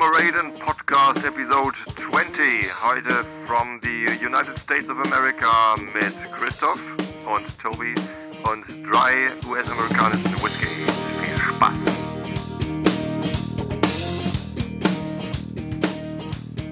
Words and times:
Kameraden 0.00 0.58
Podcast 0.58 1.26
Episode 1.26 1.76
20. 2.10 2.70
Heute 2.82 3.22
from 3.46 3.78
the 3.82 4.06
United 4.24 4.58
States 4.58 4.88
of 4.88 4.96
America 5.04 5.74
mit 5.92 6.14
Christoph 6.32 6.80
und 7.26 7.44
Toby 7.58 7.94
und 8.50 8.64
drei 8.90 9.28
US-amerikanischen 9.46 10.32
Whisky. 10.42 10.90
Viel 11.20 11.36
Spaß! 11.36 11.74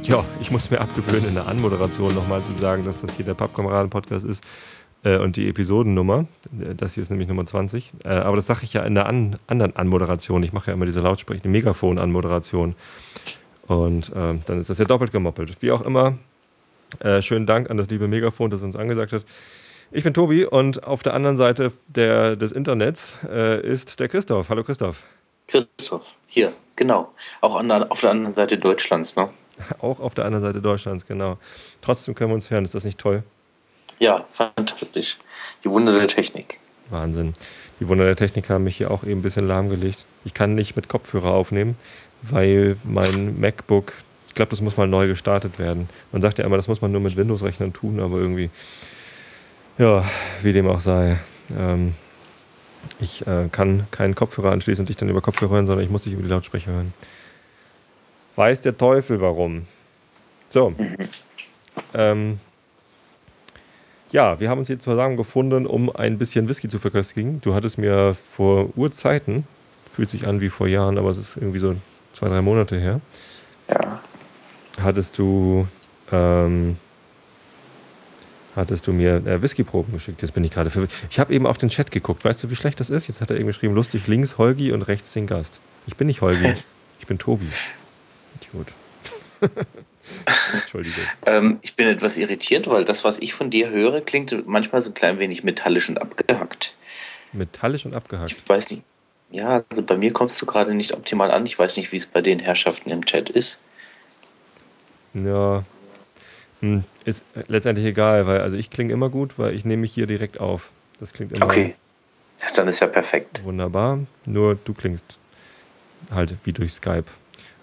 Ja, 0.04 0.24
ich 0.40 0.50
muss 0.50 0.70
mir 0.70 0.80
abgewöhnen, 0.80 1.28
in 1.28 1.34
der 1.34 1.48
Anmoderation 1.48 2.14
nochmal 2.14 2.42
zu 2.42 2.52
sagen, 2.54 2.86
dass 2.86 3.02
das 3.02 3.14
hier 3.14 3.26
der 3.26 3.34
Pappkameraden-Podcast 3.34 4.24
ist 4.24 4.42
äh, 5.04 5.18
und 5.18 5.36
die 5.36 5.48
Episodennummer. 5.48 6.26
Das 6.50 6.94
hier 6.94 7.02
ist 7.02 7.10
nämlich 7.10 7.28
Nummer 7.28 7.46
20. 7.46 7.92
Äh, 8.04 8.08
aber 8.08 8.36
das 8.36 8.46
sage 8.46 8.60
ich 8.62 8.72
ja 8.72 8.82
in 8.82 8.94
der 8.94 9.06
an, 9.06 9.38
anderen 9.46 9.76
Anmoderation. 9.76 10.42
Ich 10.42 10.52
mache 10.52 10.68
ja 10.68 10.74
immer 10.74 10.86
diese 10.86 11.00
lautsprechende 11.00 11.48
Megafon-Anmoderation. 11.48 12.74
Und 13.66 14.10
äh, 14.10 14.34
dann 14.46 14.60
ist 14.60 14.70
das 14.70 14.78
ja 14.78 14.84
doppelt 14.84 15.12
gemoppelt. 15.12 15.60
Wie 15.60 15.70
auch 15.70 15.82
immer, 15.82 16.18
äh, 17.00 17.20
schönen 17.22 17.46
Dank 17.46 17.70
an 17.70 17.76
das 17.76 17.88
liebe 17.88 18.08
Megafon, 18.08 18.50
das 18.50 18.62
uns 18.62 18.76
angesagt 18.76 19.12
hat. 19.12 19.24
Ich 19.90 20.04
bin 20.04 20.12
Tobi 20.12 20.44
und 20.44 20.84
auf 20.84 21.02
der 21.02 21.14
anderen 21.14 21.36
Seite 21.36 21.72
der, 21.86 22.36
des 22.36 22.52
Internets 22.52 23.14
äh, 23.26 23.66
ist 23.66 24.00
der 24.00 24.08
Christoph. 24.08 24.48
Hallo 24.50 24.62
Christoph. 24.62 25.02
Christoph, 25.46 26.16
hier, 26.26 26.52
genau. 26.76 27.12
Auch 27.40 27.56
an, 27.56 27.70
auf 27.70 28.00
der 28.00 28.10
anderen 28.10 28.34
Seite 28.34 28.58
Deutschlands, 28.58 29.16
ne? 29.16 29.30
Auch 29.80 29.98
auf 29.98 30.14
der 30.14 30.24
anderen 30.26 30.44
Seite 30.44 30.60
Deutschlands, 30.60 31.06
genau. 31.06 31.38
Trotzdem 31.80 32.14
können 32.14 32.30
wir 32.30 32.34
uns 32.34 32.50
hören. 32.50 32.64
Ist 32.64 32.74
das 32.74 32.84
nicht 32.84 32.98
toll? 32.98 33.24
Ja, 33.98 34.24
fantastisch. 34.30 35.18
Die 35.64 35.70
Wunder 35.70 35.92
der 35.92 36.06
Technik. 36.06 36.60
Wahnsinn. 36.90 37.34
Die 37.80 37.88
Wunder 37.88 38.04
der 38.04 38.16
Technik 38.16 38.48
haben 38.48 38.64
mich 38.64 38.76
hier 38.76 38.90
auch 38.90 39.04
eben 39.04 39.20
ein 39.20 39.22
bisschen 39.22 39.46
lahmgelegt. 39.46 40.04
Ich 40.24 40.34
kann 40.34 40.54
nicht 40.54 40.76
mit 40.76 40.88
Kopfhörer 40.88 41.30
aufnehmen, 41.30 41.76
weil 42.22 42.76
mein 42.84 43.38
MacBook, 43.40 43.92
ich 44.28 44.34
glaube, 44.34 44.50
das 44.50 44.60
muss 44.60 44.76
mal 44.76 44.88
neu 44.88 45.06
gestartet 45.06 45.58
werden. 45.58 45.88
Man 46.12 46.22
sagt 46.22 46.38
ja 46.38 46.44
immer, 46.44 46.56
das 46.56 46.68
muss 46.68 46.80
man 46.80 46.92
nur 46.92 47.00
mit 47.00 47.16
Windows-Rechnern 47.16 47.72
tun, 47.72 48.00
aber 48.00 48.18
irgendwie, 48.18 48.50
ja, 49.78 50.04
wie 50.42 50.52
dem 50.52 50.66
auch 50.68 50.80
sei. 50.80 51.18
Ähm, 51.56 51.94
ich 53.00 53.26
äh, 53.26 53.48
kann 53.50 53.86
keinen 53.90 54.14
Kopfhörer 54.14 54.52
anschließen 54.52 54.82
und 54.82 54.88
dich 54.88 54.96
dann 54.96 55.08
über 55.08 55.20
Kopfhörer 55.20 55.54
hören, 55.54 55.66
sondern 55.66 55.84
ich 55.84 55.90
muss 55.90 56.02
dich 56.02 56.12
über 56.12 56.22
die 56.22 56.28
Lautsprecher 56.28 56.72
hören. 56.72 56.94
Weiß 58.36 58.60
der 58.60 58.76
Teufel 58.76 59.20
warum. 59.20 59.66
So. 60.48 60.70
Mhm. 60.70 60.96
Ähm, 61.94 62.40
ja, 64.10 64.40
wir 64.40 64.48
haben 64.48 64.58
uns 64.58 64.68
hier 64.68 64.78
zusammengefunden, 64.78 65.66
um 65.66 65.94
ein 65.94 66.18
bisschen 66.18 66.48
Whisky 66.48 66.68
zu 66.68 66.78
verköstigen. 66.78 67.40
Du 67.40 67.54
hattest 67.54 67.78
mir 67.78 68.16
vor 68.36 68.70
Urzeiten, 68.76 69.44
fühlt 69.94 70.10
sich 70.10 70.26
an 70.26 70.40
wie 70.40 70.48
vor 70.48 70.66
Jahren, 70.66 70.98
aber 70.98 71.10
es 71.10 71.18
ist 71.18 71.36
irgendwie 71.36 71.58
so 71.58 71.76
zwei, 72.12 72.28
drei 72.28 72.40
Monate 72.40 72.78
her. 72.78 73.00
Ja. 73.68 74.00
Hattest 74.80 75.18
du, 75.18 75.66
ähm, 76.10 76.76
hattest 78.56 78.86
du 78.86 78.92
mir 78.92 79.16
äh, 79.26 79.42
Whiskyproben 79.42 79.92
geschickt. 79.92 80.22
Jetzt 80.22 80.32
bin 80.32 80.44
ich 80.44 80.52
gerade 80.52 80.70
verwirrt. 80.70 80.92
Ich 81.10 81.18
habe 81.18 81.34
eben 81.34 81.46
auf 81.46 81.58
den 81.58 81.68
Chat 81.68 81.90
geguckt. 81.90 82.24
Weißt 82.24 82.42
du, 82.42 82.50
wie 82.50 82.56
schlecht 82.56 82.80
das 82.80 82.90
ist? 82.90 83.08
Jetzt 83.08 83.20
hat 83.20 83.30
er 83.30 83.36
eben 83.36 83.46
geschrieben, 83.46 83.74
lustig 83.74 84.06
links 84.06 84.38
Holgi 84.38 84.72
und 84.72 84.82
rechts 84.82 85.12
den 85.12 85.26
Gast. 85.26 85.60
Ich 85.86 85.96
bin 85.96 86.06
nicht 86.06 86.20
Holgi, 86.20 86.54
ich 87.00 87.06
bin 87.06 87.18
Tobi. 87.18 87.48
Idiot. 88.40 88.68
Entschuldigung. 90.52 91.02
Ähm, 91.26 91.58
ich 91.62 91.74
bin 91.74 91.88
etwas 91.88 92.16
irritiert, 92.16 92.68
weil 92.68 92.84
das, 92.84 93.04
was 93.04 93.18
ich 93.18 93.34
von 93.34 93.50
dir 93.50 93.70
höre, 93.70 94.00
klingt 94.00 94.46
manchmal 94.46 94.80
so 94.82 94.90
ein 94.90 94.94
klein 94.94 95.18
wenig 95.18 95.44
metallisch 95.44 95.88
und 95.88 96.00
abgehackt. 96.00 96.74
Metallisch 97.32 97.84
und 97.84 97.94
abgehackt? 97.94 98.32
Ich 98.32 98.48
weiß 98.48 98.70
nicht. 98.70 98.82
Ja, 99.30 99.62
also 99.68 99.82
bei 99.82 99.96
mir 99.96 100.12
kommst 100.12 100.40
du 100.40 100.46
gerade 100.46 100.74
nicht 100.74 100.94
optimal 100.94 101.30
an. 101.30 101.44
Ich 101.44 101.58
weiß 101.58 101.76
nicht, 101.76 101.92
wie 101.92 101.96
es 101.96 102.06
bei 102.06 102.22
den 102.22 102.38
Herrschaften 102.38 102.90
im 102.90 103.04
Chat 103.04 103.28
ist. 103.28 103.60
Ja. 105.12 105.64
Hm, 106.60 106.84
ist 107.04 107.24
letztendlich 107.46 107.86
egal, 107.86 108.26
weil 108.26 108.40
also 108.40 108.56
ich 108.56 108.70
klinge 108.70 108.92
immer 108.92 109.10
gut, 109.10 109.38
weil 109.38 109.54
ich 109.54 109.64
nehme 109.64 109.82
mich 109.82 109.92
hier 109.92 110.06
direkt 110.06 110.40
auf. 110.40 110.70
Das 110.98 111.12
klingt 111.12 111.32
immer. 111.32 111.44
Okay. 111.44 111.74
Dann 112.54 112.68
ist 112.68 112.80
ja 112.80 112.86
perfekt. 112.86 113.42
Wunderbar. 113.44 113.98
Nur 114.24 114.56
du 114.64 114.72
klingst 114.72 115.18
halt 116.10 116.36
wie 116.44 116.52
durch 116.52 116.72
Skype. 116.72 117.04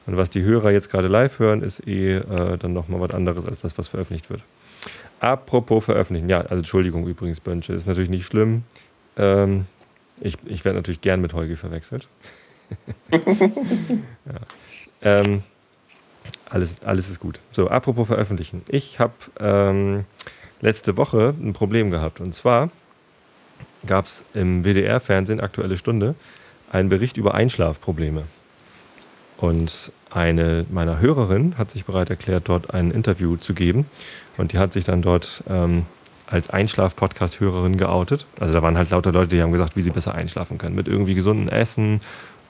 Und 0.06 0.18
was 0.18 0.30
die 0.30 0.44
Hörer 0.44 0.72
jetzt 0.72 0.90
gerade 0.90 1.08
live 1.08 1.40
hören, 1.40 1.62
ist 1.62 1.86
eh 1.88 2.18
äh, 2.18 2.58
dann 2.58 2.74
nochmal 2.74 3.00
was 3.00 3.12
anderes 3.12 3.46
als 3.46 3.62
das, 3.62 3.78
was 3.78 3.88
veröffentlicht 3.88 4.30
wird. 4.30 4.42
Apropos 5.20 5.86
veröffentlichen, 5.86 6.30
ja, 6.30 6.42
also 6.42 6.58
Entschuldigung 6.58 7.08
übrigens, 7.08 7.40
Bönche, 7.40 7.74
ist 7.74 7.88
natürlich 7.88 8.10
nicht 8.10 8.28
schlimm. 8.28 8.64
Ähm, 9.18 9.66
ich 10.22 10.38
ich 10.46 10.64
werde 10.64 10.78
natürlich 10.78 11.02
gern 11.02 11.22
mit 11.22 11.34
Holgi 11.34 11.56
verwechselt. 11.56 12.08
ja. 13.12 13.20
ähm, 15.02 15.44
alles, 16.50 16.78
alles 16.84 17.10
ist 17.10 17.20
gut. 17.20 17.40
So, 17.52 17.70
apropos 17.70 18.08
veröffentlichen. 18.08 18.64
Ich 18.68 19.00
habe 19.00 19.14
ähm, 19.40 20.06
letzte 20.62 20.98
Woche 20.98 21.34
ein 21.40 21.54
Problem 21.54 21.92
gehabt. 21.92 22.20
Und 22.20 22.34
zwar 22.34 22.70
gab 23.86 24.06
es 24.06 24.24
im 24.34 24.64
WDR-Fernsehen, 24.64 25.40
Aktuelle 25.40 25.78
Stunde, 25.78 26.16
einen 26.72 26.90
Bericht 26.90 27.18
über 27.18 27.34
Einschlafprobleme. 27.34 28.24
Und 29.38 29.92
eine 30.10 30.66
meiner 30.70 31.00
Hörerinnen 31.00 31.58
hat 31.58 31.72
sich 31.72 31.86
bereit 31.86 32.10
erklärt, 32.10 32.48
dort 32.48 32.74
ein 32.74 32.92
Interview 32.92 33.36
zu 33.36 33.54
geben. 33.54 33.86
Und 34.38 34.54
die 34.54 34.58
hat 34.58 34.74
sich 34.74 34.86
dann 34.86 35.02
dort 35.02 35.44
ähm, 35.50 35.86
als 36.28 36.50
Einschlaf-Podcast-Hörerin 36.50 37.78
geoutet. 37.78 38.26
Also 38.40 38.54
da 38.54 38.62
waren 38.62 38.78
halt 38.78 38.90
lauter 38.90 39.12
Leute, 39.12 39.30
die 39.36 39.42
haben 39.42 39.52
gesagt, 39.52 39.76
wie 39.76 39.82
sie 39.82 39.92
besser 39.92 40.16
einschlafen 40.16 40.58
können. 40.58 40.76
Mit 40.76 40.88
irgendwie 40.88 41.16
gesunden 41.16 41.50
Essen 41.50 42.02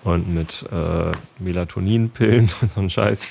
und 0.04 0.34
mit 0.34 0.66
äh, 0.72 1.12
Melatoninpillen 1.44 2.50
und 2.62 2.72
so 2.72 2.80
ein 2.80 2.90
Scheiß. 2.90 3.22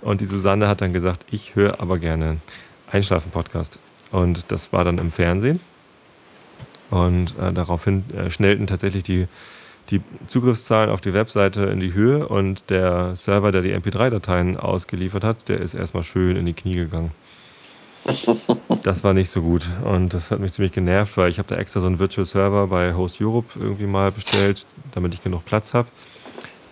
Und 0.00 0.20
die 0.20 0.26
Susanne 0.26 0.66
hat 0.66 0.80
dann 0.80 0.92
gesagt, 0.92 1.26
ich 1.30 1.54
höre 1.54 1.80
aber 1.80 1.98
gerne 1.98 2.38
Einschlafen-Podcast. 2.90 3.78
Und 4.10 4.50
das 4.50 4.72
war 4.72 4.84
dann 4.84 4.98
im 4.98 5.12
Fernsehen. 5.12 5.60
Und 6.90 7.34
äh, 7.38 7.52
daraufhin 7.52 8.04
äh, 8.16 8.30
schnellten 8.30 8.66
tatsächlich 8.66 9.04
die 9.04 9.28
die 9.90 10.00
Zugriffszahlen 10.26 10.90
auf 10.90 11.00
die 11.00 11.14
Webseite 11.14 11.62
in 11.64 11.80
die 11.80 11.92
Höhe 11.92 12.26
und 12.26 12.70
der 12.70 13.16
Server, 13.16 13.50
der 13.52 13.62
die 13.62 13.74
MP3-Dateien 13.74 14.56
ausgeliefert 14.56 15.24
hat, 15.24 15.48
der 15.48 15.60
ist 15.60 15.74
erstmal 15.74 16.04
schön 16.04 16.36
in 16.36 16.46
die 16.46 16.54
Knie 16.54 16.74
gegangen. 16.74 17.12
Das 18.82 19.04
war 19.04 19.12
nicht 19.12 19.28
so 19.28 19.42
gut 19.42 19.68
und 19.84 20.14
das 20.14 20.30
hat 20.30 20.40
mich 20.40 20.52
ziemlich 20.52 20.72
genervt, 20.72 21.18
weil 21.18 21.28
ich 21.28 21.38
habe 21.38 21.54
da 21.54 21.60
extra 21.60 21.80
so 21.80 21.86
einen 21.86 21.98
Virtual 21.98 22.24
Server 22.24 22.66
bei 22.68 22.94
Host 22.94 23.20
Europe 23.20 23.58
irgendwie 23.60 23.84
mal 23.84 24.10
bestellt, 24.10 24.64
damit 24.92 25.12
ich 25.12 25.22
genug 25.22 25.44
Platz 25.44 25.74
habe. 25.74 25.88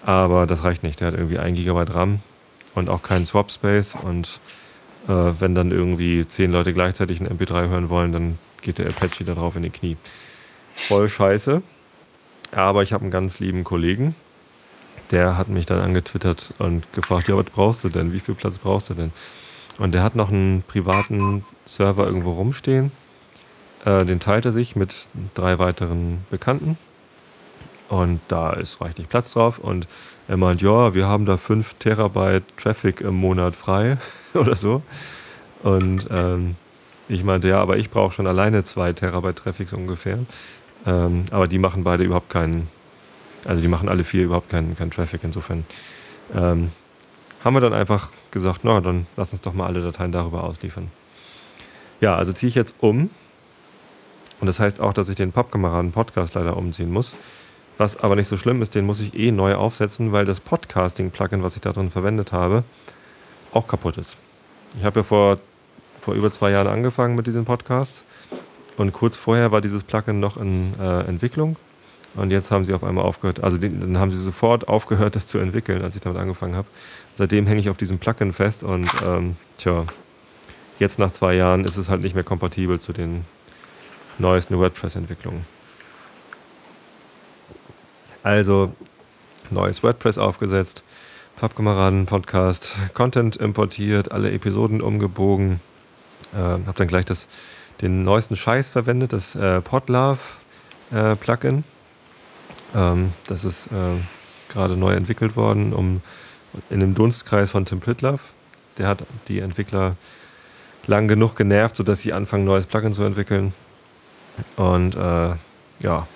Aber 0.05 0.47
das 0.47 0.65
reicht 0.65 0.83
nicht. 0.83 1.01
Der 1.01 1.09
hat 1.09 1.15
irgendwie 1.15 1.39
1 1.39 1.59
GB 1.59 1.93
RAM 1.93 2.21
und 2.75 2.89
auch 2.89 3.03
keinen 3.03 3.27
Swap 3.27 3.51
Space 3.51 3.95
und 3.95 4.41
äh, 5.07 5.13
wenn 5.39 5.55
dann 5.55 5.71
irgendwie 5.71 6.27
zehn 6.27 6.51
Leute 6.51 6.73
gleichzeitig 6.73 7.21
einen 7.21 7.37
MP3 7.39 7.69
hören 7.69 7.89
wollen, 7.91 8.13
dann 8.13 8.39
geht 8.63 8.79
der 8.79 8.89
Apache 8.89 9.25
da 9.25 9.35
drauf 9.35 9.55
in 9.55 9.65
die 9.65 9.71
Knie. 9.71 9.97
Voll 10.75 11.09
scheiße. 11.11 11.63
Aber 12.53 12.83
ich 12.83 12.93
habe 12.93 13.03
einen 13.03 13.11
ganz 13.11 13.41
lieben 13.41 13.65
Kollegen, 13.65 14.15
der 15.11 15.37
hat 15.37 15.49
mich 15.49 15.67
dann 15.67 15.81
angetwittert 15.81 16.53
und 16.59 16.93
gefragt, 16.93 17.29
ja, 17.29 17.37
was 17.37 17.47
brauchst 17.47 17.85
du 17.85 17.89
denn? 17.89 18.13
Wie 18.13 18.21
viel 18.21 18.35
Platz 18.35 18.59
brauchst 18.59 18.91
du 18.91 18.95
denn? 18.95 19.13
Und 19.79 19.93
der 19.93 20.03
hat 20.03 20.17
noch 20.17 20.31
einen 20.31 20.63
privaten 20.63 21.45
Server 21.65 22.07
irgendwo 22.07 22.33
rumstehen. 22.33 22.91
Äh, 23.85 24.05
den 24.05 24.21
teilt 24.21 24.45
er 24.45 24.53
sich 24.53 24.77
mit 24.77 25.09
drei 25.35 25.59
weiteren 25.59 26.27
Bekannten. 26.31 26.77
Und 27.89 28.21
da 28.29 28.53
ist 28.53 28.81
reichlich 28.81 29.09
Platz 29.09 29.33
drauf. 29.33 29.59
Und 29.59 29.87
er 30.27 30.37
meint, 30.37 30.61
ja, 30.61 30.95
wir 30.95 31.07
haben 31.07 31.27
da 31.27 31.37
5 31.37 31.75
Terabyte 31.75 32.45
Traffic 32.57 33.01
im 33.01 33.15
Monat 33.15 33.55
frei 33.55 33.99
oder 34.35 34.57
so. 34.57 34.83
Und 35.63 36.07
ähm, 36.11 36.57
ich 37.09 37.25
meinte, 37.25 37.49
ja, 37.49 37.61
aber 37.61 37.79
ich 37.79 37.89
brauche 37.89 38.13
schon 38.13 38.27
alleine 38.27 38.65
2 38.65 38.93
Terabyte 38.93 39.37
Traffic 39.37 39.69
so 39.69 39.77
ungefähr. 39.77 40.19
Ähm, 40.89 41.25
aber 41.31 41.49
die 41.49 41.59
machen 41.59 41.85
beide 41.85 42.03
überhaupt 42.05 42.31
keinen, 42.31 42.69
also 43.45 43.61
die 43.61 43.69
machen 43.69 43.91
alle 43.91 44.05
vier 44.05 44.25
überhaupt 44.25 44.49
keinen, 44.49 44.75
keinen 44.77 44.91
Traffic. 44.91 45.21
Insofern 45.23 45.67
ähm, 46.35 46.73
haben 47.45 47.55
wir 47.55 47.61
dann 47.61 47.75
einfach 47.75 48.09
gesagt, 48.31 48.61
na, 48.63 48.81
dann 48.81 49.07
lass 49.17 49.33
uns 49.33 49.43
doch 49.43 49.53
mal 49.53 49.67
alle 49.67 49.83
Dateien 49.83 50.13
darüber 50.13 50.45
ausliefern. 50.45 50.91
Ja, 52.01 52.17
also 52.17 52.33
ziehe 52.33 52.49
ich 52.49 52.55
jetzt 52.55 52.75
um. 52.81 53.11
Und 54.41 54.47
das 54.47 54.61
heißt 54.61 54.81
auch, 54.81 54.95
dass 54.95 55.09
ich 55.09 55.17
den 55.17 55.33
Pappkameraden-Podcast 55.33 56.35
leider 56.35 56.57
umziehen 56.57 56.91
muss. 56.91 57.15
Was 57.77 57.97
aber 57.99 58.17
nicht 58.17 58.29
so 58.29 58.37
schlimm 58.37 58.63
ist, 58.63 58.75
den 58.75 58.87
muss 58.87 59.01
ich 59.01 59.15
eh 59.15 59.31
neu 59.31 59.55
aufsetzen, 59.57 60.13
weil 60.13 60.25
das 60.25 60.41
Podcasting-Plugin, 60.41 61.43
was 61.43 61.55
ich 61.55 61.61
da 61.61 61.73
drin 61.73 61.91
verwendet 61.91 62.33
habe, 62.33 62.65
auch 63.53 63.67
kaputt 63.67 63.99
ist. 63.99 64.17
Ich 64.79 64.85
habe 64.85 65.01
ja 65.01 65.05
vor, 65.05 65.39
vor 66.01 66.15
über 66.15 66.31
zwei 66.31 66.51
Jahren 66.51 66.67
angefangen 66.69 67.15
mit 67.15 67.27
diesen 67.27 67.45
Podcasts 67.45 68.05
und 68.79 68.93
kurz 68.93 69.17
vorher 69.17 69.53
war 69.53 69.61
dieses 69.61 69.83
Plugin 69.85 70.21
noch 70.21 70.37
in 70.37 70.73
äh, 70.81 71.01
Entwicklung. 71.01 71.57
Und 72.15 72.31
jetzt 72.31 72.51
haben 72.51 72.65
sie 72.65 72.73
auf 72.73 72.83
einmal 72.83 73.05
aufgehört, 73.05 73.45
also 73.45 73.59
den, 73.59 73.81
dann 73.81 73.99
haben 73.99 74.13
sie 74.13 74.23
sofort 74.23 74.67
aufgehört, 74.67 75.15
das 75.15 75.27
zu 75.27 75.39
entwickeln, 75.39 75.83
als 75.83 75.95
ich 75.95 76.01
damit 76.01 76.19
angefangen 76.19 76.57
habe. 76.57 76.67
Seitdem 77.15 77.47
hänge 77.47 77.61
ich 77.61 77.69
auf 77.69 77.77
diesem 77.77 77.99
Plugin 77.99 78.33
fest 78.33 78.65
und 78.65 78.89
ähm, 79.05 79.37
tja, 79.59 79.85
jetzt 80.79 80.99
nach 80.99 81.13
zwei 81.13 81.35
Jahren 81.35 81.65
ist 81.65 81.77
es 81.77 81.89
halt 81.89 82.03
nicht 82.03 82.15
mehr 82.15 82.25
kompatibel 82.25 82.81
zu 82.81 82.93
den 82.93 83.25
neuesten 84.19 84.59
WordPress-Entwicklungen. 84.59 85.45
Also 88.23 88.73
neues 89.51 89.83
WordPress 89.83 90.19
aufgesetzt, 90.19 90.83
Pappkameraden-Podcast, 91.37 92.75
Content 92.95 93.37
importiert, 93.37 94.13
alle 94.13 94.33
Episoden 94.33 94.81
umgebogen. 94.81 95.61
Äh, 96.35 96.67
hab 96.67 96.77
dann 96.77 96.89
gleich 96.89 97.05
das, 97.05 97.29
den 97.81 98.05
neuesten 98.05 98.37
Scheiß 98.37 98.71
verwendet, 98.71 99.13
das 99.13 99.35
äh, 99.35 99.61
Podlove-Plugin. 99.61 101.65
Äh, 102.75 102.79
ähm, 102.79 103.13
das 103.27 103.45
ist 103.45 103.67
äh, 103.67 104.01
gerade 104.49 104.77
neu 104.77 104.95
entwickelt 104.95 105.37
worden, 105.37 105.73
um 105.73 106.01
in 106.71 106.81
dem 106.81 106.95
Dunstkreis 106.95 107.51
von 107.51 107.65
Tim 107.65 107.81
Pritlove. 107.81 108.21
Der 108.79 108.89
hat 108.89 109.05
die 109.29 109.41
Entwickler 109.41 109.97
lang 110.87 111.09
genug 111.09 111.37
genervt, 111.37 111.77
sodass 111.77 112.01
sie 112.01 112.13
anfangen, 112.13 112.45
neues 112.45 112.67
Plugin 112.67 112.93
zu 112.93 113.03
entwickeln. 113.03 113.53
Und 114.57 114.97
äh, 114.97 115.35
ja, 115.81 116.07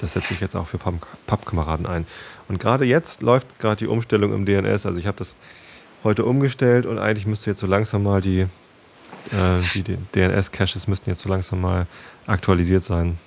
das 0.00 0.12
setze 0.12 0.34
ich 0.34 0.40
jetzt 0.40 0.54
auch 0.54 0.66
für 0.66 0.78
Pappkameraden 1.26 1.86
ein. 1.86 2.06
Und 2.48 2.60
gerade 2.60 2.84
jetzt 2.84 3.22
läuft 3.22 3.58
gerade 3.58 3.76
die 3.76 3.86
Umstellung 3.86 4.32
im 4.32 4.44
DNS. 4.44 4.86
Also 4.86 4.98
ich 4.98 5.06
habe 5.06 5.18
das 5.18 5.34
heute 6.04 6.24
umgestellt 6.24 6.86
und 6.86 6.98
eigentlich 6.98 7.26
müsste 7.26 7.50
jetzt 7.50 7.60
so 7.60 7.66
langsam 7.66 8.04
mal 8.04 8.20
die, 8.20 8.46
äh, 9.32 9.60
die, 9.74 9.96
DNS-Caches 10.14 10.86
müssten 10.86 11.10
jetzt 11.10 11.22
so 11.22 11.28
langsam 11.28 11.60
mal 11.60 11.86
aktualisiert 12.26 12.84
sein. 12.84 13.18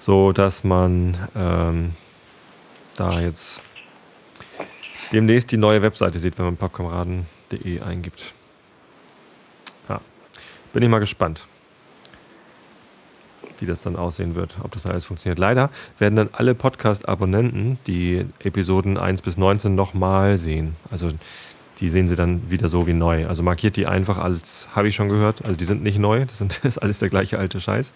So 0.00 0.32
dass 0.32 0.64
man 0.64 1.16
ähm, 1.36 1.92
da 2.96 3.20
jetzt 3.20 3.62
demnächst 5.12 5.50
die 5.50 5.56
neue 5.56 5.82
Webseite 5.82 6.18
sieht, 6.18 6.38
wenn 6.38 6.46
man 6.46 6.56
pappkameraden.de 6.56 7.80
eingibt. 7.80 8.32
Ja, 9.88 10.00
bin 10.72 10.82
ich 10.82 10.88
mal 10.88 11.00
gespannt 11.00 11.46
wie 13.60 13.66
das 13.66 13.82
dann 13.82 13.96
aussehen 13.96 14.34
wird, 14.34 14.56
ob 14.62 14.72
das 14.72 14.86
alles 14.86 15.04
funktioniert. 15.04 15.38
Leider 15.38 15.70
werden 15.98 16.16
dann 16.16 16.30
alle 16.32 16.54
Podcast-Abonnenten 16.54 17.78
die 17.86 18.24
Episoden 18.40 18.98
1 18.98 19.22
bis 19.22 19.36
19 19.36 19.74
nochmal 19.74 20.38
sehen. 20.38 20.76
Also 20.90 21.10
die 21.80 21.88
sehen 21.90 22.08
sie 22.08 22.16
dann 22.16 22.50
wieder 22.50 22.68
so 22.68 22.86
wie 22.86 22.92
neu. 22.92 23.26
Also 23.26 23.42
markiert 23.42 23.76
die 23.76 23.86
einfach 23.86 24.18
als, 24.18 24.68
habe 24.74 24.88
ich 24.88 24.96
schon 24.96 25.08
gehört, 25.08 25.44
also 25.44 25.56
die 25.56 25.64
sind 25.64 25.82
nicht 25.82 25.98
neu, 25.98 26.24
das, 26.24 26.38
sind, 26.38 26.58
das 26.62 26.76
ist 26.76 26.78
alles 26.78 26.98
der 26.98 27.08
gleiche 27.08 27.38
alte 27.38 27.60
Scheiß. 27.60 27.92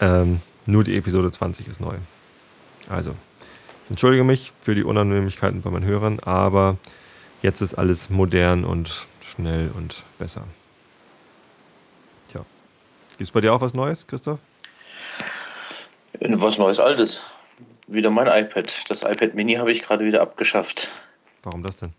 Ähm, 0.00 0.40
nur 0.66 0.84
die 0.84 0.96
Episode 0.96 1.30
20 1.30 1.68
ist 1.68 1.80
neu. 1.80 1.96
Also, 2.88 3.14
entschuldige 3.88 4.24
mich 4.24 4.52
für 4.60 4.74
die 4.74 4.82
Unannehmlichkeiten 4.82 5.62
bei 5.62 5.70
meinen 5.70 5.84
Hörern, 5.84 6.18
aber 6.20 6.76
jetzt 7.42 7.60
ist 7.60 7.74
alles 7.74 8.10
modern 8.10 8.64
und 8.64 9.06
schnell 9.22 9.70
und 9.74 10.02
besser. 10.18 10.44
Gibt 13.16 13.28
es 13.28 13.30
bei 13.30 13.40
dir 13.40 13.54
auch 13.54 13.60
was 13.60 13.74
Neues, 13.74 14.06
Christoph? 14.08 14.40
Was 16.20 16.58
Neues, 16.58 16.80
Altes. 16.80 17.22
Wieder 17.86 18.10
mein 18.10 18.26
iPad. 18.26 18.72
Das 18.88 19.02
iPad 19.02 19.34
Mini 19.34 19.54
habe 19.54 19.70
ich 19.70 19.82
gerade 19.82 20.04
wieder 20.04 20.20
abgeschafft. 20.20 20.90
Warum 21.44 21.62
das 21.62 21.76
denn? 21.76 21.92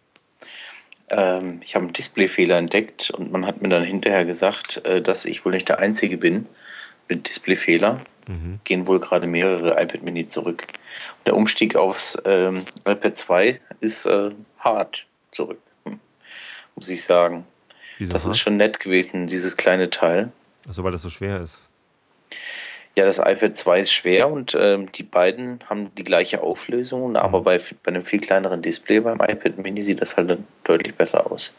Ähm, 1.10 1.60
ich 1.62 1.75
habe 1.75 1.86
einen 1.86 1.94
Displayfehler 1.94 2.57
entdeckt 2.57 3.12
und 3.12 3.31
man 3.31 3.46
hat 3.46 3.62
mir 3.62 3.69
dann 3.69 3.84
hinterher 3.84 4.25
gesagt, 4.25 4.86
äh, 4.86 5.02
dass 5.02 5.25
ich 5.25 5.46
wohl 5.46 5.54
nicht 5.54 5.69
der 5.69 5.80
Einzige 5.80 6.18
bin 6.18 6.48
mit 7.07 7.30
Displayfehler. 7.30 8.02
Mhm. 8.28 8.60
Gehen 8.63 8.88
wohl 8.88 9.00
gerade 9.00 9.28
mehrere 9.28 9.81
iPad 9.81 10.02
Mini 10.02 10.25
zurück. 10.25 10.66
Der 11.25 11.36
Umstieg 11.36 11.75
aufs 11.75 12.18
ähm, 12.25 12.66
iPad 12.86 13.18
2 13.18 13.60
ist 13.81 14.06
äh, 14.06 14.31
hart 14.57 15.06
zurück, 15.31 15.60
hm. 15.86 16.00
muss 16.75 16.90
ich 16.90 17.04
sagen. 17.04 17.46
Wieso 18.00 18.13
das 18.13 18.24
hart? 18.24 18.34
ist 18.34 18.40
schon 18.40 18.57
nett 18.57 18.80
gewesen, 18.80 19.28
dieses 19.28 19.57
kleine 19.57 19.92
Teil. 19.92 20.31
Also 20.68 20.84
weil 20.84 20.92
das 20.92 21.04
so 21.04 21.10
schwer 21.10 21.40
ist. 21.42 21.60
Ja, 22.95 23.03
das 23.03 23.18
iPad 23.19 23.57
2 23.57 23.80
ist 23.81 23.92
schwer 23.92 24.30
und 24.30 24.56
ähm, 24.57 24.89
die 24.94 25.03
beiden 25.03 25.59
haben 25.69 25.94
die 25.95 26.06
gleiche 26.06 26.42
Auflösung, 26.42 27.09
mhm. 27.12 27.15
aber 27.18 27.42
bei, 27.42 27.59
bei 27.83 27.89
einem 27.89 28.03
viel 28.03 28.21
kleineren 28.21 28.62
Display 28.62 29.01
beim 29.01 29.19
iPad 29.19 29.57
Mini 29.57 29.83
sieht 29.83 30.01
das 30.01 30.15
halt 30.15 30.30
dann 30.30 30.47
deutlich 30.63 30.95
besser 30.95 31.30
aus. 31.30 31.53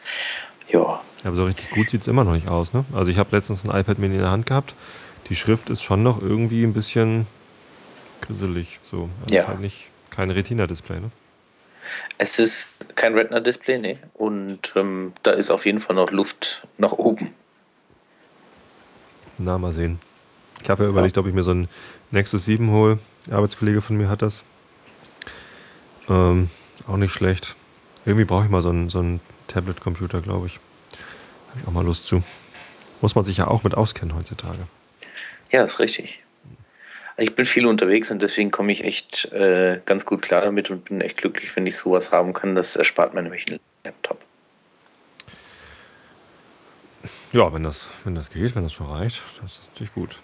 Ja. 0.68 1.02
Aber 1.24 1.36
so 1.36 1.44
richtig 1.44 1.70
gut 1.70 1.90
sieht 1.90 2.02
es 2.02 2.08
immer 2.08 2.24
noch 2.24 2.32
nicht 2.32 2.48
aus, 2.48 2.72
ne? 2.72 2.84
Also 2.94 3.10
ich 3.10 3.18
habe 3.18 3.36
letztens 3.36 3.64
ein 3.64 3.78
iPad 3.78 3.98
Mini 3.98 4.14
in 4.14 4.22
der 4.22 4.30
Hand 4.30 4.46
gehabt. 4.46 4.74
Die 5.28 5.36
Schrift 5.36 5.70
ist 5.70 5.82
schon 5.82 6.02
noch 6.02 6.22
irgendwie 6.22 6.64
ein 6.64 6.72
bisschen 6.72 7.26
grisselig. 8.22 8.80
So. 8.84 9.10
Also 9.22 9.34
ja. 9.34 9.46
Halt 9.46 9.60
nicht 9.60 9.88
kein 10.10 10.30
Retina-Display, 10.30 11.00
ne? 11.00 11.10
Es 12.18 12.38
ist 12.38 12.96
kein 12.96 13.14
Retina-Display, 13.14 13.78
ne? 13.78 13.98
Und 14.14 14.72
ähm, 14.74 15.12
da 15.22 15.32
ist 15.32 15.50
auf 15.50 15.66
jeden 15.66 15.80
Fall 15.80 15.96
noch 15.96 16.10
Luft 16.10 16.66
nach 16.78 16.92
oben. 16.92 17.34
Na, 19.38 19.58
mal 19.58 19.72
sehen. 19.72 20.00
Ich 20.62 20.70
habe 20.70 20.84
ja 20.84 20.88
überlegt, 20.88 21.18
ob 21.18 21.26
ich 21.26 21.34
mir 21.34 21.42
so 21.42 21.52
ein 21.52 21.68
Nexus 22.10 22.44
7 22.44 22.70
hole. 22.70 22.98
Der 23.26 23.36
Arbeitskollege 23.36 23.82
von 23.82 23.96
mir 23.96 24.08
hat 24.08 24.22
das. 24.22 24.42
Ähm, 26.08 26.50
auch 26.86 26.96
nicht 26.96 27.12
schlecht. 27.12 27.56
Irgendwie 28.04 28.24
brauche 28.24 28.44
ich 28.44 28.50
mal 28.50 28.62
so 28.62 28.68
einen, 28.68 28.88
so 28.88 28.98
einen 28.98 29.20
Tablet-Computer, 29.48 30.20
glaube 30.20 30.46
ich. 30.46 30.58
Habe 31.50 31.60
ich 31.60 31.68
auch 31.68 31.72
mal 31.72 31.84
Lust 31.84 32.06
zu. 32.06 32.22
Muss 33.00 33.14
man 33.14 33.24
sich 33.24 33.38
ja 33.38 33.48
auch 33.48 33.64
mit 33.64 33.74
auskennen 33.74 34.16
heutzutage. 34.16 34.66
Ja, 35.50 35.64
ist 35.64 35.78
richtig. 35.78 36.22
Ich 37.18 37.34
bin 37.34 37.46
viel 37.46 37.66
unterwegs 37.66 38.10
und 38.10 38.20
deswegen 38.20 38.50
komme 38.50 38.72
ich 38.72 38.84
echt 38.84 39.26
äh, 39.32 39.80
ganz 39.86 40.04
gut 40.04 40.20
klar 40.22 40.42
damit 40.42 40.70
und 40.70 40.84
bin 40.84 41.00
echt 41.00 41.16
glücklich, 41.16 41.54
wenn 41.56 41.66
ich 41.66 41.76
sowas 41.76 42.12
haben 42.12 42.34
kann. 42.34 42.54
Das 42.54 42.76
erspart 42.76 43.14
mir 43.14 43.22
nämlich 43.22 43.46
einen 43.48 43.60
Laptop. 43.84 44.18
Ja, 47.32 47.52
wenn 47.52 47.62
das, 47.62 47.88
wenn 48.04 48.14
das 48.14 48.30
geht, 48.30 48.54
wenn 48.54 48.62
das 48.62 48.72
schon 48.72 48.86
reicht, 48.86 49.22
das 49.40 49.58
ist 49.58 49.70
natürlich 49.72 49.94
gut. 49.94 50.16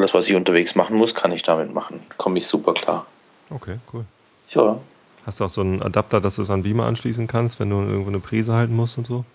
Alles, 0.00 0.14
was 0.14 0.30
ich 0.30 0.34
unterwegs 0.34 0.74
machen 0.76 0.96
muss, 0.96 1.14
kann 1.14 1.30
ich 1.30 1.42
damit 1.42 1.74
machen. 1.74 2.00
Komme 2.16 2.38
ich 2.38 2.46
super 2.46 2.72
klar. 2.72 3.04
Okay, 3.50 3.76
cool. 3.92 4.06
Ja. 4.48 4.80
Hast 5.26 5.40
du 5.40 5.44
auch 5.44 5.50
so 5.50 5.60
einen 5.60 5.82
Adapter, 5.82 6.22
dass 6.22 6.36
du 6.36 6.42
es 6.42 6.48
an 6.48 6.62
Beamer 6.62 6.86
anschließen 6.86 7.26
kannst, 7.26 7.60
wenn 7.60 7.68
du 7.68 7.76
irgendwo 7.76 8.08
eine 8.08 8.18
Prise 8.18 8.54
halten 8.54 8.74
musst 8.74 8.96
und 8.96 9.06
so? 9.06 9.26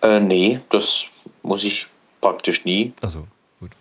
Äh, 0.00 0.20
nee, 0.20 0.60
das 0.68 1.06
muss 1.42 1.64
ich 1.64 1.88
praktisch 2.20 2.64
nie. 2.64 2.92
Achso, 3.00 3.26
gut. 3.58 3.72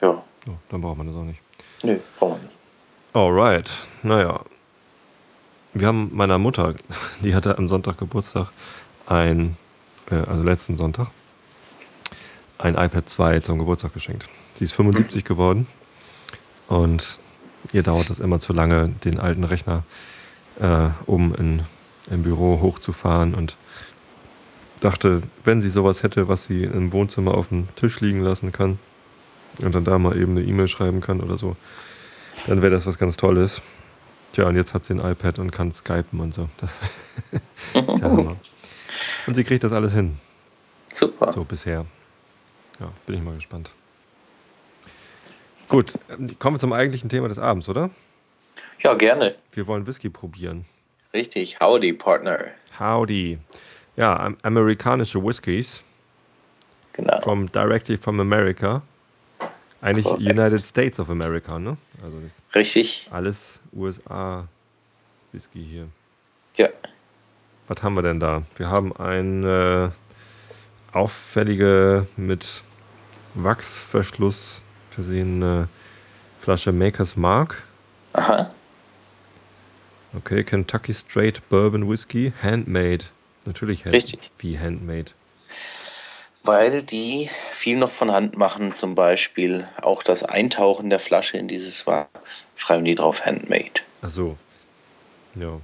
Ja. 0.00 0.22
Oh, 0.48 0.52
dann 0.70 0.80
braucht 0.80 0.96
man 0.96 1.08
das 1.08 1.16
auch 1.16 1.24
nicht. 1.24 1.40
Nee, 1.82 2.00
braucht 2.18 2.30
man 2.30 2.40
nicht. 2.40 2.54
Alright, 3.12 3.70
naja. 4.02 4.40
Wir 5.74 5.86
haben 5.86 6.08
meiner 6.14 6.38
Mutter, 6.38 6.76
die 7.22 7.34
hatte 7.34 7.58
am 7.58 7.68
Sonntag 7.68 7.98
Geburtstag, 7.98 8.52
ein 9.06 9.58
äh, 10.10 10.14
also 10.14 10.42
letzten 10.42 10.78
Sonntag, 10.78 11.08
ein 12.62 12.74
iPad 12.74 13.08
2 13.08 13.40
zum 13.40 13.58
Geburtstag 13.58 13.94
geschenkt. 13.94 14.28
Sie 14.54 14.64
ist 14.64 14.72
75 14.72 15.24
geworden 15.24 15.66
und 16.68 17.18
ihr 17.72 17.82
dauert 17.82 18.10
es 18.10 18.18
immer 18.18 18.40
zu 18.40 18.52
lange, 18.52 18.90
den 19.04 19.18
alten 19.18 19.44
Rechner 19.44 19.84
äh, 20.60 20.88
um 21.06 21.34
in, 21.34 21.62
im 22.10 22.22
Büro 22.22 22.60
hochzufahren 22.60 23.34
und 23.34 23.56
dachte, 24.80 25.22
wenn 25.44 25.60
sie 25.60 25.70
sowas 25.70 26.02
hätte, 26.02 26.28
was 26.28 26.44
sie 26.44 26.64
im 26.64 26.92
Wohnzimmer 26.92 27.34
auf 27.34 27.48
dem 27.48 27.68
Tisch 27.76 28.00
liegen 28.00 28.20
lassen 28.20 28.52
kann 28.52 28.78
und 29.62 29.74
dann 29.74 29.84
da 29.84 29.98
mal 29.98 30.16
eben 30.16 30.36
eine 30.36 30.46
E-Mail 30.46 30.68
schreiben 30.68 31.00
kann 31.00 31.20
oder 31.20 31.36
so, 31.36 31.56
dann 32.46 32.62
wäre 32.62 32.72
das 32.72 32.86
was 32.86 32.98
ganz 32.98 33.16
Tolles. 33.16 33.60
Tja, 34.32 34.46
und 34.46 34.56
jetzt 34.56 34.74
hat 34.74 34.84
sie 34.84 34.94
ein 34.94 35.00
iPad 35.00 35.38
und 35.38 35.50
kann 35.50 35.72
skypen 35.72 36.20
und 36.20 36.32
so. 36.32 36.48
Das 36.58 36.80
ist 37.74 38.00
der 38.00 38.10
Hammer. 38.10 38.36
Und 39.26 39.34
sie 39.34 39.44
kriegt 39.44 39.64
das 39.64 39.72
alles 39.72 39.92
hin. 39.92 40.18
Super. 40.92 41.32
So 41.32 41.44
bisher. 41.44 41.84
Ja, 42.80 42.90
bin 43.06 43.16
ich 43.16 43.22
mal 43.22 43.34
gespannt. 43.34 43.70
Gut, 45.68 45.98
kommen 46.38 46.56
wir 46.56 46.60
zum 46.60 46.72
eigentlichen 46.72 47.08
Thema 47.08 47.28
des 47.28 47.38
Abends, 47.38 47.68
oder? 47.68 47.90
Ja, 48.80 48.94
gerne. 48.94 49.36
Wir 49.52 49.66
wollen 49.66 49.86
Whisky 49.86 50.08
probieren. 50.08 50.64
Richtig, 51.12 51.60
howdy, 51.60 51.92
Partner. 51.92 52.46
Howdy. 52.78 53.38
Ja, 53.96 54.32
amerikanische 54.42 55.22
Whiskys. 55.22 55.82
Genau. 56.94 57.20
From 57.20 57.50
Directly 57.52 57.96
from 57.96 58.18
America. 58.18 58.82
Eigentlich 59.82 60.04
Correct. 60.04 60.22
United 60.22 60.60
States 60.60 60.98
of 60.98 61.10
America, 61.10 61.58
ne? 61.58 61.76
Also 62.02 62.18
Richtig. 62.54 63.08
Alles 63.12 63.60
USA 63.72 64.48
Whisky 65.32 65.64
hier. 65.64 65.88
Ja. 66.56 66.68
Was 67.68 67.82
haben 67.82 67.94
wir 67.94 68.02
denn 68.02 68.20
da? 68.20 68.42
Wir 68.56 68.68
haben 68.68 68.94
eine 68.96 69.92
auffällige 70.92 72.06
mit 72.16 72.62
Wachsverschluss 73.34 74.60
versehene 74.90 75.68
Flasche 76.40 76.72
Maker's 76.72 77.16
Mark. 77.16 77.62
Aha. 78.12 78.48
Okay, 80.16 80.42
Kentucky 80.42 80.92
Straight 80.92 81.48
Bourbon 81.48 81.88
Whiskey, 81.88 82.32
handmade. 82.42 83.04
Natürlich 83.44 83.84
hand 83.84 83.94
Richtig. 83.94 84.30
wie 84.38 84.58
handmade. 84.58 85.12
Weil 86.42 86.82
die 86.82 87.30
viel 87.50 87.76
noch 87.76 87.90
von 87.90 88.10
Hand 88.10 88.36
machen, 88.36 88.72
zum 88.72 88.94
Beispiel 88.94 89.68
auch 89.80 90.02
das 90.02 90.22
Eintauchen 90.22 90.90
der 90.90 90.98
Flasche 90.98 91.36
in 91.36 91.48
dieses 91.48 91.86
Wachs. 91.86 92.46
Schreiben 92.56 92.84
die 92.84 92.94
drauf 92.94 93.24
handmade. 93.24 93.82
Ach 94.02 94.10
so. 94.10 94.36
Ja. 95.34 95.60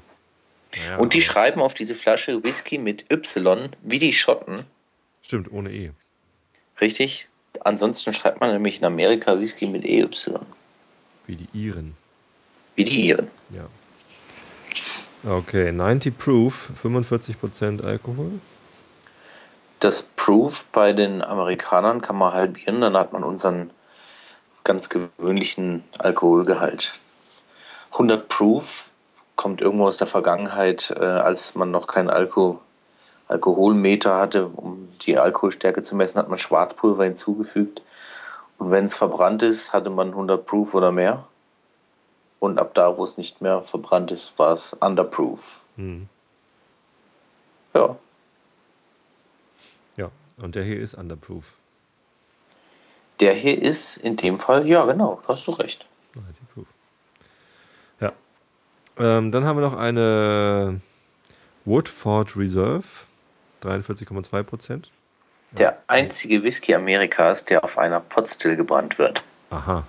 Ja, 0.87 0.99
und 0.99 1.15
die 1.15 1.23
schreiben 1.23 1.63
auf 1.63 1.73
diese 1.73 1.95
Flasche 1.95 2.45
Whisky 2.45 2.77
mit 2.77 3.11
Y, 3.11 3.71
wie 3.83 3.99
die 3.99 4.13
Schotten. 4.13 4.67
Stimmt, 5.23 5.51
ohne 5.51 5.73
E. 5.73 5.93
Richtig. 6.81 7.29
Ansonsten 7.65 8.13
schreibt 8.13 8.41
man 8.41 8.53
nämlich 8.53 8.81
in 8.81 8.85
Amerika 8.85 9.39
Whisky 9.39 9.67
mit 9.67 9.85
EY. 9.85 10.09
Wie 11.27 11.37
die 11.37 11.49
Iren. 11.53 11.97
Wie 12.75 12.85
die 12.85 13.09
Iren. 13.09 13.31
Ja. 13.51 13.67
Okay, 15.29 15.73
90 15.73 16.17
Proof, 16.17 16.71
45% 16.83 17.85
Alkohol. 17.85 18.33
Das 19.81 20.03
Proof 20.03 20.65
bei 20.73 20.93
den 20.93 21.23
Amerikanern 21.23 22.01
kann 22.01 22.17
man 22.17 22.33
halbieren, 22.33 22.81
dann 22.81 22.97
hat 22.97 23.13
man 23.13 23.25
unseren 23.25 23.71
ganz 24.65 24.89
gewöhnlichen 24.89 25.85
Alkoholgehalt. 25.99 26.95
100 27.93 28.29
Proof 28.29 28.91
kommt 29.37 29.61
irgendwo 29.61 29.87
aus 29.87 29.97
der 29.97 30.07
Vergangenheit, 30.07 30.95
äh, 30.97 31.05
als 31.05 31.55
man 31.55 31.71
noch 31.71 31.87
keinen 31.87 32.11
Alko 32.11 32.61
Alkoholmeter 33.29 34.19
hatte, 34.19 34.47
um 34.47 34.89
die 35.03 35.19
Alkoholstärke 35.19 35.83
zu 35.83 35.97
messen, 35.97 36.19
hat 36.19 36.29
man 36.29 36.39
Schwarzpulver 36.39 37.05
hinzugefügt. 37.05 37.83
Und 38.59 38.71
wenn 38.71 38.87
es 38.87 38.97
verbrannt 38.97 39.43
ist, 39.43 39.73
hatte 39.73 39.91
man 39.91 40.09
100 40.09 40.47
Proof 40.47 40.75
oder 40.75 40.93
mehr. 40.93 41.27
Und 42.39 42.59
ab 42.59 42.75
da, 42.75 42.97
wo 42.97 43.05
es 43.05 43.17
nicht 43.17 43.41
mehr 43.41 43.63
verbrannt 43.63 44.11
ist, 44.11 44.39
war 44.39 44.53
es 44.53 44.73
Underproof. 44.75 45.65
Hm. 45.77 46.09
Ja. 47.75 47.97
Ja, 49.97 50.11
und 50.41 50.55
der 50.55 50.65
hier 50.65 50.81
ist 50.81 50.95
Underproof. 50.95 51.45
Der 53.21 53.33
hier 53.33 53.61
ist 53.61 53.97
in 53.97 54.17
dem 54.17 54.39
Fall, 54.39 54.67
ja 54.67 54.85
genau, 54.85 55.21
da 55.27 55.33
hast 55.33 55.47
du 55.47 55.53
recht. 55.53 55.87
90 56.15 56.35
Proof. 56.55 56.67
Ja. 58.01 58.13
Ähm, 58.99 59.33
dann 59.33 59.45
haben 59.45 59.59
wir 59.59 59.63
noch 59.63 59.77
eine 59.77 60.81
Woodford 61.65 62.37
Reserve, 62.37 62.85
43,2 63.67 64.43
Prozent. 64.43 64.91
Der 65.53 65.79
einzige 65.87 66.43
Whisky 66.43 66.75
Amerikas, 66.75 67.45
der 67.45 67.65
auf 67.65 67.79
einer 67.79 68.01
Potstill 68.01 68.57
gebrannt 68.57 68.99
wird. 68.99 69.23
Aha. 69.51 69.87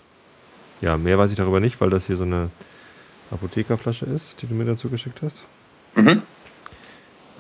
Ja, 0.82 0.98
mehr 0.98 1.18
weiß 1.18 1.32
ich 1.32 1.38
darüber 1.38 1.60
nicht, 1.60 1.82
weil 1.82 1.90
das 1.90 2.06
hier 2.06 2.18
so 2.18 2.24
eine 2.24 2.52
Apothekerflasche 3.32 4.06
ist, 4.06 4.42
die 4.42 4.48
du 4.48 4.54
mir 4.54 4.66
dazu 4.66 4.90
geschickt 4.90 5.22
hast. 5.22 5.36
Mhm. 5.96 6.22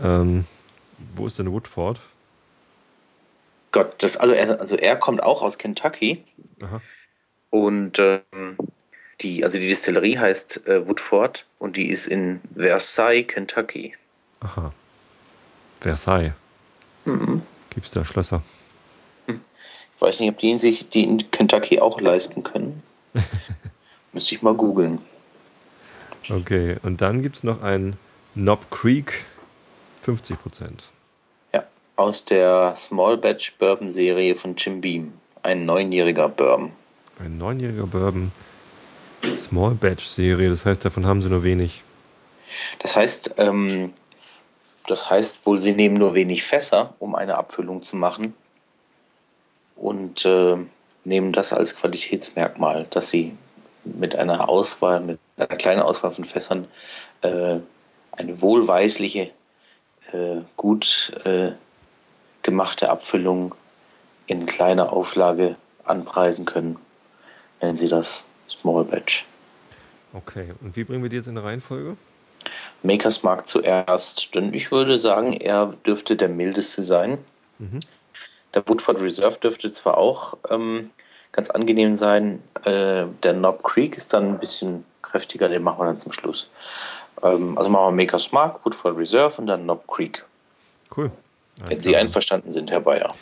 Ähm, 0.04 0.46
wo 1.16 1.28
ist 1.28 1.38
denn 1.40 1.52
Woodford? 1.52 2.00
Gott, 3.72 3.94
das, 4.00 4.18
also, 4.18 4.34
er, 4.34 4.60
also 4.60 4.76
er 4.76 4.96
kommt 4.96 5.22
auch 5.22 5.42
aus 5.42 5.58
Kentucky. 5.58 6.24
Aha. 6.62 6.82
Und 7.50 8.00
ähm, 8.00 8.58
die, 9.22 9.44
also 9.44 9.60
die 9.60 9.68
Distillerie 9.68 10.18
heißt 10.18 10.68
äh, 10.68 10.88
Woodford 10.88 11.46
und 11.60 11.78
die 11.78 11.90
ist 11.90 12.08
in 12.08 12.42
Versailles, 12.56 13.28
Kentucky. 13.28 13.96
Aha. 14.40 14.72
Versailles. 15.80 16.34
Mhm. 17.06 17.42
Gibt 17.70 17.86
es 17.86 17.92
da 17.92 18.04
Schlösser? 18.04 18.42
Ich 19.98 20.02
weiß 20.02 20.20
nicht, 20.20 20.30
ob 20.30 20.38
die 20.38 20.52
in 20.52 20.60
sich 20.60 20.90
die 20.90 21.04
in 21.04 21.32
Kentucky 21.32 21.80
auch 21.80 22.00
leisten 22.00 22.44
können. 22.44 22.84
Müsste 24.14 24.36
ich 24.36 24.44
mal 24.44 24.54
googeln. 24.54 25.00
Okay, 26.30 26.76
und 26.84 27.02
dann 27.02 27.24
gibt 27.24 27.38
es 27.38 27.44
noch 27.44 27.64
ein 27.64 27.96
Knob 28.36 28.70
Creek, 28.70 29.26
50 30.04 30.40
Prozent. 30.40 30.84
Ja, 31.54 31.64
aus 31.96 32.24
der 32.24 32.76
Small 32.76 33.18
Batch 33.18 33.56
Bourbon 33.58 33.90
Serie 33.90 34.36
von 34.36 34.56
Jim 34.56 34.82
Beam. 34.82 35.14
Ein 35.42 35.66
neunjähriger 35.66 36.30
Bourbon. 36.30 36.74
Ein 37.20 37.40
neunjähriger 37.40 37.88
Bourbon. 37.88 38.32
Small 39.36 39.74
Batch 39.74 40.06
Serie, 40.06 40.50
das 40.50 40.64
heißt, 40.64 40.86
davon 40.86 41.08
haben 41.08 41.24
sie 41.24 41.30
nur 41.30 41.44
wenig. 41.44 41.82
Das 42.80 42.96
heißt, 42.96 43.34
ähm, 43.38 43.94
das 44.88 45.10
heißt 45.10 45.46
wohl, 45.46 45.60
sie 45.60 45.74
nehmen 45.74 45.96
nur 45.96 46.16
wenig 46.16 46.44
Fässer, 46.44 46.94
um 47.00 47.16
eine 47.16 47.36
Abfüllung 47.36 47.84
zu 47.84 47.96
machen. 47.96 48.34
Und 49.76 50.26
äh, 50.26 50.58
nehmen 51.04 51.34
das 51.34 51.54
als 51.54 51.76
Qualitätsmerkmal, 51.76 52.88
dass 52.90 53.10
sie 53.10 53.38
mit 53.84 54.16
einer 54.16 54.50
Auswahl, 54.50 55.00
mit 55.02 55.20
einer 55.38 55.56
kleinen 55.56 55.82
Auswahl 55.82 56.12
von 56.12 56.26
Fässern 56.26 56.68
äh, 57.22 57.58
eine 58.12 58.42
wohlweisliche, 58.42 59.32
äh, 60.12 60.38
gut 60.56 61.14
äh, 61.26 61.52
gemachte 62.42 62.90
Abfüllung 62.90 63.54
in 64.26 64.46
kleiner 64.46 64.92
Auflage 64.92 65.56
anpreisen 65.84 66.46
können. 66.46 66.78
Nennen 67.62 67.78
sie 67.78 67.88
das 67.88 68.24
Small 68.50 68.84
Batch. 68.86 69.26
Okay, 70.14 70.54
und 70.62 70.76
wie 70.76 70.84
bringen 70.84 71.04
wir 71.04 71.10
die 71.10 71.18
jetzt 71.18 71.28
in 71.28 71.38
eine 71.38 71.46
Reihenfolge? 71.46 71.98
Makers 72.84 73.24
Mark 73.24 73.48
zuerst, 73.48 74.34
denn 74.36 74.54
ich 74.54 74.72
würde 74.72 75.00
sagen, 75.00 75.34
er 75.34 75.74
dürfte 75.86 76.16
der 76.16 76.30
mildeste 76.30 76.84
sein. 76.84 77.18
Mhm. 77.60 77.80
Der 78.54 78.68
Woodford 78.68 79.02
Reserve 79.02 79.38
dürfte 79.40 79.72
zwar 79.74 79.98
auch 79.98 80.38
ähm, 80.50 80.90
ganz 81.32 81.50
angenehm 81.50 81.96
sein, 81.96 82.42
äh, 82.64 83.06
der 83.24 83.34
Knob 83.34 83.64
Creek 83.64 83.96
ist 83.96 84.14
dann 84.14 84.30
ein 84.30 84.40
bisschen 84.40 84.86
kräftiger, 85.02 85.50
den 85.50 85.64
machen 85.64 85.80
wir 85.80 85.86
dann 85.86 86.00
zum 86.00 86.12
Schluss. 86.12 86.50
Ähm, 87.24 87.58
also 87.58 87.70
machen 87.70 87.96
wir 87.96 88.04
Makers 88.04 88.32
Mark, 88.32 88.64
Woodford 88.66 88.98
Reserve 88.98 89.42
und 89.42 89.48
dann 89.48 89.64
Knob 89.64 89.88
Creek. 89.88 90.24
Cool. 90.96 91.12
Wenn 91.58 91.68
Alles 91.68 91.84
Sie 91.84 91.92
klar. 91.92 92.02
einverstanden 92.02 92.52
sind, 92.52 92.72
Herr 92.72 92.82
Bayer. 92.82 93.16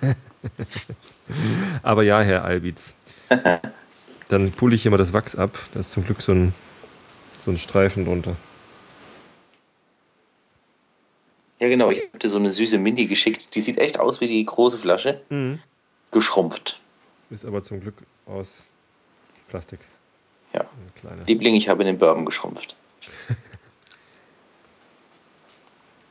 Aber 1.82 2.02
ja, 2.02 2.20
Herr 2.20 2.44
Albitz. 2.44 2.94
Dann 4.28 4.52
pulle 4.52 4.74
ich 4.74 4.82
hier 4.82 4.90
mal 4.90 4.96
das 4.96 5.12
Wachs 5.12 5.36
ab. 5.36 5.58
Da 5.72 5.80
ist 5.80 5.92
zum 5.92 6.04
Glück 6.04 6.22
so 6.22 6.32
ein, 6.32 6.54
so 7.40 7.50
ein 7.50 7.58
Streifen 7.58 8.04
drunter. 8.04 8.36
Ja, 11.62 11.68
genau, 11.68 11.90
ich 11.92 12.02
habe 12.08 12.18
dir 12.18 12.28
so 12.28 12.38
eine 12.38 12.50
süße 12.50 12.76
Mini 12.76 13.06
geschickt. 13.06 13.54
Die 13.54 13.60
sieht 13.60 13.78
echt 13.78 14.00
aus 14.00 14.20
wie 14.20 14.26
die 14.26 14.44
große 14.44 14.76
Flasche, 14.76 15.22
geschrumpft. 16.10 16.80
Ist 17.30 17.44
aber 17.44 17.62
zum 17.62 17.78
Glück 17.78 17.94
aus 18.26 18.64
Plastik. 19.46 19.78
Ja. 20.52 20.64
Liebling, 21.24 21.54
ich 21.54 21.68
habe 21.68 21.84
den 21.84 21.98
Bourbon 21.98 22.26
geschrumpft. 22.26 22.74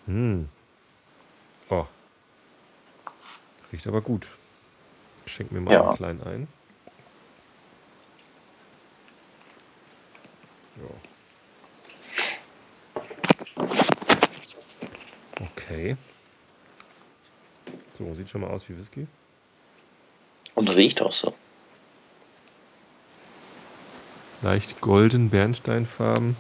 Hm. 0.08 0.48
Oh. 1.70 1.86
Riecht 3.72 3.86
aber 3.88 4.02
gut. 4.02 4.28
Ich 5.26 5.34
schenke 5.34 5.54
mir 5.54 5.62
mal 5.62 5.74
Ja. 5.74 5.88
einen 5.88 5.96
kleinen 5.96 6.24
ein. 6.24 6.48
Ja. 10.78 11.11
Okay. 15.72 15.96
So, 17.94 18.14
sieht 18.14 18.30
schon 18.30 18.42
mal 18.42 18.50
aus 18.50 18.68
wie 18.68 18.78
Whisky. 18.78 19.08
Und 20.54 20.70
riecht 20.70 21.02
auch 21.02 21.14
so. 21.14 21.34
Leicht 24.42 24.82
golden 24.82 25.30
Bernsteinfarben. 25.30 26.36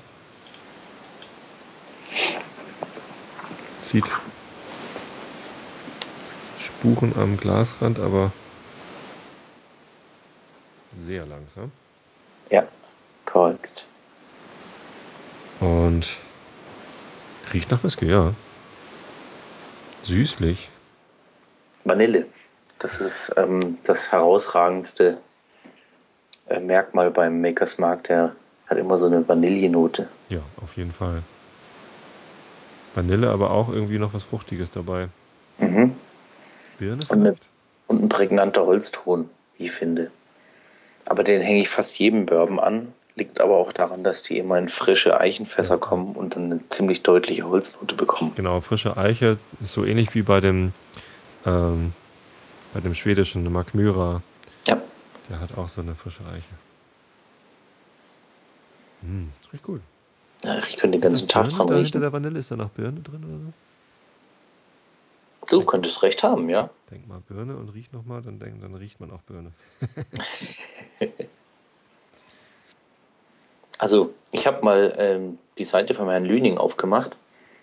Zieht 3.77 4.05
Spuren 6.59 7.13
am 7.15 7.37
Glasrand, 7.37 7.99
aber 7.99 8.33
sehr 10.97 11.25
langsam. 11.25 11.71
Ja, 12.49 12.67
korrekt. 13.25 13.85
Und 15.61 16.17
riecht 17.53 17.71
nach 17.71 17.81
Whisky, 17.83 18.07
ja. 18.07 18.33
Süßlich. 20.03 20.69
Vanille. 21.83 22.25
Das 22.79 22.99
ist 22.99 23.33
ähm, 23.37 23.77
das 23.83 24.11
herausragendste 24.11 25.17
äh, 26.49 26.59
Merkmal 26.59 27.11
beim 27.11 27.41
Makers 27.41 27.77
Mark. 27.77 28.05
Der 28.05 28.35
hat 28.67 28.77
immer 28.77 28.97
so 28.97 29.05
eine 29.05 29.27
Vanillenote. 29.27 30.07
Ja, 30.29 30.41
auf 30.61 30.77
jeden 30.77 30.91
Fall. 30.91 31.21
Vanille, 32.95 33.29
aber 33.29 33.51
auch 33.51 33.69
irgendwie 33.69 33.99
noch 33.99 34.13
was 34.13 34.23
Fruchtiges 34.23 34.71
dabei. 34.71 35.09
Mhm. 35.59 35.95
Birne 36.79 36.99
Und 37.09 37.19
eine-? 37.19 37.35
Und 37.87 38.03
ein 38.03 38.09
prägnanter 38.09 38.65
Holzton, 38.65 39.29
wie 39.57 39.65
ich 39.65 39.71
finde. 39.71 40.11
Aber 41.05 41.23
den 41.23 41.41
hänge 41.41 41.61
ich 41.61 41.69
fast 41.69 41.99
jedem 41.99 42.25
Bourbon 42.25 42.59
an. 42.59 42.93
Liegt 43.15 43.41
aber 43.41 43.57
auch 43.57 43.73
daran, 43.73 44.03
dass 44.03 44.23
die 44.23 44.37
immer 44.37 44.57
in 44.57 44.69
frische 44.69 45.19
Eichenfässer 45.19 45.77
kommen 45.77 46.15
und 46.15 46.35
dann 46.35 46.45
eine 46.45 46.69
ziemlich 46.69 47.03
deutliche 47.03 47.43
Holznote 47.45 47.95
bekommen. 47.95 48.31
Genau, 48.35 48.61
frische 48.61 48.95
Eiche 48.95 49.37
ist 49.61 49.73
so 49.73 49.83
ähnlich 49.85 50.15
wie 50.15 50.21
bei 50.21 50.39
dem, 50.39 50.71
ähm, 51.45 51.93
bei 52.73 52.79
dem 52.79 52.95
schwedischen 52.95 53.51
Mark 53.51 53.73
Myra. 53.75 54.21
Ja. 54.65 54.79
Der 55.29 55.39
hat 55.41 55.57
auch 55.57 55.67
so 55.67 55.81
eine 55.81 55.93
frische 55.95 56.21
Eiche. 56.25 56.45
Hm, 59.01 59.31
riecht 59.51 59.63
gut. 59.63 59.81
Ja, 60.43 60.57
Ich 60.57 60.77
könnte 60.77 60.97
den 60.97 61.01
ganzen 61.01 61.27
Tag 61.27 61.43
Birne 61.49 61.57
dran 61.57 61.67
da 61.67 61.73
Hinter 61.73 61.85
riechen. 61.85 62.01
der 62.01 62.13
Vanille 62.13 62.39
ist 62.39 62.49
da 62.51 62.55
noch 62.55 62.69
Birne 62.69 63.01
drin 63.01 63.23
oder 63.25 63.37
so? 65.49 65.57
Du 65.57 65.65
könntest 65.65 66.01
recht 66.01 66.23
haben, 66.23 66.47
ja. 66.49 66.69
Denk 66.89 67.07
mal 67.07 67.19
Birne 67.27 67.57
und 67.57 67.69
riech 67.69 67.91
nochmal, 67.91 68.21
dann, 68.21 68.39
denk, 68.39 68.61
dann 68.61 68.73
riecht 68.75 68.99
man 69.01 69.11
auch 69.11 69.21
Birne. 69.23 69.51
Also, 73.81 74.13
ich 74.31 74.45
habe 74.45 74.63
mal 74.63 74.93
ähm, 74.99 75.39
die 75.57 75.63
Seite 75.63 75.95
von 75.95 76.07
Herrn 76.07 76.23
Lüning 76.25 76.59
aufgemacht 76.59 77.17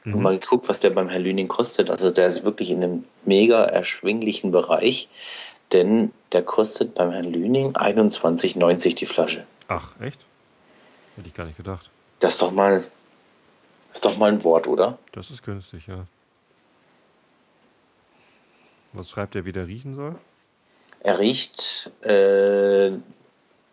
und 0.05 0.17
Mhm. 0.17 0.23
mal 0.23 0.39
geguckt, 0.39 0.69
was 0.69 0.81
der 0.81 0.91
beim 0.91 1.09
Herrn 1.09 1.23
Lüning 1.23 1.47
kostet. 1.47 1.91
Also, 1.91 2.11
der 2.11 2.27
ist 2.27 2.45
wirklich 2.45 2.71
in 2.71 2.83
einem 2.83 3.05
mega 3.25 3.63
erschwinglichen 3.65 4.51
Bereich, 4.51 5.09
denn 5.73 6.11
der 6.33 6.43
kostet 6.43 6.95
beim 6.97 7.13
Herrn 7.13 7.33
Lüning 7.33 7.77
21,90 7.77 8.97
die 8.97 9.07
Flasche. 9.07 9.47
Ach, 9.69 9.93
echt? 10.01 10.27
Hätte 11.15 11.29
ich 11.29 11.35
gar 11.35 11.45
nicht 11.47 11.57
gedacht. 11.57 11.89
Das 12.19 12.33
ist 12.33 12.43
doch 12.43 12.51
mal 12.51 12.85
Ist 13.93 14.05
doch 14.05 14.19
mal 14.19 14.33
ein 14.33 14.43
Wort, 14.43 14.67
oder? 14.67 14.99
Das 15.13 15.31
ist 15.31 15.45
günstig, 15.45 15.87
ja. 15.87 16.05
Was 18.93 19.09
schreibt 19.11 19.37
er, 19.37 19.45
wie 19.45 19.53
der 19.53 19.69
riechen 19.69 19.95
soll? 19.95 20.17
Er 21.01 21.19
riecht 21.21 21.91
äh, 22.03 22.91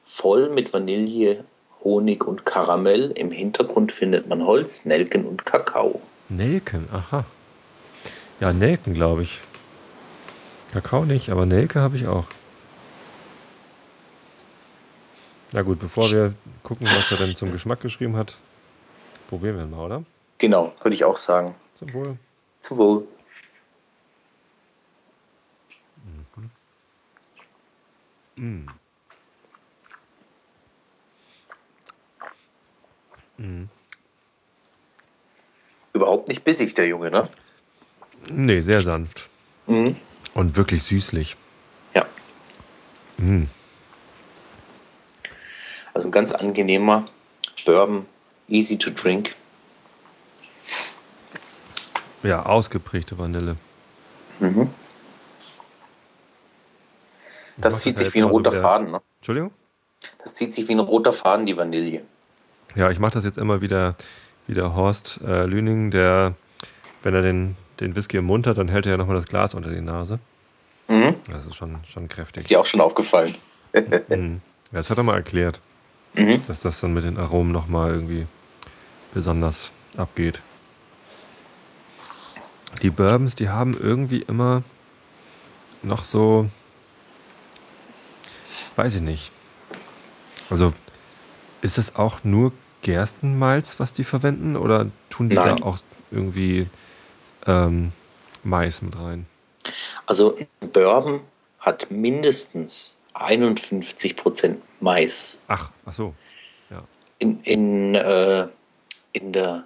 voll 0.03 0.49
mit 0.49 0.71
Vanille, 0.73 1.43
Honig 1.85 2.27
und 2.27 2.45
Karamell. 2.45 3.11
Im 3.11 3.31
Hintergrund 3.31 3.93
findet 3.93 4.27
man 4.27 4.45
Holz, 4.45 4.83
Nelken 4.83 5.25
und 5.25 5.45
Kakao. 5.45 6.01
Nelken, 6.27 6.89
aha. 6.91 7.23
Ja, 8.41 8.51
Nelken, 8.51 8.93
glaube 8.93 9.23
ich. 9.23 9.39
Kakao 10.73 11.05
nicht, 11.05 11.29
aber 11.29 11.45
Nelke 11.45 11.79
habe 11.79 11.95
ich 11.95 12.07
auch. 12.07 12.25
Na 15.53 15.61
gut, 15.61 15.79
bevor 15.79 16.11
wir 16.11 16.33
gucken, 16.63 16.87
was 16.87 17.11
er 17.13 17.17
denn 17.19 17.33
zum 17.33 17.53
Geschmack 17.53 17.79
geschrieben 17.79 18.17
hat, 18.17 18.35
probieren 19.29 19.57
wir 19.57 19.65
mal, 19.65 19.85
oder? 19.85 20.03
Genau, 20.37 20.73
würde 20.81 20.95
ich 20.95 21.05
auch 21.05 21.15
sagen. 21.15 21.55
Zum 21.75 21.93
Wohl. 21.93 22.17
Zum 22.59 22.77
Wohl. 22.77 23.07
Mm. 28.35 28.65
Mm. 33.37 33.63
Überhaupt 35.93 36.27
nicht 36.27 36.43
bissig, 36.43 36.73
der 36.73 36.87
Junge, 36.87 37.09
ne? 37.11 37.29
Nee, 38.31 38.61
sehr 38.61 38.81
sanft. 38.81 39.29
Mhm. 39.67 39.95
Und 40.33 40.55
wirklich 40.57 40.83
süßlich. 40.83 41.37
Ja. 41.93 42.05
Mm. 43.17 43.43
Also 45.93 46.07
ein 46.07 46.11
ganz 46.11 46.31
angenehmer 46.33 47.05
Bourbon, 47.65 48.05
easy 48.47 48.77
to 48.77 48.89
drink. 48.89 49.35
Ja, 52.23 52.45
ausgeprägte 52.45 53.17
Vanille. 53.17 53.55
Mhm. 54.39 54.69
Das 57.57 57.79
zieht 57.81 57.97
sich 57.97 58.13
wie 58.13 58.19
ein 58.19 58.23
so 58.23 58.29
roter 58.29 58.51
wieder- 58.51 58.61
Faden, 58.61 58.91
ne? 58.91 59.01
Entschuldigung? 59.19 59.51
Das 60.21 60.33
zieht 60.33 60.51
sich 60.51 60.67
wie 60.67 60.73
ein 60.73 60.79
roter 60.79 61.11
Faden, 61.13 61.45
die 61.45 61.55
Vanille. 61.55 62.03
Ja, 62.75 62.91
ich 62.91 62.99
mache 62.99 63.13
das 63.13 63.23
jetzt 63.23 63.37
immer 63.37 63.61
wieder, 63.61 63.95
wie 64.47 64.53
der 64.53 64.75
Horst 64.75 65.19
äh, 65.25 65.45
Lüning, 65.45 65.91
der, 65.91 66.33
wenn 67.03 67.13
er 67.13 67.21
den, 67.21 67.55
den 67.79 67.95
Whisky 67.95 68.17
im 68.17 68.25
Mund 68.25 68.47
hat, 68.47 68.57
dann 68.57 68.67
hält 68.67 68.85
er 68.85 68.93
ja 68.93 68.97
nochmal 68.97 69.15
das 69.15 69.25
Glas 69.25 69.53
unter 69.53 69.69
die 69.69 69.81
Nase. 69.81 70.19
Mhm. 70.87 71.15
Das 71.31 71.45
ist 71.45 71.55
schon, 71.55 71.77
schon 71.91 72.07
kräftig. 72.09 72.41
Ist 72.41 72.49
dir 72.49 72.59
auch 72.59 72.65
schon 72.65 72.81
aufgefallen. 72.81 73.35
Mhm. 74.09 74.41
Das 74.71 74.89
hat 74.89 74.97
er 74.97 75.03
mal 75.03 75.15
erklärt, 75.15 75.59
Mhm. 76.13 76.41
dass 76.47 76.61
das 76.61 76.79
dann 76.79 76.93
mit 76.93 77.03
den 77.03 77.17
Aromen 77.17 77.51
nochmal 77.51 77.91
irgendwie 77.91 78.25
besonders 79.13 79.71
abgeht. 79.97 80.41
Die 82.81 82.89
Bourbons, 82.89 83.35
die 83.35 83.49
haben 83.49 83.77
irgendwie 83.77 84.21
immer 84.21 84.63
noch 85.83 86.03
so, 86.05 86.49
weiß 88.77 88.95
ich 88.95 89.01
nicht. 89.01 89.31
Also 90.49 90.73
ist 91.61 91.77
es 91.77 91.95
auch 91.95 92.23
nur 92.23 92.51
Gerstenmalz, 92.85 93.79
was 93.79 93.93
die 93.93 94.03
verwenden, 94.03 94.55
oder 94.55 94.91
tun 95.09 95.27
die 95.27 95.35
Nein. 95.35 95.57
da 95.57 95.65
auch 95.65 95.79
irgendwie 96.11 96.67
ähm, 97.47 97.91
Mais 98.43 98.83
mit 98.83 98.95
rein? 98.95 99.25
Also 100.05 100.37
Bourbon 100.59 101.21
hat 101.59 101.89
mindestens 101.89 102.95
51% 103.15 104.57
Mais. 104.81 105.39
Ach, 105.47 105.71
ach 105.87 105.93
so. 105.93 106.13
Ja. 106.69 106.83
In, 107.17 107.41
in, 107.41 107.95
äh, 107.95 108.47
in 109.13 109.33
der 109.33 109.63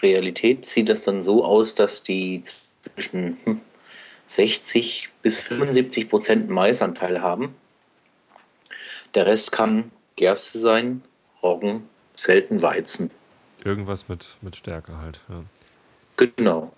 Realität 0.00 0.64
sieht 0.64 0.88
das 0.88 1.02
dann 1.02 1.20
so 1.24 1.44
aus, 1.44 1.74
dass 1.74 2.04
die 2.04 2.44
zwischen 2.94 3.38
hm, 3.42 3.60
60 4.26 5.08
bis 5.20 5.40
75 5.48 6.08
Prozent 6.08 6.48
Maisanteil 6.48 7.20
haben. 7.20 7.56
Der 9.16 9.26
Rest 9.26 9.50
kann 9.50 9.90
Gerste 10.14 10.58
sein, 10.58 11.02
Roggen, 11.42 11.88
selten 12.14 12.62
Weizen. 12.62 13.10
Irgendwas 13.64 14.08
mit, 14.08 14.36
mit 14.40 14.56
Stärke 14.56 14.98
halt. 14.98 15.20
Ja. 15.28 15.44
Genau. 16.16 16.72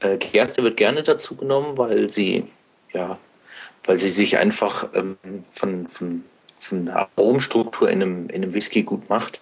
Äh, 0.00 0.18
Gerste 0.18 0.62
wird 0.62 0.76
gerne 0.76 1.02
dazu 1.02 1.36
genommen, 1.36 1.78
weil 1.78 2.10
sie, 2.10 2.44
ja, 2.92 3.18
weil 3.84 3.98
sie 3.98 4.10
sich 4.10 4.38
einfach 4.38 4.88
ähm, 4.94 5.16
von, 5.50 5.86
von, 5.88 6.24
von 6.58 6.86
der 6.86 7.08
Aromstruktur 7.16 7.88
in 7.88 8.02
einem, 8.02 8.28
in 8.28 8.42
einem 8.42 8.54
Whisky 8.54 8.82
gut 8.82 9.08
macht. 9.08 9.40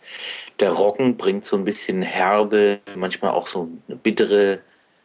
Der 0.60 0.70
Roggen 0.70 1.16
bringt 1.16 1.44
so 1.44 1.56
ein 1.56 1.64
bisschen 1.64 2.02
herbe, 2.02 2.80
manchmal 2.94 3.32
auch 3.32 3.46
so 3.46 3.68
eine 3.88 3.96
bittere 3.96 4.60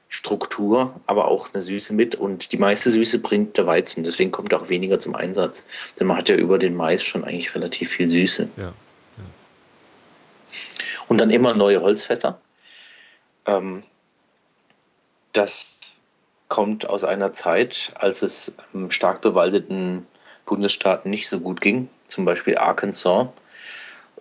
Struktur, 0.07 0.99
aber 1.07 1.27
auch 1.27 1.53
eine 1.53 1.63
Süße 1.63 1.93
mit. 1.93 2.15
Und 2.15 2.51
die 2.51 2.57
meiste 2.57 2.89
Süße 2.89 3.19
bringt 3.19 3.57
der 3.57 3.65
Weizen, 3.65 4.03
deswegen 4.03 4.31
kommt 4.31 4.53
er 4.53 4.61
auch 4.61 4.69
weniger 4.69 4.99
zum 4.99 5.15
Einsatz. 5.15 5.65
Denn 5.99 6.07
man 6.07 6.17
hat 6.17 6.29
ja 6.29 6.35
über 6.35 6.57
den 6.57 6.75
Mais 6.75 7.03
schon 7.03 7.23
eigentlich 7.23 7.53
relativ 7.55 7.91
viel 7.91 8.07
Süße. 8.07 8.49
ja. 8.57 8.73
Und 11.15 11.21
dann 11.21 11.29
immer 11.29 11.53
neue 11.53 11.81
Holzfässer. 11.81 12.41
Ähm, 13.45 13.83
das 15.31 15.93
kommt 16.49 16.89
aus 16.89 17.05
einer 17.05 17.31
Zeit, 17.31 17.93
als 17.95 18.21
es 18.21 18.57
im 18.73 18.91
stark 18.91 19.21
bewaldeten 19.21 20.05
Bundesstaaten 20.45 21.09
nicht 21.09 21.29
so 21.29 21.39
gut 21.39 21.61
ging, 21.61 21.87
zum 22.07 22.25
Beispiel 22.25 22.57
Arkansas. 22.57 23.27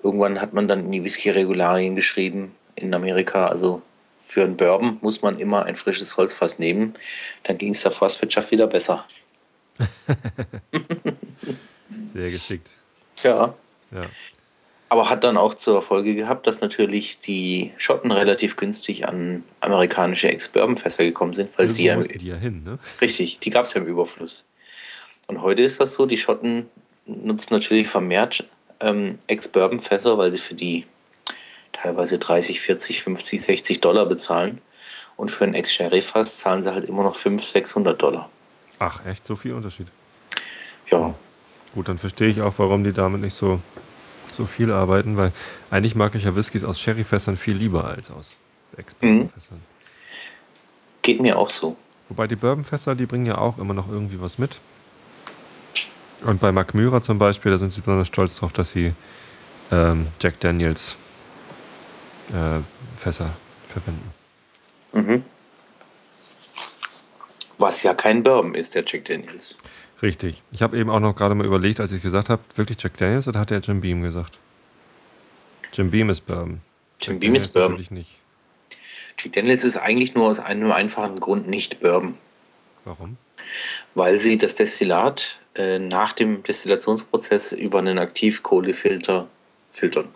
Irgendwann 0.04 0.40
hat 0.40 0.52
man 0.52 0.68
dann 0.68 0.84
in 0.84 0.92
die 0.92 1.02
Whisky-Regularien 1.02 1.96
geschrieben 1.96 2.54
in 2.76 2.94
Amerika, 2.94 3.48
also 3.48 3.82
für 4.20 4.44
einen 4.44 4.56
Bourbon 4.56 4.98
muss 5.00 5.20
man 5.20 5.40
immer 5.40 5.64
ein 5.64 5.74
frisches 5.74 6.16
Holzfass 6.16 6.60
nehmen. 6.60 6.94
Dann 7.42 7.58
ging 7.58 7.72
es 7.72 7.82
der 7.82 7.90
Forstwirtschaft 7.90 8.52
wieder 8.52 8.68
besser. 8.68 9.04
Sehr 12.14 12.30
geschickt. 12.30 12.70
Ja. 13.24 13.52
Ja. 13.90 14.02
Aber 14.94 15.10
hat 15.10 15.24
dann 15.24 15.36
auch 15.36 15.54
zur 15.54 15.82
Folge 15.82 16.14
gehabt, 16.14 16.46
dass 16.46 16.60
natürlich 16.60 17.18
die 17.18 17.72
Schotten 17.78 18.12
relativ 18.12 18.54
günstig 18.54 19.08
an 19.08 19.42
amerikanische 19.60 20.28
Ex-Bourbon-Fässer 20.28 21.02
gekommen 21.02 21.32
sind, 21.32 21.58
weil 21.58 21.66
sie 21.66 21.86
Irgendwo 21.86 22.12
ja 22.12 22.16
die 22.16 22.26
ja 22.28 22.36
hin, 22.36 22.62
ne? 22.62 22.78
Richtig, 23.00 23.40
die 23.40 23.50
gab 23.50 23.64
es 23.64 23.74
ja 23.74 23.80
im 23.80 23.88
Überfluss. 23.88 24.44
Und 25.26 25.42
heute 25.42 25.62
ist 25.62 25.80
das 25.80 25.94
so, 25.94 26.06
die 26.06 26.16
Schotten 26.16 26.66
nutzen 27.06 27.54
natürlich 27.54 27.88
vermehrt 27.88 28.44
ähm, 28.78 29.18
Ex-Bourbon-Fässer, 29.26 30.16
weil 30.16 30.30
sie 30.30 30.38
für 30.38 30.54
die 30.54 30.86
teilweise 31.72 32.20
30, 32.20 32.60
40, 32.60 33.02
50, 33.02 33.42
60 33.42 33.80
Dollar 33.80 34.06
bezahlen. 34.06 34.60
Und 35.16 35.32
für 35.32 35.42
ein 35.42 35.54
Ex-Sherry-Fass 35.54 36.38
zahlen 36.38 36.62
sie 36.62 36.72
halt 36.72 36.84
immer 36.84 37.02
noch 37.02 37.16
500, 37.16 37.44
600 37.44 38.00
Dollar. 38.00 38.30
Ach, 38.78 39.04
echt? 39.04 39.26
So 39.26 39.34
viel 39.34 39.54
Unterschied. 39.54 39.88
Ja, 40.88 41.16
Gut, 41.74 41.88
dann 41.88 41.98
verstehe 41.98 42.28
ich 42.28 42.40
auch, 42.40 42.54
warum 42.58 42.84
die 42.84 42.92
damit 42.92 43.20
nicht 43.20 43.34
so, 43.34 43.58
so 44.34 44.46
viel 44.46 44.72
arbeiten, 44.72 45.16
weil 45.16 45.32
eigentlich 45.70 45.94
mag 45.94 46.14
ich 46.14 46.24
ja 46.24 46.34
Whiskys 46.36 46.64
aus 46.64 46.80
Sherryfässern 46.80 47.36
viel 47.36 47.56
lieber 47.56 47.84
als 47.84 48.10
aus 48.10 48.36
Ex-Bourbonfässern. 48.76 49.60
geht 51.02 51.20
mir 51.20 51.38
auch 51.38 51.50
so. 51.50 51.76
Wobei 52.08 52.26
die 52.26 52.36
Bourbonfässer, 52.36 52.94
die 52.94 53.06
bringen 53.06 53.26
ja 53.26 53.38
auch 53.38 53.58
immer 53.58 53.74
noch 53.74 53.88
irgendwie 53.88 54.20
was 54.20 54.38
mit. 54.38 54.58
Und 56.22 56.40
bei 56.40 56.52
Mark 56.52 56.74
Myra 56.74 57.00
zum 57.00 57.18
Beispiel, 57.18 57.52
da 57.52 57.58
sind 57.58 57.72
sie 57.72 57.80
besonders 57.80 58.08
stolz 58.08 58.36
drauf, 58.36 58.52
dass 58.52 58.70
sie 58.70 58.92
ähm, 59.70 60.08
Jack 60.20 60.40
Daniels 60.40 60.96
äh, 62.30 62.60
Fässer 62.98 63.30
verwenden. 63.68 64.12
Mhm. 64.92 65.24
Was 67.58 67.82
ja 67.82 67.94
kein 67.94 68.22
Bourbon 68.22 68.54
ist, 68.54 68.74
der 68.74 68.84
Jack 68.86 69.04
Daniels. 69.04 69.58
Richtig. 70.04 70.42
Ich 70.52 70.62
habe 70.62 70.78
eben 70.78 70.90
auch 70.90 71.00
noch 71.00 71.16
gerade 71.16 71.34
mal 71.34 71.46
überlegt, 71.46 71.80
als 71.80 71.90
ich 71.90 72.02
gesagt 72.02 72.28
habe, 72.28 72.42
wirklich 72.54 72.80
Jack 72.80 72.96
Daniels 72.96 73.26
oder 73.26 73.40
hat 73.40 73.50
er 73.50 73.58
Jim 73.58 73.80
Beam 73.80 74.02
gesagt? 74.02 74.38
Jim 75.72 75.90
Beam 75.90 76.10
ist 76.10 76.26
Bourbon. 76.26 76.60
Jim 77.00 77.14
Jack 77.14 77.20
Beam 77.20 77.34
ist 77.34 77.46
Daniels 77.46 77.52
Bourbon. 77.52 77.70
Natürlich 77.72 77.90
nicht. 77.90 78.18
Jack 79.18 79.32
Daniels 79.32 79.64
ist 79.64 79.78
eigentlich 79.78 80.14
nur 80.14 80.28
aus 80.28 80.38
einem 80.38 80.70
einfachen 80.70 81.18
Grund 81.18 81.48
nicht 81.48 81.80
Bourbon. 81.80 82.14
Warum? 82.84 83.16
weil 83.94 84.18
sie 84.18 84.38
das 84.38 84.54
Destillat 84.54 85.38
äh, 85.54 85.78
nach 85.78 86.12
dem 86.12 86.42
Destillationsprozess 86.42 87.52
über 87.52 87.78
einen 87.78 87.98
Aktivkohlefilter 87.98 89.28
filtern. 89.72 90.08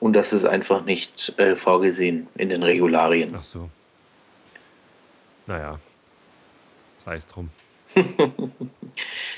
Und 0.00 0.14
das 0.14 0.32
ist 0.32 0.44
einfach 0.44 0.84
nicht 0.84 1.34
äh, 1.38 1.56
vorgesehen 1.56 2.28
in 2.36 2.50
den 2.50 2.62
Regularien. 2.62 3.34
Ach 3.36 3.42
so. 3.42 3.68
Naja. 5.46 5.78
Sei 7.04 7.16
es 7.16 7.26
drum. 7.26 7.50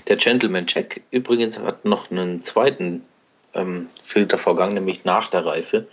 Der 0.08 0.16
Gentleman 0.16 0.66
Check 0.66 1.02
übrigens 1.10 1.58
hat 1.58 1.84
noch 1.84 2.10
einen 2.10 2.40
zweiten 2.40 3.02
ähm, 3.54 3.88
Filtervorgang, 4.02 4.74
nämlich 4.74 5.04
nach 5.04 5.28
der 5.28 5.44
Reife. 5.44 5.86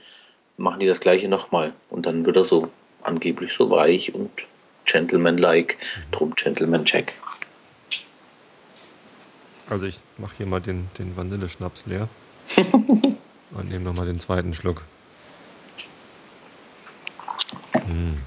Machen 0.57 0.79
die 0.79 0.87
das 0.87 0.99
gleiche 0.99 1.27
nochmal. 1.27 1.73
Und 1.89 2.05
dann 2.05 2.25
wird 2.25 2.35
er 2.35 2.43
so 2.43 2.69
angeblich 3.03 3.53
so 3.53 3.69
weich 3.69 4.13
und 4.13 4.31
gentleman-like. 4.85 5.77
Drum 6.11 6.33
Gentleman 6.35 6.85
Check. 6.85 7.15
Also 9.69 9.85
ich 9.85 9.99
mache 10.17 10.35
hier 10.37 10.45
mal 10.45 10.61
den, 10.61 10.89
den 10.97 11.15
Vanilleschnaps 11.17 11.85
leer. 11.85 12.07
und 13.51 13.69
nehme 13.69 13.83
nochmal 13.83 14.05
den 14.05 14.19
zweiten 14.19 14.53
Schluck. 14.53 14.83
Hm. 17.73 18.17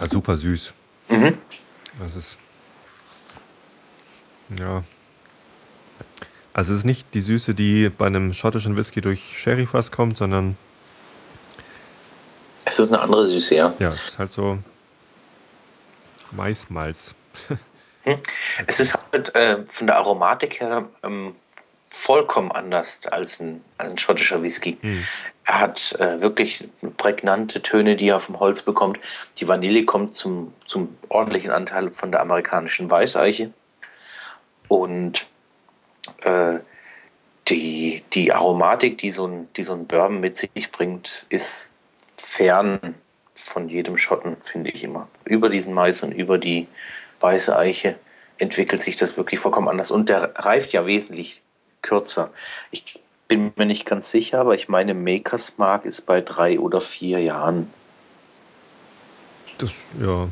Ja, 0.00 0.06
super 0.06 0.36
süß. 0.36 0.72
Mhm. 1.08 1.38
Das 1.98 2.16
ist. 2.16 2.38
Ja. 4.58 4.84
Also 6.52 6.72
es 6.72 6.80
ist 6.80 6.84
nicht 6.84 7.14
die 7.14 7.20
Süße, 7.20 7.54
die 7.54 7.88
bei 7.88 8.06
einem 8.06 8.32
schottischen 8.34 8.76
Whisky 8.76 9.00
durch 9.00 9.38
Sherryfass 9.38 9.92
kommt, 9.92 10.16
sondern 10.16 10.56
Es 12.64 12.78
ist 12.78 12.88
eine 12.88 13.00
andere 13.00 13.28
Süße, 13.28 13.54
ja. 13.54 13.74
ja, 13.78 13.88
es 13.88 14.08
ist 14.08 14.18
halt 14.18 14.32
so 14.32 14.58
Maismalz. 16.32 17.14
Es 18.66 18.80
ist 18.80 18.96
halt 19.12 19.34
äh, 19.34 19.66
von 19.66 19.86
der 19.86 19.96
Aromatik 19.96 20.60
her 20.60 20.88
ähm, 21.02 21.34
vollkommen 21.88 22.50
anders 22.50 23.00
als 23.10 23.38
ein, 23.38 23.62
als 23.76 23.90
ein 23.90 23.98
schottischer 23.98 24.42
Whisky. 24.42 24.78
Er 25.48 25.60
hat 25.60 25.98
äh, 25.98 26.20
wirklich 26.20 26.68
prägnante 26.98 27.62
Töne, 27.62 27.96
die 27.96 28.10
er 28.10 28.18
dem 28.18 28.38
Holz 28.38 28.60
bekommt. 28.60 28.98
Die 29.38 29.48
Vanille 29.48 29.86
kommt 29.86 30.14
zum, 30.14 30.52
zum 30.66 30.94
ordentlichen 31.08 31.50
Anteil 31.50 31.90
von 31.90 32.12
der 32.12 32.20
amerikanischen 32.20 32.90
Weißeiche. 32.90 33.50
Und 34.68 35.26
äh, 36.20 36.58
die, 37.48 38.02
die 38.12 38.30
Aromatik, 38.30 38.98
die 38.98 39.10
so, 39.10 39.26
ein, 39.26 39.48
die 39.56 39.62
so 39.62 39.72
ein 39.72 39.86
Bourbon 39.86 40.20
mit 40.20 40.36
sich 40.36 40.70
bringt, 40.70 41.24
ist 41.30 41.70
fern 42.12 42.94
von 43.32 43.70
jedem 43.70 43.96
Schotten, 43.96 44.36
finde 44.42 44.68
ich 44.68 44.84
immer. 44.84 45.08
Über 45.24 45.48
diesen 45.48 45.72
Mais 45.72 46.02
und 46.02 46.12
über 46.12 46.36
die 46.36 46.68
weiße 47.20 47.56
Eiche 47.56 47.94
entwickelt 48.36 48.82
sich 48.82 48.96
das 48.96 49.16
wirklich 49.16 49.40
vollkommen 49.40 49.68
anders. 49.68 49.90
Und 49.90 50.10
der 50.10 50.30
reift 50.36 50.74
ja 50.74 50.84
wesentlich 50.84 51.40
kürzer. 51.80 52.30
Ich 52.70 53.00
bin 53.28 53.52
mir 53.56 53.66
nicht 53.66 53.84
ganz 53.84 54.10
sicher, 54.10 54.40
aber 54.40 54.54
ich 54.54 54.68
meine, 54.68 54.94
Makers 54.94 55.58
Mark 55.58 55.84
ist 55.84 56.02
bei 56.02 56.20
drei 56.20 56.58
oder 56.58 56.80
vier 56.80 57.20
Jahren. 57.20 57.70
Das, 59.58 59.72
ja. 60.00 60.28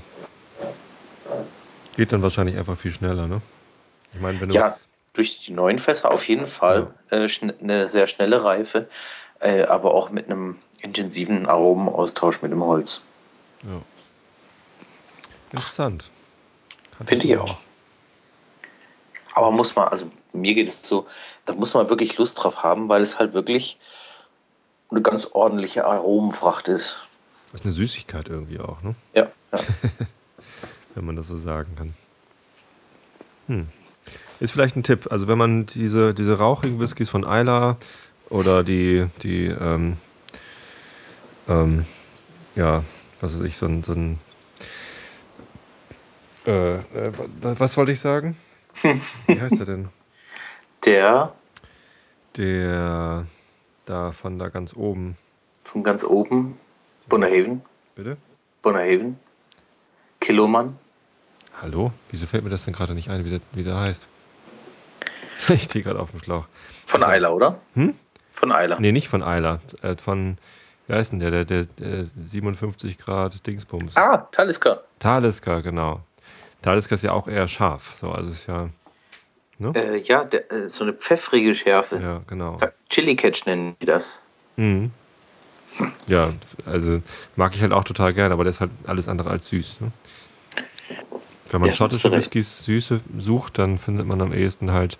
Geht 1.96 2.12
dann 2.12 2.22
wahrscheinlich 2.22 2.56
einfach 2.56 2.78
viel 2.78 2.92
schneller, 2.92 3.26
ne? 3.26 3.40
Ich 4.14 4.20
meine, 4.20 4.40
wenn 4.40 4.48
du. 4.48 4.54
Ja, 4.54 4.78
durch 5.12 5.40
die 5.44 5.52
neuen 5.52 5.78
Fässer 5.78 6.10
auf 6.10 6.26
jeden 6.28 6.46
Fall 6.46 6.94
äh, 7.10 7.24
schn- 7.26 7.58
eine 7.60 7.88
sehr 7.88 8.06
schnelle 8.06 8.44
Reife, 8.44 8.88
äh, 9.40 9.62
aber 9.62 9.94
auch 9.94 10.10
mit 10.10 10.26
einem 10.26 10.58
intensiven 10.82 11.46
Aromenaustausch 11.46 12.42
mit 12.42 12.52
dem 12.52 12.64
Holz. 12.64 13.02
ja. 13.62 13.80
Interessant. 15.52 16.10
Finde 17.06 17.26
ich 17.26 17.36
auch. 17.38 17.56
Aber 19.36 19.50
muss 19.50 19.76
man, 19.76 19.88
also 19.88 20.10
mir 20.32 20.54
geht 20.54 20.66
es 20.66 20.82
so, 20.82 21.06
da 21.44 21.52
muss 21.52 21.74
man 21.74 21.90
wirklich 21.90 22.16
Lust 22.16 22.42
drauf 22.42 22.62
haben, 22.62 22.88
weil 22.88 23.02
es 23.02 23.18
halt 23.18 23.34
wirklich 23.34 23.78
eine 24.90 25.02
ganz 25.02 25.26
ordentliche 25.30 25.84
Aromenfracht 25.84 26.68
ist. 26.68 27.06
Das 27.52 27.60
ist 27.60 27.66
eine 27.66 27.74
Süßigkeit 27.74 28.28
irgendwie 28.28 28.58
auch, 28.58 28.80
ne? 28.80 28.94
Ja, 29.14 29.28
ja. 29.52 29.58
wenn 30.94 31.04
man 31.04 31.16
das 31.16 31.26
so 31.26 31.36
sagen 31.36 31.76
kann. 31.76 31.94
Hm. 33.48 33.68
Ist 34.40 34.52
vielleicht 34.52 34.74
ein 34.76 34.82
Tipp. 34.82 35.08
Also 35.12 35.28
wenn 35.28 35.36
man 35.36 35.66
diese, 35.66 36.14
diese 36.14 36.38
rauchigen 36.38 36.80
Whiskys 36.80 37.10
von 37.10 37.22
Isla 37.22 37.76
oder 38.30 38.64
die, 38.64 39.06
die 39.22 39.48
ähm, 39.48 39.98
ähm, 41.46 41.84
ja, 42.54 42.82
was 43.20 43.34
weiß 43.38 43.44
ich, 43.44 43.58
so 43.58 43.66
ein, 43.66 43.82
so 43.84 43.92
ein 43.92 44.18
äh, 46.46 46.76
äh, 46.76 47.12
wa- 47.42 47.54
was 47.58 47.76
wollte 47.76 47.92
ich 47.92 48.00
sagen? 48.00 48.36
Wie 48.82 49.40
heißt 49.40 49.58
der 49.58 49.66
denn? 49.66 49.88
Der 50.84 51.32
Der 52.36 53.26
da 53.86 54.12
von 54.12 54.38
da 54.38 54.48
ganz 54.48 54.74
oben. 54.74 55.16
von 55.64 55.82
ganz 55.82 56.04
oben, 56.04 56.58
Bonnerhaven, 57.08 57.62
Bitte? 57.94 58.16
Bonnerhaven, 58.62 59.18
Kilomann. 60.20 60.78
Hallo? 61.62 61.92
Wieso 62.10 62.26
fällt 62.26 62.44
mir 62.44 62.50
das 62.50 62.64
denn 62.64 62.74
gerade 62.74 62.94
nicht 62.94 63.08
ein, 63.08 63.24
wie 63.24 63.30
der, 63.30 63.40
wie 63.52 63.64
der 63.64 63.76
heißt? 63.78 64.08
Ich 65.48 65.64
stehe 65.64 65.84
gerade 65.84 66.00
auf 66.00 66.10
dem 66.10 66.20
Schlauch. 66.20 66.46
Von 66.86 67.02
Eiler, 67.04 67.34
oder? 67.34 67.60
Hm? 67.74 67.94
Von 68.32 68.52
Eiler. 68.52 68.80
Nee, 68.80 68.90
nicht 68.92 69.08
von 69.08 69.22
Eiler. 69.22 69.60
Äh, 69.82 69.94
von, 69.96 70.38
wie 70.86 70.94
heißt 70.94 71.12
denn 71.12 71.20
der? 71.20 71.30
Der, 71.30 71.44
der, 71.44 71.64
der 71.64 72.04
57 72.04 72.98
Grad 72.98 73.46
Dingsbums. 73.46 73.96
Ah, 73.96 74.28
Talisker. 74.32 74.82
Talisker, 74.98 75.62
genau. 75.62 76.00
Talisker 76.62 76.94
ist 76.94 77.02
ja 77.02 77.12
auch 77.12 77.28
eher 77.28 77.46
scharf. 77.48 77.94
So, 77.96 78.10
also 78.10 78.30
ist 78.30 78.46
ja. 78.46 78.68
Ne? 79.58 79.72
Äh, 79.74 79.96
ja, 79.98 80.24
der, 80.24 80.52
äh, 80.52 80.68
so 80.68 80.84
eine 80.84 80.92
pfeffrige 80.92 81.54
Schärfe. 81.54 81.96
Ja, 81.96 82.22
genau. 82.26 82.58
Chili 82.90 83.16
Catch 83.16 83.46
nennen 83.46 83.76
die 83.80 83.86
das. 83.86 84.20
Mhm. 84.56 84.90
Ja, 86.06 86.32
also 86.64 87.00
mag 87.36 87.54
ich 87.54 87.62
halt 87.62 87.72
auch 87.72 87.84
total 87.84 88.14
gerne, 88.14 88.32
aber 88.32 88.44
der 88.44 88.50
ist 88.50 88.60
halt 88.60 88.70
alles 88.86 89.08
andere 89.08 89.30
als 89.30 89.48
süß. 89.48 89.80
Ne? 89.80 89.92
Wenn 91.50 91.60
man 91.60 91.70
Ja, 91.70 91.76
schottische. 91.76 92.10
Whiskys 92.10 92.64
Süße 92.64 93.00
sucht, 93.18 93.58
dann 93.58 93.78
findet 93.78 94.06
man 94.06 94.20
am 94.20 94.32
ehesten 94.32 94.72
halt 94.72 94.98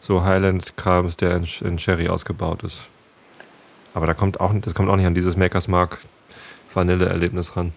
so 0.00 0.22
Highland-Krams, 0.22 1.16
der 1.16 1.36
in, 1.36 1.48
in 1.62 1.78
Sherry 1.78 2.08
ausgebaut 2.08 2.62
ist. 2.62 2.82
Aber 3.94 4.06
da 4.06 4.14
kommt 4.14 4.40
auch, 4.40 4.52
das 4.60 4.74
kommt 4.74 4.88
auch 4.90 4.96
nicht 4.96 5.06
an 5.06 5.14
dieses 5.14 5.36
Makers 5.36 5.66
Mark 5.68 5.98
Vanille-Erlebnis 6.72 7.56
ran. 7.56 7.72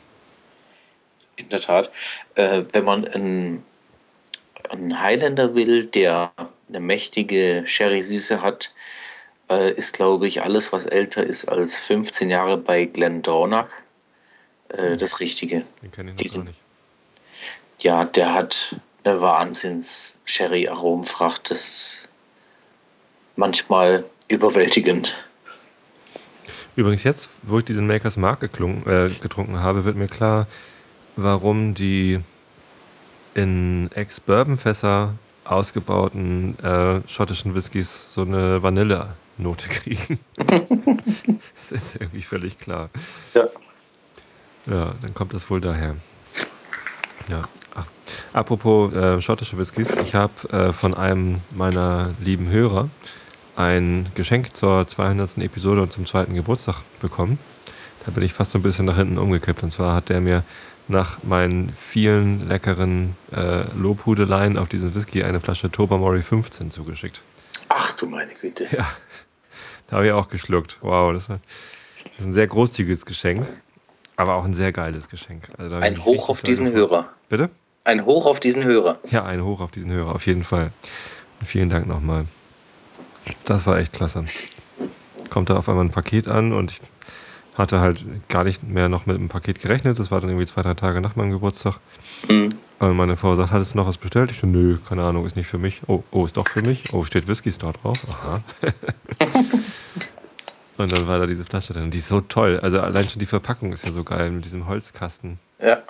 In 1.37 1.49
der 1.49 1.61
Tat. 1.61 1.91
Äh, 2.35 2.63
wenn 2.71 2.83
man 2.85 3.07
einen, 3.07 3.63
einen 4.69 5.01
Highlander 5.01 5.55
will, 5.55 5.85
der 5.85 6.31
eine 6.69 6.79
mächtige 6.79 7.63
Sherry-Süße 7.65 8.41
hat, 8.41 8.71
äh, 9.49 9.71
ist, 9.71 9.93
glaube 9.93 10.27
ich, 10.27 10.43
alles, 10.43 10.71
was 10.71 10.85
älter 10.85 11.23
ist 11.23 11.45
als 11.45 11.79
15 11.79 12.29
Jahre 12.29 12.57
bei 12.57 12.85
Glendronach, 12.85 13.69
äh, 14.69 14.95
das 14.97 15.19
Richtige. 15.19 15.63
Den 15.81 15.91
kenne 15.91 16.11
ich 16.11 16.17
noch 16.17 16.21
Die 16.23 16.27
sind- 16.29 16.45
gar 16.45 16.49
nicht. 16.51 16.59
Ja, 17.79 18.05
der 18.05 18.33
hat 18.33 18.75
eine 19.03 19.19
Wahnsinns-Sherry-Aromenfracht. 19.21 21.49
Das 21.49 21.61
ist 21.67 22.09
manchmal 23.35 24.05
überwältigend. 24.27 25.17
Übrigens 26.75 27.03
jetzt, 27.03 27.29
wo 27.41 27.57
ich 27.59 27.65
diesen 27.65 27.87
Makers 27.87 28.17
Mark 28.17 28.43
äh, 28.43 28.47
getrunken 28.47 29.59
habe, 29.59 29.83
wird 29.83 29.95
mir 29.97 30.07
klar, 30.07 30.45
warum 31.15 31.73
die 31.73 32.19
in 33.33 33.89
Ex-Bourbon-Fässer 33.93 35.13
ausgebauten 35.45 36.57
äh, 36.59 37.01
schottischen 37.07 37.55
Whiskys 37.55 38.11
so 38.11 38.21
eine 38.21 38.61
Vanille-Note 38.61 39.67
kriegen. 39.69 40.19
das 41.55 41.71
ist 41.71 41.95
irgendwie 41.95 42.21
völlig 42.21 42.57
klar. 42.57 42.89
Ja. 43.33 43.47
Ja, 44.67 44.93
dann 45.01 45.13
kommt 45.13 45.33
das 45.33 45.49
wohl 45.49 45.59
daher. 45.59 45.95
Ja. 47.29 47.43
Ach, 47.73 47.85
apropos 48.33 48.93
äh, 48.93 49.21
schottische 49.21 49.57
Whiskys, 49.57 49.95
ich 49.95 50.13
habe 50.13 50.33
äh, 50.51 50.73
von 50.73 50.93
einem 50.93 51.41
meiner 51.51 52.13
lieben 52.19 52.49
Hörer 52.49 52.89
ein 53.55 54.07
Geschenk 54.15 54.55
zur 54.55 54.87
200. 54.87 55.37
Episode 55.39 55.81
und 55.81 55.91
zum 55.91 56.05
zweiten 56.05 56.35
Geburtstag 56.35 56.81
bekommen. 56.99 57.39
Da 58.05 58.11
bin 58.11 58.23
ich 58.23 58.33
fast 58.33 58.51
so 58.51 58.59
ein 58.59 58.63
bisschen 58.63 58.85
nach 58.85 58.97
hinten 58.97 59.17
umgekippt. 59.17 59.63
Und 59.63 59.71
zwar 59.71 59.95
hat 59.95 60.09
der 60.09 60.21
mir 60.21 60.43
nach 60.91 61.23
meinen 61.23 61.73
vielen 61.73 62.47
leckeren 62.47 63.15
äh, 63.35 63.63
Lobhudeleien 63.75 64.57
auf 64.57 64.69
diesen 64.69 64.93
Whisky 64.93 65.23
eine 65.23 65.39
Flasche 65.39 65.71
Tobermory 65.71 66.21
15 66.21 66.71
zugeschickt. 66.71 67.21
Ach 67.69 67.93
du 67.93 68.07
meine 68.07 68.31
Güte. 68.31 68.67
Ja, 68.71 68.87
da 69.87 69.97
habe 69.97 70.05
ich 70.07 70.11
auch 70.11 70.29
geschluckt. 70.29 70.77
Wow, 70.81 71.13
das, 71.13 71.29
war, 71.29 71.39
das 72.03 72.19
ist 72.19 72.25
ein 72.25 72.33
sehr 72.33 72.47
großzügiges 72.47 73.05
Geschenk, 73.05 73.47
aber 74.17 74.35
auch 74.35 74.45
ein 74.45 74.53
sehr 74.53 74.71
geiles 74.71 75.09
Geschenk. 75.09 75.49
Also 75.57 75.77
Ein 75.77 76.03
Hoch 76.05 76.29
auf 76.29 76.41
diesen 76.41 76.65
gefreut. 76.67 76.89
Hörer. 76.91 77.09
Bitte? 77.29 77.49
Ein 77.83 78.05
Hoch 78.05 78.25
auf 78.27 78.39
diesen 78.39 78.63
Hörer. 78.63 78.99
Ja, 79.09 79.25
ein 79.25 79.43
Hoch 79.43 79.61
auf 79.61 79.71
diesen 79.71 79.91
Hörer, 79.91 80.13
auf 80.13 80.25
jeden 80.27 80.43
Fall. 80.43 80.71
Und 81.39 81.45
vielen 81.47 81.69
Dank 81.69 81.87
nochmal. 81.87 82.25
Das 83.45 83.65
war 83.65 83.77
echt 83.79 83.93
klasse. 83.93 84.25
Kommt 85.29 85.49
da 85.49 85.57
auf 85.57 85.67
einmal 85.69 85.85
ein 85.85 85.91
Paket 85.91 86.27
an 86.27 86.53
und 86.53 86.71
ich 86.71 86.81
hatte 87.55 87.79
halt 87.79 88.05
gar 88.29 88.43
nicht 88.43 88.63
mehr 88.63 88.89
noch 88.89 89.05
mit 89.05 89.17
dem 89.17 89.27
Paket 89.27 89.61
gerechnet. 89.61 89.99
Das 89.99 90.11
war 90.11 90.21
dann 90.21 90.29
irgendwie 90.29 90.45
zwei, 90.45 90.61
drei 90.61 90.73
Tage 90.73 91.01
nach 91.01 91.15
meinem 91.15 91.31
Geburtstag. 91.31 91.79
Hm. 92.27 92.49
Und 92.79 92.95
meine 92.95 93.15
Frau 93.15 93.35
sagt, 93.35 93.51
hattest 93.51 93.73
du 93.73 93.77
noch 93.77 93.87
was 93.87 93.97
bestellt? 93.97 94.31
Ich 94.31 94.39
so, 94.39 94.47
nö, 94.47 94.77
keine 94.87 95.03
Ahnung, 95.03 95.25
ist 95.25 95.35
nicht 95.35 95.47
für 95.47 95.57
mich. 95.57 95.81
Oh, 95.87 96.03
oh, 96.11 96.25
ist 96.25 96.37
doch 96.37 96.47
für 96.47 96.61
mich. 96.61 96.93
Oh, 96.93 97.03
steht 97.03 97.27
Whisky 97.27 97.51
Store 97.51 97.73
drauf. 97.73 97.99
Aha. 98.09 98.41
und 100.77 100.91
dann 100.91 101.07
war 101.07 101.19
da 101.19 101.27
diese 101.27 101.45
Flasche 101.45 101.73
drin. 101.73 101.91
Die 101.91 101.99
ist 101.99 102.07
so 102.07 102.21
toll. 102.21 102.59
Also 102.61 102.79
allein 102.79 103.07
schon 103.07 103.19
die 103.19 103.25
Verpackung 103.25 103.71
ist 103.71 103.85
ja 103.85 103.91
so 103.91 104.03
geil 104.03 104.31
mit 104.31 104.45
diesem 104.45 104.67
Holzkasten. 104.67 105.37
Ja. 105.61 105.83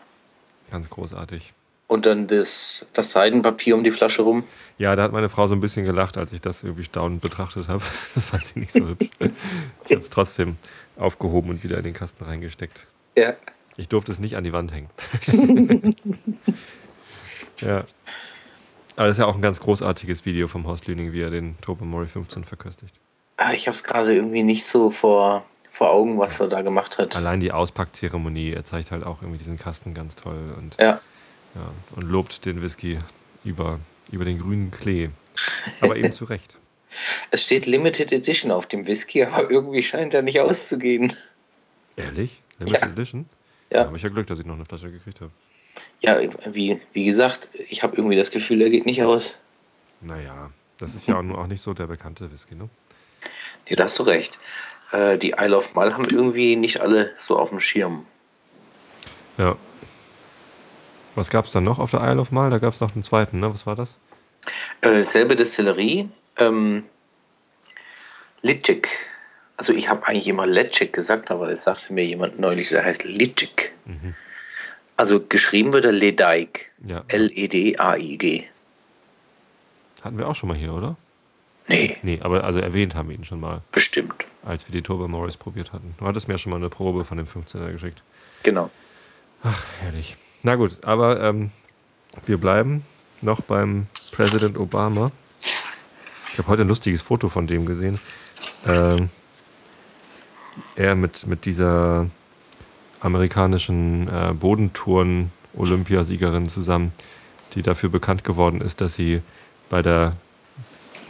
Ganz 0.70 0.90
großartig. 0.90 1.54
Und 1.92 2.06
dann 2.06 2.26
das, 2.26 2.86
das 2.94 3.12
Seidenpapier 3.12 3.76
um 3.76 3.84
die 3.84 3.92
Flasche 3.92 4.22
rum. 4.22 4.46
Ja, 4.78 4.96
da 4.96 5.04
hat 5.04 5.12
meine 5.12 5.28
Frau 5.28 5.48
so 5.48 5.56
ein 5.56 5.60
bisschen 5.60 5.86
gelacht, 5.86 6.18
als 6.18 6.32
ich 6.32 6.40
das 6.40 6.64
irgendwie 6.64 6.86
staunend 6.86 7.20
betrachtet 7.20 7.68
habe. 7.68 7.84
Das 8.16 8.28
fand 8.28 8.46
sie 8.46 8.60
nicht 8.60 8.72
so 8.72 8.88
hübsch. 8.88 9.10
Ich 9.20 9.92
habe 9.92 10.02
es 10.02 10.10
trotzdem 10.10 10.56
aufgehoben 10.96 11.50
und 11.50 11.66
wieder 11.66 11.78
in 11.78 11.84
den 11.84 11.94
Kasten 11.94 12.24
reingesteckt. 12.24 12.88
Ja. 13.18 13.34
Ich 13.76 13.90
durfte 13.90 14.10
es 14.14 14.20
nicht 14.20 14.38
an 14.38 14.46
die 14.46 14.54
Wand 14.54 14.72
hängen. 14.72 14.90
ja. 17.60 17.84
Aber 18.96 19.08
das 19.08 19.18
ist 19.18 19.20
ja 19.20 19.26
auch 19.26 19.36
ein 19.36 19.42
ganz 19.42 19.60
großartiges 19.60 20.24
Video 20.24 20.48
vom 20.48 20.66
Horst 20.68 20.88
Lüning, 20.88 21.12
wie 21.12 21.20
er 21.20 21.30
den 21.30 21.60
Tobermory 21.60 22.08
15 22.08 22.46
verköstigt. 22.46 22.96
Ah, 23.36 23.52
ich 23.52 23.68
habe 23.68 23.76
es 23.76 23.84
gerade 23.84 24.16
irgendwie 24.16 24.44
nicht 24.44 24.66
so 24.66 24.92
vor, 24.92 25.44
vor 25.70 25.90
Augen, 25.90 26.18
was 26.20 26.40
er 26.40 26.48
da 26.48 26.62
gemacht 26.62 27.00
hat. 27.00 27.18
Allein 27.18 27.42
die 27.42 27.52
Auspackzeremonie, 27.52 28.54
er 28.54 28.64
zeigt 28.64 28.92
halt 28.92 29.04
auch 29.04 29.22
irgendwie 29.22 29.40
diesen 29.40 29.60
Kasten 29.60 29.94
ganz 29.94 30.16
toll 30.16 30.56
und, 30.58 30.78
Ja. 30.80 31.02
Ja, 31.56 31.72
und 31.96 32.04
lobt 32.04 32.46
den 32.46 32.62
Whisky 32.62 32.98
über, 33.44 33.80
über 34.12 34.26
den 34.26 34.40
grünen 34.40 34.72
Klee. 34.72 35.10
Aber 35.82 35.96
eben 35.96 36.12
zu 36.14 36.26
Recht. 36.26 36.58
Es 37.32 37.46
steht 37.46 37.68
Limited 37.68 38.12
Edition 38.12 38.52
auf 38.52 38.66
dem 38.68 38.86
Whisky, 38.86 39.24
aber 39.24 39.50
irgendwie 39.50 39.82
scheint 39.82 40.14
er 40.14 40.24
nicht 40.24 40.42
auszugehen. 40.42 41.16
Ehrlich? 41.96 42.42
Limited 42.60 42.82
Ja. 42.82 42.88
Edition? 42.90 43.30
Ja. 43.72 43.86
habe 43.86 43.96
ich 43.96 44.04
ja 44.04 44.10
Glück, 44.10 44.28
dass 44.28 44.40
ich 44.40 44.46
noch 44.46 44.56
eine 44.56 44.66
Flasche 44.66 44.92
gekriegt 44.92 45.22
habe. 45.22 45.32
Ja, 46.02 46.20
wie, 46.54 46.82
wie 46.92 47.06
gesagt, 47.06 47.48
ich 47.70 47.82
habe 47.82 47.96
irgendwie 47.96 48.18
das 48.18 48.30
Gefühl, 48.30 48.62
er 48.62 48.70
geht 48.70 48.86
nicht 48.86 49.02
aus. 49.04 49.40
Naja, 50.02 50.52
das 50.80 50.94
ist 50.94 51.08
ja 51.08 51.16
auch, 51.16 51.24
auch 51.38 51.48
nicht 51.48 51.62
so 51.62 51.74
der 51.74 51.88
bekannte 51.88 52.30
Whisky, 52.30 52.56
ne? 52.56 52.68
Nee, 53.70 53.78
da 53.78 53.86
hast 53.86 53.98
du 53.98 54.04
recht. 54.04 54.38
Äh, 54.92 55.18
die 55.18 55.34
Isle 55.40 55.56
of 55.56 55.74
Mal 55.74 55.94
haben 55.94 56.04
irgendwie 56.04 56.58
nicht 56.58 56.82
alle 56.82 57.12
so 57.18 57.38
auf 57.38 57.50
dem 57.52 57.62
Schirm. 57.62 58.06
Ja. 59.38 59.56
Was 61.16 61.30
gab 61.30 61.46
es 61.46 61.52
dann 61.52 61.64
noch 61.64 61.80
auf 61.80 61.92
der 61.92 62.02
Isle 62.02 62.22
of 62.22 62.32
Mal? 62.32 62.50
Da 62.50 62.58
gab 62.60 62.74
es 62.74 62.80
noch 62.80 62.94
einen 62.94 63.04
zweiten, 63.04 63.40
ne? 63.40 63.54
Was 63.54 63.66
war 63.66 63.76
das? 63.76 63.96
Äh, 64.82 65.04
selbe 65.04 65.36
Destillerie, 65.36 66.10
ähm, 66.38 66.84
Litschik. 68.42 68.90
Also 69.58 69.74
ich 69.74 69.90
habe 69.90 70.08
eigentlich 70.08 70.28
immer 70.28 70.48
Letschik 70.48 70.94
gesagt, 70.94 71.30
aber 71.30 71.50
es 71.50 71.64
sagte 71.64 71.94
mir 71.94 72.04
jemand 72.06 72.40
neulich, 72.40 72.70
der 72.70 72.84
heißt 72.84 73.04
Litschik. 73.04 73.74
Mhm. 73.86 74.16
Also 74.98 75.20
geschrieben 75.20 75.74
wird 75.74 75.86
er 75.86 75.92
Ledaik. 75.92 76.72
Ja. 76.86 77.04
L-E-D-A-I-G. 77.08 78.46
Hatten 80.04 80.18
wir 80.18 80.28
auch 80.28 80.36
schon 80.36 80.50
mal 80.50 80.58
hier, 80.58 80.74
oder? 80.74 80.96
Nee, 81.68 81.98
Nee, 82.02 82.20
aber 82.22 82.44
also 82.44 82.60
erwähnt 82.60 82.96
haben 82.96 83.10
wir 83.10 83.16
ihn 83.16 83.24
schon 83.24 83.40
mal, 83.40 83.62
bestimmt. 83.72 84.26
als 84.44 84.68
wir 84.68 84.72
die 84.74 84.82
Turbo 84.82 85.08
Morris 85.08 85.38
probiert 85.38 85.74
hatten. 85.74 85.94
Du 86.00 86.06
hattest 86.08 86.28
mir 86.28 86.38
schon 86.40 86.50
mal 86.50 86.56
eine 86.58 86.70
Probe 86.70 87.06
von 87.06 87.18
dem 87.18 87.28
15er 87.28 87.72
geschickt. 87.72 88.02
Genau. 88.44 88.72
Herrlich. 89.82 90.18
Na 90.44 90.56
gut, 90.56 90.84
aber 90.84 91.22
ähm, 91.22 91.52
wir 92.26 92.40
bleiben 92.40 92.84
noch 93.22 93.42
beim 93.42 93.86
Präsident 94.12 94.58
Obama. 94.58 95.12
Ich 96.32 96.40
habe 96.40 96.48
heute 96.48 96.64
ein 96.64 96.68
lustiges 96.68 97.04
Foto 97.04 97.30
von 97.30 97.46
dem 97.46 97.68
gesehen. 97.68 98.00
Ähm, 98.66 99.10
er 100.76 100.96
mit, 100.96 101.28
mit 101.28 101.46
dieser 101.46 102.08
amerikanischen 103.02 104.08
äh, 104.08 104.34
Bodentouren-Olympiasiegerin 104.34 106.50
zusammen, 106.50 106.92
die 107.54 107.62
dafür 107.62 107.90
bekannt 107.90 108.24
geworden 108.24 108.62
ist, 108.62 108.82
dass 108.82 108.96
sie 108.96 109.22
bei 109.70 109.84
der, 109.84 110.16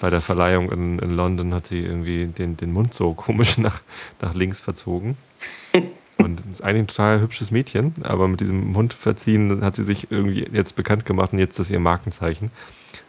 bei 0.02 0.10
der 0.10 0.20
Verleihung 0.22 0.70
in, 0.72 1.00
in 1.00 1.12
London 1.12 1.54
hat 1.54 1.68
sie 1.68 1.80
irgendwie 1.80 2.28
den, 2.28 2.58
den 2.58 2.74
Mund 2.74 2.94
so 2.94 3.14
komisch 3.14 3.58
nach, 3.62 3.80
nach 4.20 4.34
links 4.34 4.60
verzogen. 4.60 5.16
Und 6.24 6.44
ist 6.52 6.64
eigentlich 6.64 6.84
ein 6.84 6.88
total 6.88 7.22
hübsches 7.22 7.52
Mädchen, 7.52 7.94
aber 8.04 8.28
mit 8.28 8.40
diesem 8.42 8.72
Mund 8.72 8.94
verziehen 8.94 9.64
hat 9.64 9.76
sie 9.76 9.84
sich 9.84 10.12
irgendwie 10.12 10.48
jetzt 10.52 10.76
bekannt 10.76 11.06
gemacht 11.06 11.34
und 11.34 11.40
jetzt 11.40 11.52
ist 11.52 11.60
das 11.60 11.72
ihr 11.72 11.80
Markenzeichen. 11.80 12.52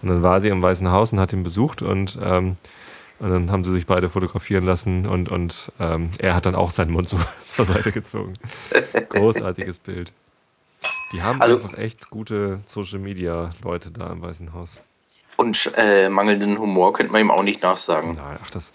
Und 0.02 0.08
dann 0.08 0.22
war 0.22 0.40
sie 0.40 0.48
im 0.48 0.62
Weißen 0.62 0.90
Haus 0.90 1.12
und 1.12 1.20
hat 1.20 1.32
ihn 1.32 1.42
besucht 1.42 1.82
und, 1.82 2.18
ähm, 2.22 2.56
und 3.20 3.30
dann 3.30 3.50
haben 3.52 3.64
sie 3.64 3.72
sich 3.72 3.86
beide 3.86 4.08
fotografieren 4.08 4.64
lassen 4.64 5.06
und, 5.06 5.30
und 5.30 5.70
ähm, 5.78 6.10
er 6.18 6.34
hat 6.34 6.46
dann 6.46 6.54
auch 6.54 6.70
seinen 6.70 6.90
Mund 6.92 7.08
so 7.10 7.18
zur 7.46 7.66
Seite 7.66 7.92
gezogen. 7.92 8.34
Großartiges 9.10 9.78
Bild. 9.78 10.12
Die 11.12 11.22
haben 11.22 11.40
Also- 11.40 11.56
einfach 11.56 11.78
echt 11.78 12.10
gute 12.10 12.58
Social 12.66 12.98
Media 12.98 13.50
Leute 13.62 13.90
da 13.90 14.10
im 14.12 14.22
Weißen 14.22 14.52
Haus. 14.52 14.80
Und 15.36 15.72
äh, 15.76 16.08
mangelnden 16.08 16.58
Humor 16.58 16.92
könnte 16.92 17.10
man 17.12 17.20
ihm 17.22 17.30
auch 17.30 17.42
nicht 17.42 17.62
nachsagen. 17.62 18.14
Nein, 18.16 18.38
ach, 18.42 18.50
das 18.50 18.72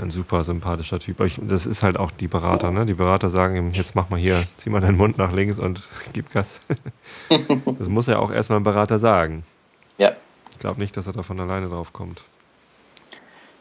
ein 0.00 0.10
super 0.10 0.44
sympathischer 0.44 0.98
Typ. 0.98 1.20
Ich, 1.20 1.38
das 1.42 1.66
ist 1.66 1.82
halt 1.82 1.96
auch 1.98 2.10
die 2.10 2.28
Berater, 2.28 2.70
ne? 2.70 2.86
Die 2.86 2.94
Berater 2.94 3.28
sagen 3.28 3.56
ihm, 3.56 3.70
jetzt 3.72 3.94
mach 3.94 4.08
mal 4.08 4.18
hier, 4.18 4.42
zieh 4.56 4.70
mal 4.70 4.80
deinen 4.80 4.96
Mund 4.96 5.18
nach 5.18 5.32
links 5.32 5.58
und 5.58 5.82
gib 6.12 6.32
Gas. 6.32 6.58
das 7.78 7.88
muss 7.88 8.06
ja 8.06 8.18
auch 8.18 8.30
erstmal 8.30 8.60
ein 8.60 8.64
Berater 8.64 8.98
sagen. 8.98 9.44
Ja, 9.98 10.12
Ich 10.52 10.58
glaube 10.58 10.80
nicht, 10.80 10.96
dass 10.96 11.06
er 11.06 11.12
da 11.12 11.22
von 11.22 11.38
alleine 11.38 11.68
drauf 11.68 11.92
kommt. 11.92 12.24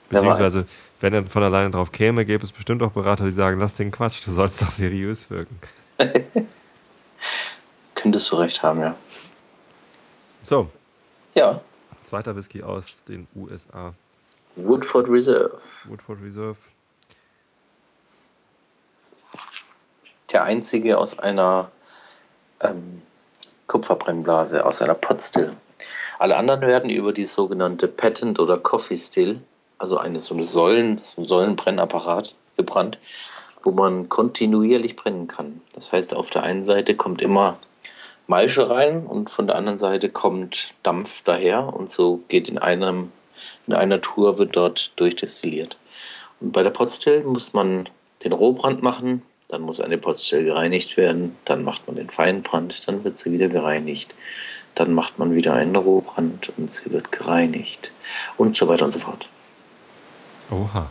Beziehungsweise, 0.10 0.72
wenn 1.00 1.14
er 1.14 1.26
von 1.26 1.44
alleine 1.44 1.72
drauf 1.72 1.92
käme, 1.92 2.26
gäbe 2.26 2.44
es 2.44 2.52
bestimmt 2.52 2.84
auch 2.84 2.92
Berater, 2.92 3.26
die 3.26 3.32
sagen, 3.32 3.60
lass 3.60 3.76
den 3.76 3.92
Quatsch, 3.92 4.26
du 4.26 4.32
sollst 4.32 4.62
doch 4.62 4.68
seriös 4.68 5.30
wirken. 5.30 5.60
könntest 7.96 8.32
du 8.32 8.36
recht 8.36 8.62
haben, 8.62 8.80
ja. 8.82 8.96
So, 10.44 10.70
Ja, 11.36 11.62
zweiter 12.04 12.36
Whisky 12.36 12.62
aus 12.62 13.04
den 13.06 13.28
USA. 13.36 13.94
Woodford 14.56 15.10
Reserve. 15.10 15.60
Woodford 15.88 16.22
Reserve. 16.22 16.58
Der 20.32 20.44
einzige 20.44 20.98
aus 20.98 21.18
einer 21.18 21.72
ähm, 22.62 23.02
Kupferbrennblase, 23.68 24.66
aus 24.66 24.82
einer 24.82 24.94
Potstill. 24.94 25.56
Alle 26.20 26.38
anderen 26.38 26.62
werden 26.62 26.90
über 26.90 27.14
die 27.14 27.26
sogenannte 27.26 27.88
Patent 27.88 28.40
oder 28.40 28.58
Coffee 28.58 28.96
Still, 28.96 29.42
also 29.80 29.98
eine 29.98 30.22
so 30.22 30.36
eine 30.36 30.44
Säulen, 30.44 31.00
so 31.00 31.22
ein 31.22 31.26
Säulenbrennapparat 31.26 32.36
gebrannt, 32.56 33.00
wo 33.64 33.72
man 33.72 34.10
kontinuierlich 34.10 34.96
brennen 34.96 35.28
kann. 35.28 35.62
Das 35.74 35.92
heißt, 35.92 36.14
auf 36.14 36.30
der 36.30 36.44
einen 36.44 36.64
Seite 36.64 36.96
kommt 36.96 37.22
immer 37.22 37.58
Maische 38.28 38.70
rein 38.70 39.06
und 39.06 39.30
von 39.30 39.48
der 39.48 39.56
anderen 39.56 39.78
Seite 39.78 40.10
kommt 40.10 40.76
Dampf 40.84 41.24
daher 41.24 41.74
und 41.74 41.90
so 41.90 42.22
geht 42.28 42.48
in 42.48 42.58
einem 42.58 43.12
in 43.68 43.74
einer 43.74 44.02
Tour 44.02 44.38
wird 44.38 44.56
dort 44.56 44.92
durchdestilliert. 45.00 45.78
Und 46.40 46.52
bei 46.52 46.64
der 46.64 46.70
Potstill 46.72 47.24
muss 47.24 47.54
man 47.54 47.90
den 48.24 48.34
Rohbrand 48.34 48.82
machen, 48.84 49.22
dann 49.50 49.62
muss 49.62 49.80
eine 49.80 49.98
Potstill 49.98 50.44
gereinigt 50.46 50.98
werden, 50.98 51.36
dann 51.46 51.64
macht 51.64 51.86
man 51.88 51.96
den 51.96 52.10
Feinbrand, 52.10 52.88
dann 52.88 53.04
wird 53.04 53.20
sie 53.20 53.32
wieder 53.32 53.48
gereinigt, 53.48 54.16
dann 54.76 54.94
macht 54.94 55.20
man 55.20 55.36
wieder 55.36 55.54
einen 55.54 55.76
Rohbrand 55.76 56.52
und 56.58 56.72
sie 56.72 56.92
wird 56.92 57.12
gereinigt 57.12 57.92
und 58.38 58.56
so 58.56 58.68
weiter 58.68 58.86
und 58.86 58.92
so 58.92 59.00
fort. 59.00 59.30
Oha. 60.50 60.90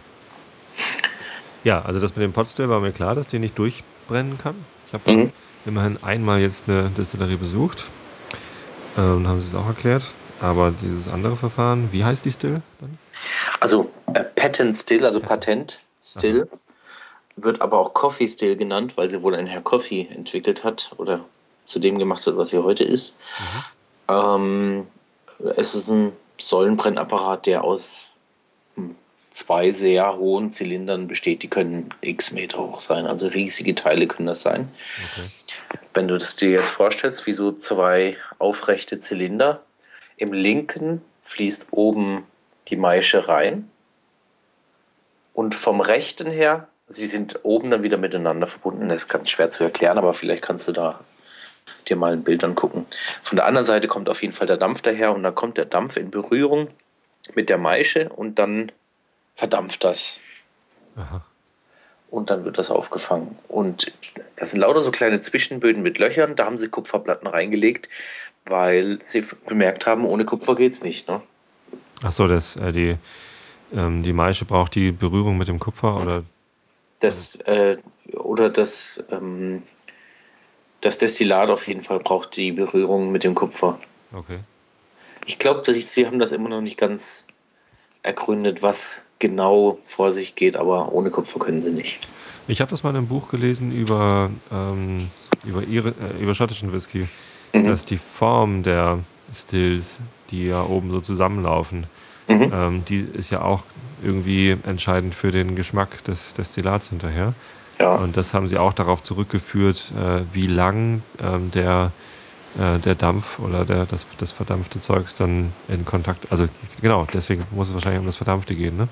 Ja, 1.64 1.82
also 1.82 2.00
das 2.00 2.16
mit 2.16 2.22
dem 2.22 2.32
Potstill 2.32 2.68
war 2.68 2.80
mir 2.80 2.92
klar, 2.92 3.14
dass 3.14 3.26
die 3.26 3.38
nicht 3.38 3.58
durchbrennen 3.58 4.38
kann. 4.38 4.54
Ich 4.88 4.94
habe 4.94 5.10
Mhm. 5.10 5.32
immerhin 5.66 5.98
einmal 6.02 6.40
jetzt 6.40 6.68
eine 6.68 6.90
Distillerie 6.90 7.36
besucht 7.36 7.84
äh, 8.96 9.00
und 9.00 9.26
haben 9.26 9.38
sie 9.38 9.48
es 9.48 9.54
auch 9.54 9.66
erklärt. 9.66 10.04
Aber 10.42 10.72
dieses 10.82 11.06
andere 11.06 11.36
Verfahren, 11.36 11.92
wie 11.92 12.04
heißt 12.04 12.24
die 12.24 12.32
Still 12.32 12.62
dann? 12.80 12.98
Also 13.60 13.90
äh, 14.12 14.24
Patent 14.24 14.76
Still, 14.76 15.06
also 15.06 15.20
Patent 15.20 15.78
Still, 16.04 16.48
wird 17.36 17.62
aber 17.62 17.78
auch 17.78 17.94
Coffee 17.94 18.28
Still 18.28 18.56
genannt, 18.56 18.96
weil 18.96 19.08
sie 19.08 19.22
wohl 19.22 19.36
ein 19.36 19.46
Herr 19.46 19.62
Coffee 19.62 20.08
entwickelt 20.10 20.64
hat 20.64 20.90
oder 20.96 21.24
zu 21.64 21.78
dem 21.78 21.96
gemacht 21.96 22.26
hat, 22.26 22.36
was 22.36 22.50
sie 22.50 22.58
heute 22.58 22.82
ist. 22.82 23.16
Ähm, 24.08 24.88
es 25.56 25.76
ist 25.76 25.88
ein 25.88 26.12
Säulenbrennapparat, 26.40 27.46
der 27.46 27.62
aus 27.62 28.14
hm, 28.74 28.96
zwei 29.30 29.70
sehr 29.70 30.16
hohen 30.16 30.50
Zylindern 30.50 31.06
besteht. 31.06 31.44
Die 31.44 31.48
können 31.48 31.94
x 32.00 32.32
Meter 32.32 32.58
hoch 32.58 32.80
sein, 32.80 33.06
also 33.06 33.28
riesige 33.28 33.76
Teile 33.76 34.08
können 34.08 34.26
das 34.26 34.42
sein. 34.42 34.68
Okay. 35.12 35.28
Wenn 35.94 36.08
du 36.08 36.18
das 36.18 36.34
dir 36.34 36.50
jetzt 36.50 36.70
vorstellst, 36.70 37.26
wie 37.26 37.32
so 37.32 37.52
zwei 37.52 38.16
aufrechte 38.40 38.98
Zylinder, 38.98 39.62
im 40.22 40.32
linken 40.32 41.02
fließt 41.24 41.66
oben 41.72 42.24
die 42.68 42.76
Maische 42.76 43.26
rein 43.26 43.68
und 45.34 45.56
vom 45.56 45.80
rechten 45.80 46.30
her, 46.30 46.68
sie 46.86 47.08
sind 47.08 47.40
oben 47.42 47.72
dann 47.72 47.82
wieder 47.82 47.98
miteinander 47.98 48.46
verbunden. 48.46 48.88
Das 48.88 49.02
ist 49.02 49.08
ganz 49.08 49.30
schwer 49.30 49.50
zu 49.50 49.64
erklären, 49.64 49.98
aber 49.98 50.14
vielleicht 50.14 50.44
kannst 50.44 50.68
du 50.68 50.72
da 50.72 51.00
dir 51.88 51.96
mal 51.96 52.12
ein 52.12 52.22
Bild 52.22 52.44
angucken. 52.44 52.86
Von 53.20 53.34
der 53.34 53.46
anderen 53.46 53.64
Seite 53.64 53.88
kommt 53.88 54.08
auf 54.08 54.22
jeden 54.22 54.32
Fall 54.32 54.46
der 54.46 54.58
Dampf 54.58 54.80
daher 54.82 55.12
und 55.12 55.24
dann 55.24 55.34
kommt 55.34 55.58
der 55.58 55.64
Dampf 55.64 55.96
in 55.96 56.12
Berührung 56.12 56.68
mit 57.34 57.48
der 57.48 57.58
Maische 57.58 58.08
und 58.10 58.38
dann 58.38 58.70
verdampft 59.34 59.82
das 59.82 60.20
Aha. 60.94 61.24
und 62.10 62.30
dann 62.30 62.44
wird 62.44 62.58
das 62.58 62.70
aufgefangen. 62.70 63.36
Und 63.48 63.92
das 64.36 64.50
sind 64.50 64.60
lauter 64.60 64.80
so 64.80 64.92
kleine 64.92 65.20
Zwischenböden 65.20 65.82
mit 65.82 65.98
Löchern, 65.98 66.36
da 66.36 66.44
haben 66.44 66.58
sie 66.58 66.68
Kupferplatten 66.68 67.26
reingelegt, 67.26 67.88
weil 68.46 68.98
sie 69.02 69.24
bemerkt 69.46 69.86
haben, 69.86 70.04
ohne 70.04 70.24
Kupfer 70.24 70.54
geht's 70.54 70.82
nicht. 70.82 71.08
Ne? 71.08 71.20
Ach 72.02 72.12
so, 72.12 72.26
das, 72.26 72.56
äh, 72.56 72.72
die, 72.72 72.96
ähm, 73.74 74.02
die 74.02 74.12
Maische 74.12 74.44
braucht 74.44 74.74
die 74.74 74.92
Berührung 74.92 75.38
mit 75.38 75.48
dem 75.48 75.58
Kupfer 75.58 76.00
oder 76.00 76.24
Das, 77.00 77.36
äh, 77.46 77.76
oder 78.12 78.50
das, 78.50 79.02
ähm, 79.10 79.62
das 80.80 80.98
Destillat 80.98 81.50
auf 81.50 81.66
jeden 81.68 81.80
Fall 81.80 82.00
braucht 82.00 82.36
die 82.36 82.52
Berührung 82.52 83.12
mit 83.12 83.24
dem 83.24 83.34
Kupfer. 83.34 83.78
okay. 84.12 84.40
Ich 85.24 85.38
glaube, 85.38 85.62
sie 85.72 86.06
haben 86.06 86.18
das 86.18 86.32
immer 86.32 86.48
noch 86.48 86.60
nicht 86.60 86.76
ganz 86.76 87.26
ergründet, 88.02 88.60
was 88.60 89.06
genau 89.20 89.78
vor 89.84 90.10
sich 90.10 90.34
geht, 90.34 90.56
aber 90.56 90.92
ohne 90.92 91.10
Kupfer 91.10 91.38
können 91.38 91.62
sie 91.62 91.70
nicht. 91.70 92.08
Ich 92.48 92.60
habe 92.60 92.72
das 92.72 92.82
mal 92.82 92.90
in 92.90 92.96
einem 92.96 93.06
Buch 93.06 93.28
gelesen 93.28 93.70
über, 93.70 94.30
ähm, 94.50 95.08
über, 95.44 95.62
ihre, 95.62 95.90
äh, 95.90 96.20
über 96.20 96.34
schottischen 96.34 96.72
Whisky, 96.72 97.06
Mhm. 97.52 97.64
dass 97.64 97.84
die 97.84 97.98
Form 97.98 98.62
der 98.62 98.98
Stills, 99.34 99.98
die 100.30 100.46
ja 100.46 100.62
oben 100.64 100.90
so 100.90 101.00
zusammenlaufen, 101.00 101.86
Mhm. 102.28 102.52
Ähm, 102.54 102.84
die 102.84 103.00
ist 103.00 103.30
ja 103.30 103.42
auch 103.42 103.62
irgendwie 104.02 104.56
entscheidend 104.66 105.14
für 105.14 105.30
den 105.30 105.54
Geschmack 105.54 106.04
des 106.04 106.34
Destillats 106.34 106.88
hinterher. 106.88 107.34
Ja. 107.78 107.94
Und 107.96 108.16
das 108.16 108.34
haben 108.34 108.48
sie 108.48 108.58
auch 108.58 108.72
darauf 108.72 109.02
zurückgeführt, 109.02 109.92
äh, 109.96 110.22
wie 110.32 110.46
lang 110.46 111.02
ähm, 111.22 111.50
der, 111.52 111.92
äh, 112.58 112.78
der 112.78 112.94
Dampf 112.94 113.38
oder 113.38 113.64
der, 113.64 113.86
das, 113.86 114.06
das 114.18 114.32
verdampfte 114.32 114.80
Zeugs 114.80 115.14
dann 115.14 115.52
in 115.68 115.84
Kontakt, 115.84 116.30
also 116.30 116.46
genau, 116.80 117.06
deswegen 117.12 117.44
muss 117.50 117.68
es 117.68 117.74
wahrscheinlich 117.74 118.00
um 118.00 118.06
das 118.06 118.16
Verdampfte 118.16 118.54
gehen, 118.54 118.76
ne? 118.76 118.88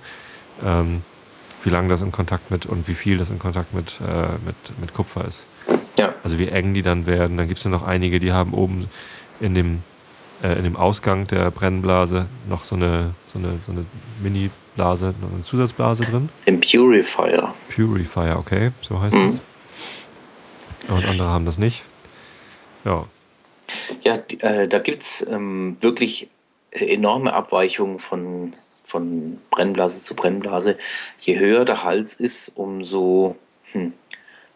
Ähm, 0.64 1.02
wie 1.62 1.68
lange 1.68 1.88
das 1.88 2.00
in 2.00 2.10
Kontakt 2.10 2.50
mit 2.50 2.64
und 2.64 2.88
wie 2.88 2.94
viel 2.94 3.18
das 3.18 3.28
in 3.28 3.38
Kontakt 3.38 3.74
mit, 3.74 4.00
äh, 4.00 4.32
mit, 4.46 4.80
mit 4.80 4.94
Kupfer 4.94 5.26
ist. 5.26 5.44
Ja. 6.00 6.14
Also 6.24 6.38
wie 6.38 6.48
eng 6.48 6.72
die 6.72 6.82
dann 6.82 7.06
werden. 7.06 7.36
Dann 7.36 7.46
gibt 7.46 7.58
es 7.58 7.64
ja 7.64 7.70
noch 7.70 7.86
einige, 7.86 8.20
die 8.20 8.32
haben 8.32 8.54
oben 8.54 8.88
in 9.38 9.54
dem, 9.54 9.82
äh, 10.42 10.56
in 10.56 10.64
dem 10.64 10.76
Ausgang 10.76 11.26
der 11.26 11.50
Brennblase 11.50 12.26
noch 12.48 12.64
so 12.64 12.74
eine, 12.74 13.14
so 13.26 13.38
eine, 13.38 13.58
so 13.62 13.72
eine 13.72 13.84
Mini-Blase, 14.22 15.14
eine 15.32 15.42
Zusatzblase 15.42 16.04
drin. 16.04 16.30
Im 16.46 16.60
Purifier. 16.60 17.54
Purifier, 17.74 18.36
okay, 18.38 18.70
so 18.80 19.00
heißt 19.00 19.14
mhm. 19.14 19.26
es. 19.26 19.40
Und 20.88 21.06
andere 21.06 21.28
haben 21.28 21.44
das 21.44 21.58
nicht. 21.58 21.84
Ja. 22.84 23.04
Ja, 24.02 24.18
äh, 24.40 24.66
da 24.66 24.78
gibt 24.78 25.02
es 25.02 25.26
ähm, 25.30 25.76
wirklich 25.80 26.28
enorme 26.72 27.34
Abweichungen 27.34 27.98
von 27.98 28.54
von 28.82 29.38
Brennblase 29.50 30.02
zu 30.02 30.14
Brennblase. 30.14 30.76
Je 31.20 31.38
höher 31.38 31.64
der 31.64 31.84
Hals 31.84 32.14
ist, 32.14 32.48
umso, 32.56 33.36
hm, 33.72 33.92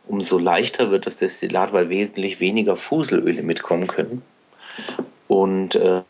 umso 0.06 0.38
leichter 0.38 0.90
wird 0.90 1.06
das 1.06 1.16
Destillat, 1.16 1.72
weil 1.72 1.88
wesentlich 1.88 2.40
weniger 2.40 2.76
Fuselöle 2.76 3.42
mitkommen 3.42 3.86
können. 3.86 4.22
Und 5.28 5.74
äh, 5.74 6.02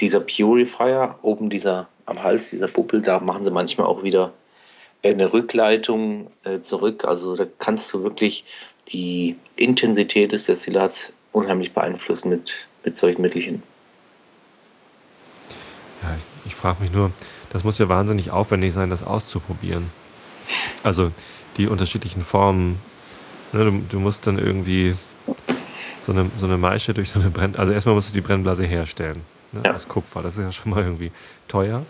dieser 0.00 0.20
Purifier, 0.20 1.16
oben 1.22 1.50
dieser 1.50 1.88
am 2.04 2.22
Hals, 2.22 2.50
dieser 2.50 2.68
Buppel, 2.68 3.02
da 3.02 3.18
machen 3.20 3.44
sie 3.44 3.50
manchmal 3.50 3.86
auch 3.86 4.02
wieder 4.02 4.32
eine 5.02 5.32
Rückleitung 5.32 6.30
äh, 6.44 6.60
zurück. 6.60 7.04
Also 7.04 7.34
da 7.36 7.46
kannst 7.58 7.92
du 7.92 8.02
wirklich 8.02 8.44
die 8.88 9.36
Intensität 9.56 10.32
des 10.32 10.44
Destillats 10.44 11.12
unheimlich 11.32 11.72
beeinflussen 11.72 12.28
mit, 12.28 12.68
mit 12.84 12.96
solchen 12.96 13.22
Mittelchen. 13.22 13.62
Ja, 16.02 16.14
ich, 16.16 16.52
ich 16.52 16.54
frage 16.54 16.82
mich 16.82 16.92
nur, 16.92 17.10
das 17.52 17.64
muss 17.64 17.78
ja 17.78 17.88
wahnsinnig 17.88 18.30
aufwendig 18.30 18.72
sein, 18.72 18.90
das 18.90 19.02
auszuprobieren. 19.02 19.90
Also 20.82 21.10
die 21.56 21.66
unterschiedlichen 21.66 22.22
Formen. 22.22 22.78
Ne, 23.52 23.64
du, 23.64 23.82
du, 23.88 24.00
musst 24.00 24.26
dann 24.26 24.38
irgendwie 24.38 24.94
so 26.00 26.12
eine, 26.12 26.30
so 26.38 26.46
eine 26.46 26.56
Maische 26.56 26.94
durch 26.94 27.10
so 27.10 27.20
eine 27.20 27.30
Brenn... 27.30 27.56
Also 27.56 27.72
erstmal 27.72 27.94
musst 27.94 28.10
du 28.10 28.14
die 28.14 28.20
Brennblase 28.20 28.64
herstellen. 28.64 29.22
Ne, 29.52 29.62
ja. 29.64 29.74
Aus 29.74 29.88
Kupfer. 29.88 30.22
Das 30.22 30.36
ist 30.36 30.42
ja 30.42 30.52
schon 30.52 30.70
mal 30.70 30.82
irgendwie 30.82 31.12
teuer 31.48 31.82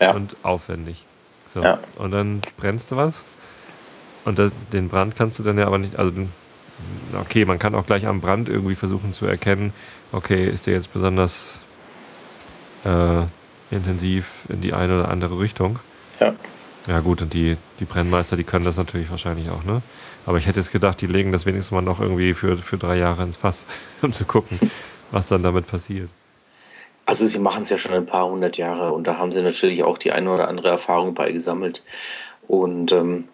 ja. 0.00 0.12
und 0.12 0.36
aufwendig. 0.42 1.04
So. 1.48 1.62
Ja. 1.62 1.80
Und 1.96 2.12
dann 2.12 2.40
brennst 2.56 2.90
du 2.90 2.96
was. 2.96 3.22
Und 4.24 4.38
das, 4.38 4.52
den 4.72 4.88
Brand 4.88 5.16
kannst 5.16 5.38
du 5.38 5.42
dann 5.42 5.58
ja 5.58 5.66
aber 5.66 5.78
nicht... 5.78 5.96
Also 5.96 6.12
okay, 7.18 7.44
man 7.44 7.58
kann 7.58 7.74
auch 7.74 7.86
gleich 7.86 8.06
am 8.06 8.20
Brand 8.20 8.48
irgendwie 8.48 8.74
versuchen 8.74 9.12
zu 9.12 9.26
erkennen, 9.26 9.72
okay, 10.12 10.46
ist 10.46 10.66
der 10.66 10.74
jetzt 10.74 10.92
besonders... 10.92 11.60
Äh, 12.84 13.24
intensiv 13.70 14.44
in 14.48 14.60
die 14.60 14.72
eine 14.72 15.00
oder 15.00 15.08
andere 15.08 15.38
Richtung. 15.38 15.78
Ja. 16.18 16.34
Ja 16.86 17.00
gut, 17.00 17.22
und 17.22 17.34
die, 17.34 17.56
die 17.78 17.84
Brennmeister, 17.84 18.36
die 18.36 18.44
können 18.44 18.64
das 18.64 18.76
natürlich 18.76 19.10
wahrscheinlich 19.10 19.50
auch, 19.50 19.64
ne? 19.64 19.82
Aber 20.26 20.38
ich 20.38 20.46
hätte 20.46 20.60
jetzt 20.60 20.72
gedacht, 20.72 21.00
die 21.00 21.06
legen 21.06 21.32
das 21.32 21.46
wenigstens 21.46 21.72
mal 21.72 21.82
noch 21.82 22.00
irgendwie 22.00 22.34
für, 22.34 22.56
für 22.56 22.78
drei 22.78 22.96
Jahre 22.96 23.22
ins 23.22 23.36
Fass, 23.36 23.66
um 24.02 24.12
zu 24.12 24.24
gucken, 24.24 24.58
was 25.10 25.28
dann 25.28 25.42
damit 25.42 25.66
passiert. 25.66 26.10
Also 27.06 27.26
sie 27.26 27.38
machen 27.38 27.62
es 27.62 27.70
ja 27.70 27.78
schon 27.78 27.94
ein 27.94 28.06
paar 28.06 28.26
hundert 28.26 28.56
Jahre 28.56 28.92
und 28.92 29.06
da 29.06 29.18
haben 29.18 29.32
sie 29.32 29.42
natürlich 29.42 29.82
auch 29.82 29.98
die 29.98 30.12
eine 30.12 30.30
oder 30.30 30.48
andere 30.48 30.68
Erfahrung 30.68 31.14
bei 31.14 31.32
gesammelt. 31.32 31.82
Und 32.46 32.92
ähm, 32.92 33.24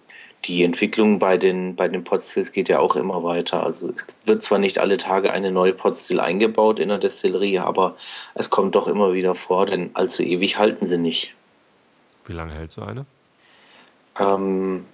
die 0.46 0.62
Entwicklung 0.62 1.18
bei 1.18 1.37
den, 1.37 1.75
bei 1.75 1.88
den 1.88 2.05
Potstills 2.05 2.53
geht 2.53 2.68
ja 2.68 2.79
auch 2.79 2.96
immer 2.96 3.22
weiter. 3.25 3.64
Also 3.64 3.90
es 3.90 4.07
wird 4.25 4.42
zwar 4.42 4.59
nicht 4.59 4.79
alle 4.79 4.96
Tage 4.96 5.33
eine 5.33 5.51
neue 5.51 5.72
Potstill 5.72 6.20
eingebaut 6.20 6.79
in 6.79 6.88
der 6.88 6.99
Destillerie, 6.99 7.59
aber 7.59 7.96
es 8.35 8.51
kommt 8.51 8.75
doch 8.75 8.87
immer 8.87 9.12
wieder 9.12 9.35
vor, 9.35 9.66
denn 9.66 9.90
allzu 9.94 10.22
ewig 10.22 10.59
halten 10.59 10.87
sie 10.87 10.99
nicht. 10.99 11.35
Wie 12.27 12.33
lange 12.33 12.55
hält 12.55 12.72
so 12.72 12.83
eine? 12.83 13.07
Ähm, 14.18 14.85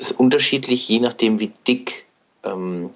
ist 0.00 0.12
unterschiedlich, 0.12 0.88
je 0.88 1.00
nachdem, 1.00 1.38
wie 1.38 1.52
dick 1.66 2.06
ähm, 2.44 2.90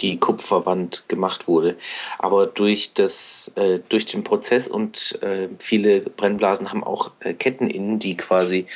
die 0.00 0.18
Kupferwand 0.18 1.04
gemacht 1.08 1.48
wurde. 1.48 1.76
Aber 2.18 2.46
durch, 2.46 2.92
das, 2.94 3.50
äh, 3.56 3.80
durch 3.88 4.06
den 4.06 4.24
Prozess 4.24 4.68
und 4.68 5.20
äh, 5.22 5.48
viele 5.58 6.00
Brennblasen 6.00 6.70
haben 6.70 6.84
auch 6.84 7.10
äh, 7.20 7.34
Ketten 7.34 7.68
innen, 7.68 7.98
die 7.98 8.16
quasi 8.16 8.66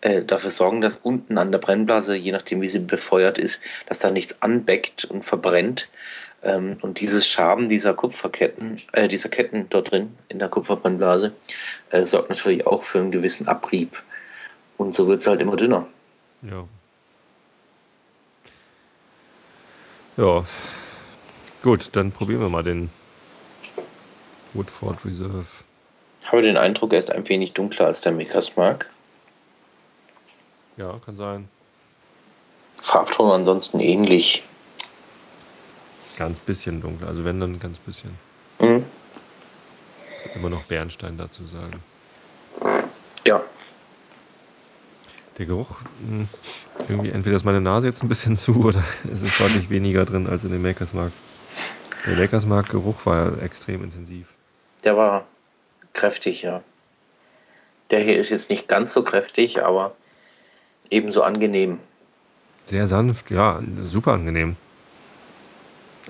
äh, 0.00 0.22
dafür 0.22 0.50
sorgen, 0.50 0.80
dass 0.80 0.96
unten 0.96 1.38
an 1.38 1.52
der 1.52 1.58
Brennblase, 1.58 2.16
je 2.16 2.32
nachdem 2.32 2.60
wie 2.60 2.68
sie 2.68 2.78
befeuert 2.78 3.38
ist, 3.38 3.60
dass 3.86 3.98
da 3.98 4.10
nichts 4.10 4.40
anbeckt 4.42 5.04
und 5.04 5.24
verbrennt. 5.24 5.88
Ähm, 6.42 6.76
und 6.82 7.00
dieses 7.00 7.26
Schaben 7.26 7.68
dieser 7.68 7.94
Kupferketten, 7.94 8.82
äh, 8.92 9.08
dieser 9.08 9.28
Ketten 9.28 9.66
dort 9.70 9.90
drin 9.90 10.14
in 10.28 10.38
der 10.38 10.48
Kupferbrennblase, 10.48 11.32
äh, 11.90 12.02
sorgt 12.02 12.30
natürlich 12.30 12.66
auch 12.66 12.82
für 12.82 12.98
einen 13.00 13.12
gewissen 13.12 13.48
Abrieb. 13.48 14.02
Und 14.76 14.94
so 14.94 15.08
wird 15.08 15.20
es 15.20 15.26
halt 15.26 15.40
immer 15.40 15.56
dünner. 15.56 15.86
Ja. 16.42 16.66
Ja. 20.16 20.44
Gut, 21.62 21.90
dann 21.92 22.12
probieren 22.12 22.40
wir 22.40 22.48
mal 22.48 22.62
den 22.62 22.90
Woodford 24.52 25.04
Reserve. 25.04 25.46
Ich 26.22 26.30
habe 26.30 26.42
den 26.42 26.56
Eindruck, 26.56 26.92
er 26.92 26.98
ist 26.98 27.10
ein 27.10 27.28
wenig 27.28 27.52
dunkler 27.52 27.86
als 27.86 28.00
der 28.00 28.12
Makers 28.12 28.56
Mark. 28.56 28.88
Ja, 30.76 30.98
kann 31.04 31.16
sein. 31.16 31.48
Farbton 32.80 33.30
ansonsten 33.30 33.80
ähnlich. 33.80 34.42
Ganz 36.16 36.38
bisschen 36.38 36.80
dunkler, 36.80 37.08
also 37.08 37.24
wenn 37.24 37.40
dann 37.40 37.58
ganz 37.58 37.78
bisschen. 37.78 38.16
Mhm. 38.60 38.84
Immer 40.34 40.50
noch 40.50 40.62
Bernstein 40.64 41.16
dazu 41.16 41.42
sagen. 41.46 41.82
Ja. 43.26 43.42
Der 45.38 45.46
Geruch, 45.46 45.80
hm, 46.06 46.28
irgendwie 46.88 47.10
entweder 47.10 47.36
ist 47.36 47.44
meine 47.44 47.60
Nase 47.60 47.86
jetzt 47.86 48.02
ein 48.02 48.08
bisschen 48.08 48.36
zu 48.36 48.64
oder 48.64 48.84
es 49.12 49.22
ist 49.22 49.40
deutlich 49.40 49.70
weniger 49.70 50.04
drin 50.04 50.28
als 50.28 50.44
in 50.44 50.52
dem 50.52 50.62
Makers 50.62 50.92
Mark. 50.92 51.12
Der 52.06 52.16
Makers 52.16 52.46
Mark 52.46 52.68
Geruch 52.68 53.06
war 53.06 53.42
extrem 53.42 53.82
intensiv. 53.82 54.26
Der 54.84 54.96
war 54.96 55.24
kräftig, 55.92 56.42
ja. 56.42 56.62
Der 57.90 58.00
hier 58.00 58.18
ist 58.18 58.30
jetzt 58.30 58.50
nicht 58.50 58.68
ganz 58.68 58.92
so 58.92 59.02
kräftig, 59.02 59.64
aber 59.64 59.94
ebenso 60.90 61.22
angenehm. 61.22 61.78
Sehr 62.66 62.86
sanft, 62.86 63.30
ja, 63.30 63.60
super 63.86 64.12
angenehm. 64.12 64.56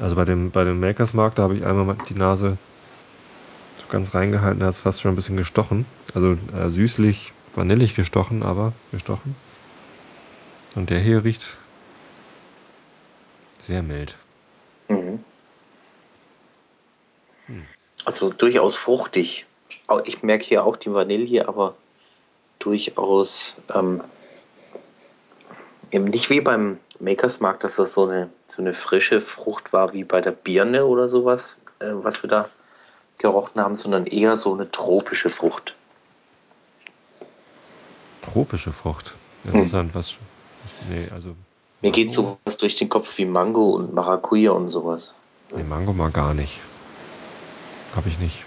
Also 0.01 0.17
bei 0.17 0.25
dem, 0.25 0.51
bei 0.51 0.65
dem 0.65 0.81
Makers 0.81 1.15
Mark, 1.15 1.37
da 1.37 1.45
habe 1.45 1.57
ich 1.57 1.65
einmal 1.65 1.97
die 2.09 2.15
Nase 2.15 2.59
so 3.79 3.87
ganz 3.89 4.15
reingehalten, 4.15 4.61
da 4.61 4.67
hat 4.67 4.75
es 4.75 4.81
fast 4.81 5.01
schon 5.01 5.13
ein 5.13 5.17
bisschen 5.17 5.37
gestochen. 5.37 5.87
Also 6.15 6.37
äh, 6.57 6.69
süßlich, 6.69 7.33
vanillig 7.55 7.95
gestochen, 7.95 8.43
aber 8.43 8.73
gestochen. 8.93 9.37
Und 10.75 10.91
der 10.91 10.99
hier 10.99 11.25
riecht 11.25 11.57
sehr 13.61 13.83
mild. 13.83 14.17
Mhm. 14.89 15.25
Hm. 17.47 17.65
Also 18.05 18.31
durchaus 18.31 18.77
fruchtig. 18.77 19.47
Ich 20.05 20.23
merke 20.23 20.45
hier 20.45 20.65
auch 20.65 20.77
die 20.77 20.93
Vanille, 20.93 21.47
aber 21.47 21.75
durchaus 22.59 23.57
ähm, 23.75 24.03
Eben 25.95 26.07
nicht 26.07 26.29
wie 26.29 26.41
beim 26.41 26.81
Makers 26.99 27.39
Mark, 27.39 27.61
dass 27.61 27.77
das 27.77 27.95
so 27.95 28.09
eine, 28.09 28.29
so 28.49 28.61
eine 28.61 28.75
frische 28.75 29.21
Frucht 29.21 29.73
war 29.73 29.93
wie 29.93 30.03
bei 30.03 30.21
der 30.21 30.33
Birne 30.33 30.87
oder 30.87 31.09
sowas, 31.09 31.57
äh, 31.79 31.87
was 31.93 32.21
wir 32.25 32.29
da 32.29 32.49
gerochen 33.19 33.61
haben, 33.61 33.77
sondern 33.77 34.05
eher 34.07 34.37
so 34.37 34.53
eine 34.53 34.69
tropische 34.73 35.31
Frucht. 35.31 35.77
Tropische 38.25 38.73
Frucht? 38.73 39.15
Interessant. 39.45 39.93
Hm. 39.93 39.95
Was, 39.95 40.15
was, 40.63 40.79
nee, 40.89 41.09
also. 41.11 41.35
Mir 41.83 41.91
geht 41.91 42.11
sowas 42.11 42.57
durch 42.59 42.77
den 42.77 42.89
Kopf 42.89 43.19
wie 43.19 43.27
Mango 43.27 43.73
und 43.73 43.93
Maracuja 43.93 44.53
und 44.53 44.69
sowas. 44.69 45.15
Nee, 45.55 45.63
Mango 45.63 45.93
mal 45.93 46.11
gar 46.11 46.33
nicht. 46.33 46.61
Hab 47.95 48.07
ich 48.07 48.19
nicht. 48.19 48.45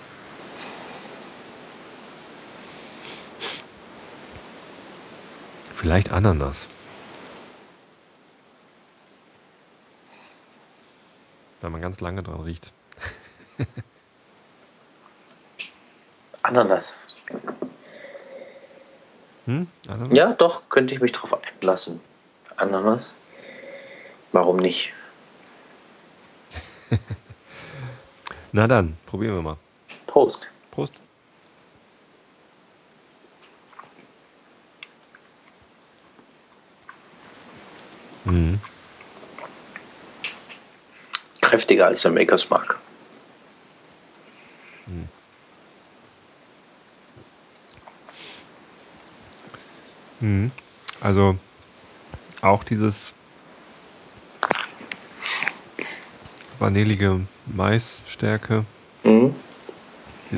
Vielleicht 5.75 6.11
Ananas. 6.11 6.67
Wenn 11.61 11.71
man 11.71 11.82
ganz 11.82 12.01
lange 12.01 12.23
dran 12.23 12.41
riecht. 12.41 12.73
Ananas. 16.41 17.05
Hm? 19.47 19.67
Ja, 20.11 20.33
doch, 20.33 20.63
könnte 20.69 20.93
ich 20.93 20.99
mich 20.99 21.13
drauf 21.13 21.33
einlassen. 21.33 22.01
Ananas? 22.57 23.13
Warum 24.33 24.57
nicht? 24.57 24.91
Na 28.51 28.67
dann, 28.67 28.97
probieren 29.05 29.35
wir 29.35 29.41
mal. 29.41 29.57
Prost. 30.05 30.49
Prost. 30.71 30.99
Mhm. 38.25 38.59
Kräftiger 41.39 41.85
als 41.85 42.01
der 42.01 42.11
Makers 42.11 42.49
Mark. 42.49 42.77
Mhm. 44.87 45.07
Mhm. 50.20 50.51
Also 51.01 51.38
auch 52.41 52.63
dieses 52.63 53.13
vanillige 56.59 57.22
Maisstärke. 57.45 58.65
Mhm. 59.03 59.36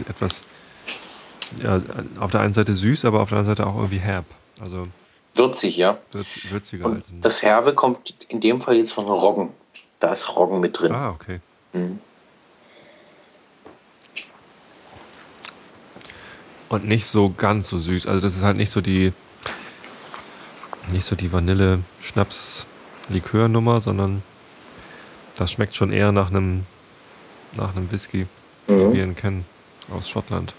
Etwas 0.07 0.41
ja, 1.63 1.81
auf 2.19 2.31
der 2.31 2.41
einen 2.41 2.53
Seite 2.53 2.73
süß, 2.73 3.05
aber 3.05 3.21
auf 3.21 3.29
der 3.29 3.39
anderen 3.39 3.55
Seite 3.55 3.67
auch 3.67 3.75
irgendwie 3.75 3.99
herb. 3.99 4.25
Also 4.61 4.87
würzig, 5.33 5.77
ja. 5.77 5.97
Würz, 6.11 6.27
würziger 6.49 6.85
Und 6.85 6.95
als 6.97 7.07
Das 7.21 7.41
Herbe 7.41 7.73
kommt 7.73 8.25
in 8.27 8.39
dem 8.39 8.61
Fall 8.61 8.75
jetzt 8.75 8.93
von 8.93 9.05
Roggen. 9.05 9.49
Da 9.99 10.11
ist 10.11 10.35
Roggen 10.35 10.59
mit 10.59 10.79
drin. 10.79 10.93
Ah, 10.93 11.09
okay. 11.09 11.39
Mhm. 11.73 11.99
Und 16.69 16.87
nicht 16.87 17.07
so 17.07 17.33
ganz 17.35 17.67
so 17.67 17.79
süß. 17.79 18.05
Also 18.05 18.25
das 18.25 18.35
ist 18.35 18.43
halt 18.43 18.57
nicht 18.57 18.71
so 18.71 18.79
die 18.79 19.11
nicht 20.99 21.07
so 21.07 21.15
die 21.15 21.31
Vanille-Schnaps-Likör-Nummer, 21.31 23.79
sondern 23.79 24.21
das 25.37 25.49
schmeckt 25.49 25.73
schon 25.73 25.93
eher 25.93 26.11
nach 26.11 26.29
einem 26.29 26.65
nach 27.53 27.73
einem 27.73 27.89
Whisky, 27.89 28.27
mhm. 28.67 28.91
wie 28.91 28.97
wir 28.97 29.05
ihn 29.05 29.15
kennen 29.15 29.45
aus 29.95 30.09
Schottland. 30.09 30.53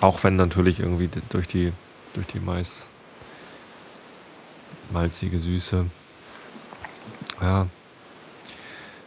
Auch 0.00 0.24
wenn 0.24 0.34
natürlich 0.34 0.80
irgendwie 0.80 1.08
durch 1.28 1.46
die 1.46 1.72
durch 2.14 2.26
die 2.26 2.40
Mais 2.40 2.88
malzige 4.90 5.38
Süße. 5.38 5.84
Ja. 7.40 7.68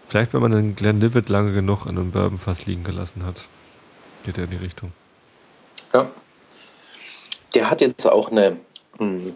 Vielleicht, 0.08 0.34
wenn 0.34 0.42
man 0.42 0.54
den 0.54 0.78
Glenlivet 0.78 1.28
lange 1.28 1.52
genug 1.52 1.88
in 1.88 1.98
einem 1.98 2.12
Bourbonfass 2.12 2.68
liegen 2.68 2.86
gelassen 2.86 3.26
hat, 3.26 3.50
geht 4.24 4.38
er 4.38 4.46
in 4.46 4.52
die 4.52 4.56
Richtung. 4.56 4.94
Ja. 5.94 6.10
Der 7.54 7.70
hat 7.70 7.82
jetzt 7.82 8.08
auch 8.08 8.32
eine. 8.32 8.56
Hm, 9.02 9.36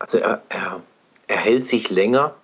also 0.00 0.18
er, 0.18 0.42
er, 0.48 0.82
er 1.28 1.36
hält 1.36 1.64
sich 1.64 1.90
länger 1.90 2.34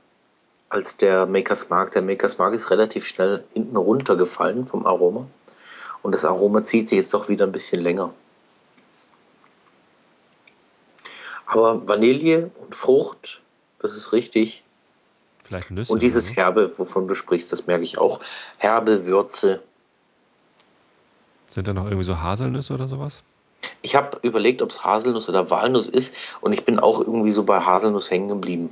als 0.68 0.96
der 0.96 1.26
Makers 1.26 1.68
Mark. 1.70 1.90
Der 1.90 2.02
Makers 2.02 2.38
Mark 2.38 2.54
ist 2.54 2.70
relativ 2.70 3.04
schnell 3.04 3.42
hinten 3.52 3.76
runtergefallen 3.76 4.64
vom 4.64 4.86
Aroma. 4.86 5.26
Und 6.02 6.14
das 6.14 6.24
Aroma 6.24 6.62
zieht 6.62 6.88
sich 6.88 6.98
jetzt 6.98 7.12
doch 7.12 7.28
wieder 7.28 7.46
ein 7.46 7.50
bisschen 7.50 7.82
länger. 7.82 8.14
Aber 11.46 11.88
Vanille 11.88 12.52
und 12.60 12.76
Frucht, 12.76 13.42
das 13.80 13.96
ist 13.96 14.12
richtig. 14.12 14.62
Vielleicht 15.42 15.72
Nüsse. 15.72 15.92
Und 15.92 16.02
dieses 16.02 16.36
Herbe, 16.36 16.78
wovon 16.78 17.08
du 17.08 17.16
sprichst, 17.16 17.50
das 17.50 17.66
merke 17.66 17.82
ich 17.82 17.98
auch. 17.98 18.20
Herbe, 18.58 19.04
Würze. 19.04 19.62
Sind 21.48 21.66
da 21.66 21.72
noch 21.72 21.86
irgendwie 21.86 22.04
so 22.04 22.20
Haselnüsse 22.20 22.74
oder 22.74 22.86
sowas? 22.86 23.24
Ich 23.82 23.94
habe 23.94 24.18
überlegt, 24.22 24.62
ob 24.62 24.70
es 24.70 24.84
Haselnuss 24.84 25.28
oder 25.28 25.50
Walnuss 25.50 25.88
ist 25.88 26.14
und 26.40 26.52
ich 26.52 26.64
bin 26.64 26.78
auch 26.78 27.00
irgendwie 27.00 27.32
so 27.32 27.44
bei 27.44 27.60
Haselnuss 27.60 28.10
hängen 28.10 28.28
geblieben. 28.28 28.70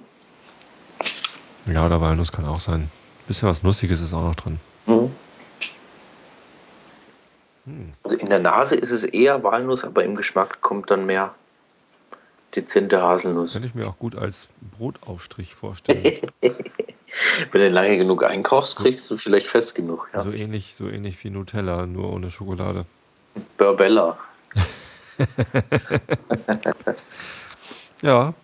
Ja, 1.72 1.86
oder 1.86 2.00
Walnuss 2.00 2.32
kann 2.32 2.44
auch 2.44 2.60
sein. 2.60 2.90
Bisschen 3.26 3.48
was 3.48 3.62
Nussiges 3.62 4.00
ist 4.00 4.14
auch 4.14 4.22
noch 4.22 4.34
drin. 4.36 4.60
Mhm. 4.86 5.10
Hm. 7.64 7.90
Also 8.04 8.16
in 8.16 8.28
der 8.28 8.38
Nase 8.38 8.76
ist 8.76 8.92
es 8.92 9.04
eher 9.04 9.42
Walnuss, 9.42 9.84
aber 9.84 10.04
im 10.04 10.14
Geschmack 10.14 10.60
kommt 10.60 10.90
dann 10.90 11.06
mehr 11.06 11.34
dezente 12.54 13.02
Haselnuss. 13.02 13.52
Könnte 13.52 13.68
ich 13.68 13.74
mir 13.74 13.88
auch 13.88 13.98
gut 13.98 14.16
als 14.16 14.48
Brotaufstrich 14.78 15.54
vorstellen. 15.54 16.02
Wenn 17.52 17.60
du 17.60 17.68
lange 17.70 17.96
genug 17.96 18.24
einkochst, 18.24 18.76
kriegst 18.76 19.10
du 19.10 19.16
vielleicht 19.16 19.46
fest 19.46 19.74
genug. 19.74 20.08
Ja. 20.12 20.22
So, 20.22 20.30
ähnlich, 20.30 20.74
so 20.74 20.88
ähnlich 20.88 21.22
wie 21.24 21.30
Nutella, 21.30 21.86
nur 21.86 22.12
ohne 22.12 22.30
Schokolade. 22.30 22.86
Burbella. 23.56 24.18
ja. 28.02 28.34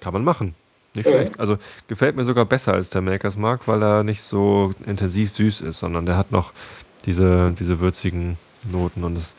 Kann 0.00 0.12
man 0.12 0.24
machen. 0.24 0.54
Nicht 0.94 1.08
schlecht. 1.08 1.38
Also 1.38 1.58
gefällt 1.88 2.16
mir 2.16 2.24
sogar 2.24 2.46
besser 2.46 2.72
als 2.72 2.90
der 2.90 3.02
Makers 3.02 3.36
Mark, 3.36 3.68
weil 3.68 3.82
er 3.82 4.02
nicht 4.02 4.22
so 4.22 4.72
intensiv 4.86 5.34
süß 5.34 5.60
ist, 5.60 5.78
sondern 5.78 6.06
der 6.06 6.16
hat 6.16 6.32
noch 6.32 6.52
diese, 7.04 7.54
diese 7.58 7.80
würzigen 7.80 8.38
Noten 8.64 9.04
und 9.04 9.16
es, 9.16 9.34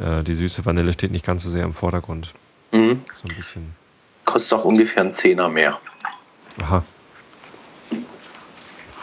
äh, 0.00 0.22
die 0.22 0.34
süße 0.34 0.64
Vanille 0.64 0.92
steht 0.92 1.10
nicht 1.10 1.26
ganz 1.26 1.42
so 1.42 1.50
sehr 1.50 1.64
im 1.64 1.74
Vordergrund. 1.74 2.32
Mhm. 2.70 3.02
So 3.12 3.28
ein 3.28 3.36
bisschen. 3.36 3.74
Kostet 4.24 4.58
auch 4.58 4.64
ungefähr 4.64 5.02
einen 5.02 5.12
Zehner 5.12 5.48
mehr. 5.48 5.78
Aha. 6.62 6.84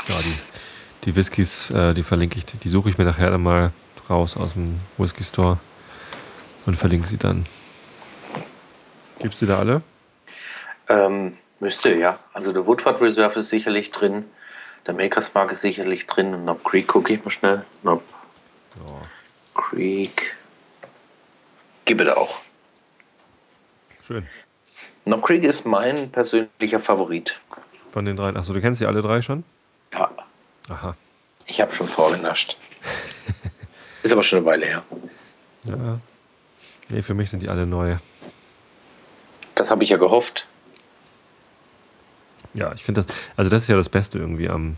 Ja, 0.08 0.22
die, 0.22 0.36
die 1.10 1.16
Whiskys, 1.16 1.72
äh, 1.72 1.94
die 1.96 2.04
verlinke 2.04 2.38
ich, 2.38 2.46
die 2.46 2.70
suche 2.70 2.90
ich 2.90 3.00
mir 3.00 3.06
nachher 3.06 3.32
dann 3.32 3.42
mal 3.42 3.72
raus 4.10 4.38
aus 4.38 4.54
dem 4.54 4.80
Whisky 4.98 5.24
Store 5.24 5.58
und 6.68 6.76
verlinke 6.76 7.08
sie 7.08 7.18
dann. 7.18 7.46
Gibst 9.18 9.42
du 9.42 9.48
da 9.48 9.58
alle? 9.58 9.82
Ähm, 10.88 11.36
müsste, 11.60 11.96
ja. 11.96 12.20
Also 12.34 12.54
der 12.54 12.68
Woodford 12.68 13.02
Reserve 13.02 13.40
ist 13.40 13.50
sicherlich 13.50 13.90
drin. 13.92 14.24
Der 14.86 14.94
Makers 14.94 15.34
Mark 15.34 15.52
ist 15.52 15.62
sicherlich 15.62 16.06
drin. 16.06 16.34
Und 16.34 16.44
Knob 16.44 16.64
Creek 16.64 16.88
gucke 16.88 17.14
ich 17.14 17.24
mal 17.26 17.32
schnell. 17.32 17.66
Knob 17.82 18.04
ja. 18.76 19.62
Creek. 19.62 20.36
Gib 21.86 22.02
es 22.02 22.10
auch. 22.10 22.40
Schön. 24.06 24.28
Knob 25.06 25.26
Creek 25.26 25.44
ist 25.44 25.66
mein 25.66 26.12
persönlicher 26.12 26.80
Favorit. 26.80 27.40
Von 27.92 28.06
den 28.06 28.16
dreien. 28.16 28.38
Achso, 28.38 28.54
du 28.54 28.62
kennst 28.62 28.80
die 28.80 28.86
alle 28.86 29.02
drei 29.02 29.24
schon? 29.24 29.44
Ja. 29.92 30.10
Aha. 30.70 30.96
Ich 31.48 31.60
habe 31.62 31.74
schon 31.74 31.88
vorgenascht. 31.88 32.58
ist 34.04 34.14
aber 34.14 34.24
schon 34.24 34.40
eine 34.40 34.46
Weile 34.46 34.66
her. 34.66 34.84
Ja. 35.66 36.00
Nee, 36.90 37.02
für 37.02 37.14
mich 37.14 37.30
sind 37.30 37.42
die 37.42 37.50
alle 37.50 37.66
neu. 37.66 37.98
Das 39.56 39.72
habe 39.72 39.84
ich 39.84 39.90
ja 39.90 39.98
gehofft. 39.98 40.48
Ja, 42.54 42.74
ich 42.74 42.84
finde 42.84 43.04
das, 43.04 43.16
also 43.36 43.50
das 43.50 43.64
ist 43.64 43.70
ja 43.70 43.76
das 43.76 43.90
Beste 43.90 44.18
irgendwie 44.18 44.50
am, 44.50 44.78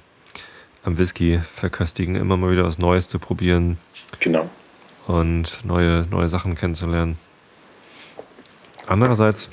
am 0.84 0.98
Whisky 0.98 1.42
verköstigen, 1.56 2.16
immer 2.16 2.36
mal 2.36 2.52
wieder 2.52 2.66
was 2.66 2.78
Neues 2.78 3.08
zu 3.08 3.20
probieren. 3.20 3.78
Genau. 4.20 4.50
Und 5.08 5.64
neue, 5.64 6.06
neue 6.10 6.30
Sachen 6.30 6.56
kennenzulernen. 6.56 7.18
Andererseits 8.88 9.50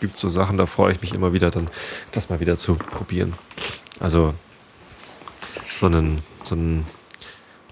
gibt 0.00 0.14
es 0.14 0.20
so 0.20 0.30
Sachen, 0.30 0.58
da 0.58 0.66
freue 0.66 0.92
ich 0.92 1.00
mich 1.00 1.14
immer 1.14 1.32
wieder 1.32 1.50
dann, 1.50 1.68
das 2.12 2.28
mal 2.28 2.40
wieder 2.40 2.56
zu 2.56 2.74
probieren. 2.74 3.34
Also 4.00 4.34
so 5.78 5.86
einen, 5.86 6.22
so 6.42 6.54
einen 6.54 6.86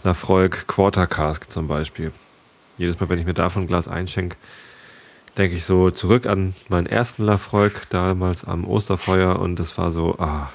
Lafroig 0.03 0.67
Quarter 0.67 1.07
Cask 1.07 1.51
zum 1.51 1.67
Beispiel. 1.69 2.13
Jedes 2.79 3.01
Mal, 3.01 3.09
wenn 3.09 3.19
ich 3.19 3.27
mir 3.27 3.35
davon 3.35 3.65
ein 3.65 3.67
Glas 3.67 3.89
einschenke, 3.89 4.37
denke 5.37 5.57
ich 5.57 5.65
so 5.65 5.91
zurück 5.91 6.27
an 6.27 6.55
meinen 6.69 6.87
ersten 6.87 7.25
Lafroig 7.25 7.89
damals 7.91 8.45
am 8.45 8.65
Osterfeuer 8.65 9.39
und 9.39 9.59
das 9.59 9.77
war 9.77 9.91
so, 9.91 10.17
ah, 10.19 10.51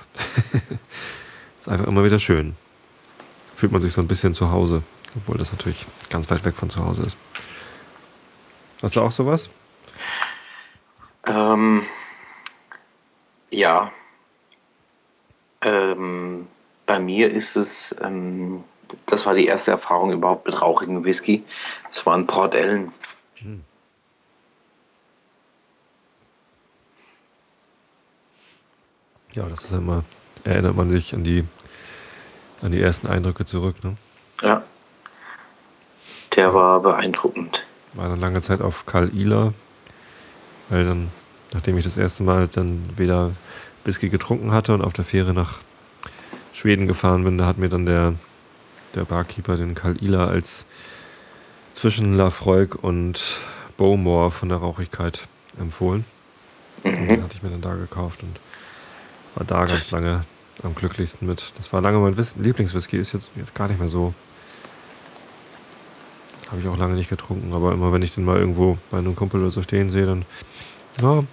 ist 1.60 1.70
einfach 1.70 1.88
immer 1.88 2.04
wieder 2.04 2.20
schön. 2.20 2.56
Fühlt 3.56 3.72
man 3.72 3.82
sich 3.82 3.94
so 3.94 4.02
ein 4.02 4.08
bisschen 4.08 4.34
zu 4.34 4.52
Hause, 4.52 4.82
obwohl 5.16 5.38
das 5.38 5.52
natürlich 5.52 5.86
ganz 6.10 6.32
weit 6.32 6.46
weg 6.46 6.56
von 6.56 6.70
zu 6.70 6.84
Hause 6.86 7.04
ist. 7.04 7.18
Hast 8.82 8.96
du 8.96 9.02
auch 9.02 9.12
sowas? 9.12 9.50
Ähm, 11.28 11.84
ja. 13.52 13.92
Ähm, 15.62 16.48
bei 16.92 17.00
mir 17.00 17.32
ist 17.32 17.56
es, 17.56 17.96
ähm, 18.02 18.66
das 19.06 19.26
war 19.26 19.34
die 19.34 19.46
erste 19.46 19.72
Erfahrung 19.72 20.12
überhaupt 20.12 20.46
mit 20.46 20.62
rauchigen 20.62 21.06
Whisky. 21.06 21.42
Das 21.88 22.06
war 22.06 22.18
ein 22.18 22.28
Port 22.28 22.54
Ellen. 22.54 22.92
Hm. 23.36 23.64
Ja, 29.32 29.44
das 29.48 29.64
ist 29.64 29.72
immer, 29.72 30.04
erinnert 30.44 30.76
man 30.76 30.90
sich 30.90 31.14
an 31.14 31.24
die, 31.24 31.46
an 32.62 32.74
die 32.74 32.82
ersten 32.82 33.08
Eindrücke 33.08 33.46
zurück, 33.46 33.82
ne? 33.86 33.96
Ja. 34.42 34.62
Der 36.36 36.54
war 36.54 36.82
beeindruckend. 36.82 37.66
War 37.94 38.10
dann 38.10 38.20
lange 38.20 38.42
Zeit 38.42 38.60
auf 38.60 38.86
Karl 38.86 39.16
Ihler, 39.16 39.54
weil 40.68 40.84
dann, 40.84 41.08
nachdem 41.54 41.78
ich 41.78 41.86
das 41.86 41.96
erste 41.96 42.24
Mal 42.24 42.50
dann 42.50 42.84
wieder 42.98 43.32
Whisky 43.86 44.10
getrunken 44.10 44.52
hatte 44.52 44.74
und 44.74 44.82
auf 44.82 44.92
der 44.92 45.06
Fähre 45.06 45.34
nach 45.34 45.60
Schweden 46.62 46.88
gefahren 46.88 47.24
bin, 47.24 47.40
da 47.40 47.48
hat 47.48 47.58
mir 47.58 47.70
dann 47.70 47.88
der, 47.88 48.14
der 48.94 49.04
Barkeeper 49.04 49.58
den 49.58 49.74
Karl 49.74 49.98
Ihler 50.00 50.28
als 50.28 50.64
zwischen 51.74 52.14
Lafroig 52.14 52.76
und 52.84 53.40
Bowmore 53.78 54.30
von 54.30 54.50
der 54.50 54.60
Rauchigkeit 54.60 55.28
empfohlen. 55.60 56.06
Mhm. 56.84 57.08
Den 57.08 57.24
hatte 57.24 57.36
ich 57.36 57.42
mir 57.42 57.50
dann 57.50 57.62
da 57.62 57.74
gekauft 57.74 58.22
und 58.22 58.40
war 59.34 59.44
da 59.44 59.66
ganz 59.66 59.90
lange 59.90 60.22
am 60.62 60.76
glücklichsten 60.76 61.28
mit. 61.28 61.52
Das 61.58 61.74
war 61.74 61.82
lange 61.82 61.98
mein 61.98 62.16
Lieblingswhisky, 62.38 62.98
ist 62.98 63.14
jetzt, 63.14 63.32
jetzt 63.38 63.56
gar 63.56 63.68
nicht 63.68 63.80
mehr 63.80 63.90
so. 63.90 64.14
Habe 66.52 66.62
ich 66.62 66.68
auch 66.68 66.78
lange 66.78 66.94
nicht 66.94 67.10
getrunken, 67.10 67.54
aber 67.54 67.72
immer 67.72 67.92
wenn 67.92 68.04
ich 68.04 68.14
den 68.14 68.24
mal 68.24 68.38
irgendwo 68.38 68.78
bei 68.92 69.00
einem 69.00 69.16
Kumpel 69.16 69.42
oder 69.42 69.50
so 69.50 69.64
stehen 69.64 69.90
sehe, 69.90 70.06
dann, 70.06 70.26
ja, 71.02 71.24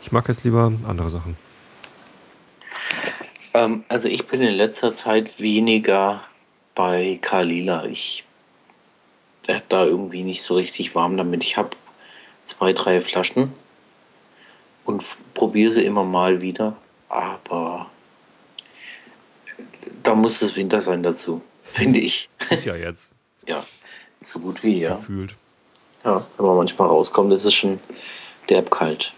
ich 0.00 0.10
mag 0.10 0.26
jetzt 0.28 0.42
lieber 0.44 0.72
andere 0.88 1.10
Sachen. 1.10 1.36
Ähm, 3.54 3.84
also 3.88 4.08
ich 4.08 4.26
bin 4.26 4.42
in 4.42 4.54
letzter 4.54 4.94
Zeit 4.94 5.40
weniger 5.40 6.22
bei 6.74 7.18
Kalila. 7.22 7.86
Ich 7.86 8.24
werde 9.46 9.64
da 9.68 9.84
irgendwie 9.84 10.22
nicht 10.22 10.42
so 10.42 10.56
richtig 10.56 10.94
warm 10.94 11.16
damit. 11.16 11.44
Ich 11.44 11.56
habe 11.56 11.70
zwei, 12.44 12.72
drei 12.72 13.00
Flaschen 13.00 13.52
und 14.84 15.02
probiere 15.32 15.70
sie 15.70 15.84
immer 15.84 16.04
mal 16.04 16.40
wieder, 16.40 16.76
aber 17.08 17.90
da 20.02 20.14
muss 20.14 20.42
es 20.42 20.56
Winter 20.56 20.80
sein 20.80 21.02
dazu, 21.02 21.42
finde 21.64 22.00
ich. 22.00 22.28
Ist 22.50 22.64
ja 22.64 22.74
jetzt. 22.74 23.08
ja, 23.46 23.64
so 24.20 24.40
gut 24.40 24.62
wie, 24.62 24.80
ja. 24.80 24.96
Gefühlt. 24.96 25.36
Ja, 26.04 26.26
wenn 26.36 26.46
man 26.46 26.56
manchmal 26.56 26.88
rauskommt, 26.88 27.32
ist 27.32 27.44
es 27.44 27.54
schon 27.54 27.80
derb 28.50 28.70
kalt. 28.70 29.12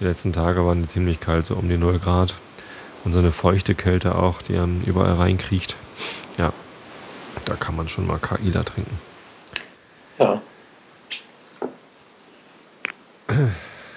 Die 0.00 0.04
letzten 0.04 0.32
Tage 0.32 0.64
waren 0.64 0.86
ziemlich 0.88 1.20
kalt, 1.20 1.46
so 1.46 1.54
um 1.54 1.68
die 1.68 1.78
0 1.78 1.98
Grad. 1.98 2.34
Und 3.04 3.12
so 3.12 3.18
eine 3.18 3.32
feuchte 3.32 3.74
Kälte 3.74 4.16
auch, 4.16 4.42
die 4.42 4.56
einem 4.56 4.80
überall 4.82 5.14
reinkriecht. 5.14 5.76
Ja, 6.36 6.52
da 7.44 7.54
kann 7.54 7.76
man 7.76 7.88
schon 7.88 8.06
mal 8.06 8.18
Kaila 8.18 8.62
trinken. 8.64 8.98
Ja. 10.18 10.42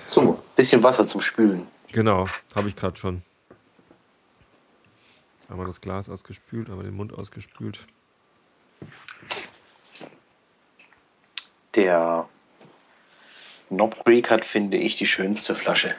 So, 0.05 0.41
bisschen 0.55 0.83
Wasser 0.83 1.07
zum 1.07 1.21
Spülen. 1.21 1.67
Genau, 1.91 2.27
habe 2.55 2.69
ich 2.69 2.75
gerade 2.75 2.97
schon. 2.97 3.21
Einmal 5.49 5.67
das 5.67 5.81
Glas 5.81 6.09
ausgespült, 6.09 6.69
einmal 6.69 6.85
den 6.85 6.95
Mund 6.95 7.13
ausgespült. 7.13 7.81
Der 11.75 12.27
Knob 13.69 14.03
Creek 14.03 14.29
hat, 14.29 14.45
finde 14.45 14.77
ich, 14.77 14.97
die 14.97 15.07
schönste 15.07 15.55
Flasche. 15.55 15.95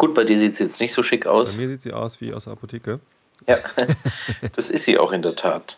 Gut, 0.00 0.14
bei 0.14 0.24
dir 0.24 0.38
sieht 0.38 0.56
sie 0.56 0.64
jetzt 0.64 0.80
nicht 0.80 0.94
so 0.94 1.02
schick 1.02 1.24
Bei 1.24 1.30
aus. 1.30 1.58
mir 1.58 1.68
sieht 1.68 1.82
sie 1.82 1.92
aus 1.92 2.22
wie 2.22 2.32
aus 2.32 2.44
der 2.44 2.54
Apotheke. 2.54 3.00
Ja, 3.46 3.58
das 4.52 4.70
ist 4.70 4.84
sie 4.84 4.98
auch 4.98 5.12
in 5.12 5.20
der 5.20 5.36
Tat. 5.36 5.76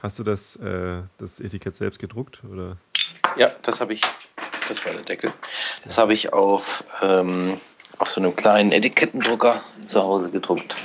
Hast 0.00 0.16
du 0.16 0.22
das, 0.22 0.54
äh, 0.54 1.02
das 1.18 1.40
Etikett 1.40 1.74
selbst 1.74 1.98
gedruckt? 1.98 2.40
Oder? 2.48 2.76
Ja, 3.34 3.50
das 3.62 3.80
habe 3.80 3.94
ich, 3.94 4.02
das 4.68 4.86
war 4.86 4.92
der 4.92 5.02
Deckel. 5.02 5.32
Das 5.82 5.98
habe 5.98 6.12
ich 6.12 6.32
auf, 6.32 6.84
ähm, 7.02 7.56
auf 7.98 8.08
so 8.08 8.20
einem 8.20 8.36
kleinen 8.36 8.70
Etikettendrucker 8.70 9.60
zu 9.84 10.00
Hause 10.00 10.30
gedruckt. 10.30 10.76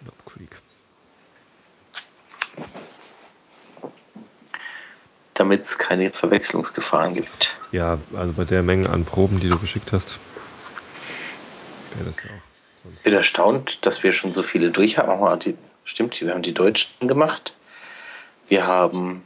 Knob 0.00 0.26
Creek. 0.26 0.56
damit 5.34 5.62
es 5.62 5.76
keine 5.76 6.12
Verwechslungsgefahren 6.12 7.14
gibt. 7.14 7.55
Ja, 7.76 7.98
also 8.14 8.32
bei 8.32 8.44
der 8.44 8.62
Menge 8.62 8.88
an 8.88 9.04
Proben, 9.04 9.38
die 9.38 9.50
du 9.50 9.58
geschickt 9.58 9.92
hast, 9.92 10.18
wäre 11.94 12.06
das 12.06 12.22
ja 12.22 12.30
auch. 12.30 12.82
Sonst. 12.82 12.96
Ich 12.96 13.02
bin 13.02 13.12
erstaunt, 13.12 13.84
dass 13.84 14.02
wir 14.02 14.12
schon 14.12 14.32
so 14.32 14.42
viele 14.42 14.70
durch 14.70 14.96
haben. 14.96 15.38
Die, 15.40 15.58
stimmt, 15.84 16.18
wir 16.18 16.32
haben 16.32 16.40
die 16.40 16.54
Deutschen 16.54 17.06
gemacht. 17.06 17.54
Wir 18.48 18.66
haben 18.66 19.24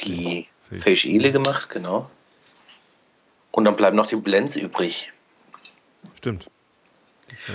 die 0.00 0.48
Fake. 0.68 0.82
Feischele 0.82 1.30
gemacht, 1.30 1.70
genau. 1.70 2.10
Und 3.52 3.64
dann 3.64 3.76
bleiben 3.76 3.96
noch 3.96 4.08
die 4.08 4.16
Blends 4.16 4.56
übrig. 4.56 5.12
Stimmt. 6.16 6.50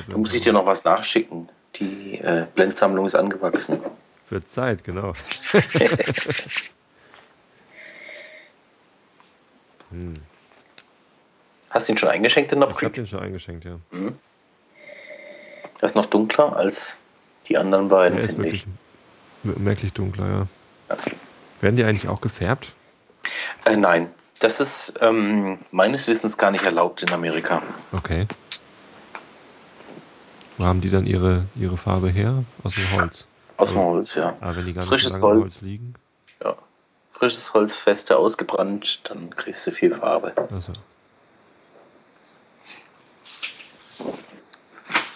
Da 0.07 0.17
muss 0.17 0.33
ich 0.33 0.39
dir 0.39 0.53
noch 0.53 0.65
was 0.65 0.85
nachschicken. 0.85 1.49
Die 1.75 2.17
äh, 2.19 2.47
Blendsammlung 2.55 3.05
ist 3.05 3.15
angewachsen. 3.15 3.81
Für 4.29 4.41
Zeit, 4.45 4.85
genau. 4.85 5.11
hm. 9.89 10.13
Hast 11.69 11.87
du 11.87 11.93
ihn 11.93 11.97
schon 11.97 12.09
eingeschenkt, 12.09 12.51
den 12.51 12.57
Ich 12.59 12.61
Knob 12.65 12.69
habe 12.71 12.79
Creek? 12.79 12.93
den 12.93 13.07
schon 13.07 13.19
eingeschenkt, 13.19 13.65
ja. 13.65 13.77
Der 13.91 14.13
ist 15.83 15.95
noch 15.95 16.05
dunkler 16.07 16.55
als 16.55 16.97
die 17.47 17.57
anderen 17.57 17.87
beiden, 17.89 18.17
ist 18.17 18.27
finde 18.31 18.43
wirklich 18.45 18.65
ich. 19.43 19.57
merklich 19.57 19.93
dunkler, 19.93 20.27
ja. 20.89 20.97
Werden 21.61 21.75
die 21.77 21.83
eigentlich 21.83 22.07
auch 22.09 22.21
gefärbt? 22.21 22.73
Äh, 23.65 23.75
nein, 23.77 24.09
das 24.39 24.59
ist 24.59 24.93
ähm, 25.01 25.59
meines 25.71 26.07
Wissens 26.07 26.37
gar 26.37 26.51
nicht 26.51 26.63
erlaubt 26.65 27.03
in 27.03 27.11
Amerika. 27.11 27.61
Okay. 27.91 28.25
Wo 30.57 30.65
haben 30.65 30.81
die 30.81 30.89
dann 30.89 31.05
ihre, 31.05 31.45
ihre 31.55 31.77
Farbe 31.77 32.09
her? 32.09 32.43
Aus 32.63 32.73
dem 32.75 32.91
Holz. 32.91 33.25
Aus 33.57 33.69
dem 33.69 33.77
Ja. 33.77 33.83
Holz, 33.83 34.15
ja. 34.15 34.35
Aber 34.41 34.55
wenn 34.57 34.65
die 34.65 34.73
nicht 34.73 34.83
Frisches 34.87 35.21
Holz. 35.21 35.41
Holz 35.41 35.61
liegen. 35.61 35.93
ja. 36.43 36.55
Frisches 37.11 37.53
Holz, 37.53 37.75
feste 37.75 38.17
ausgebrannt, 38.17 39.01
dann 39.09 39.29
kriegst 39.35 39.65
du 39.67 39.71
viel 39.71 39.93
Farbe. 39.93 40.33
Also, 40.51 40.71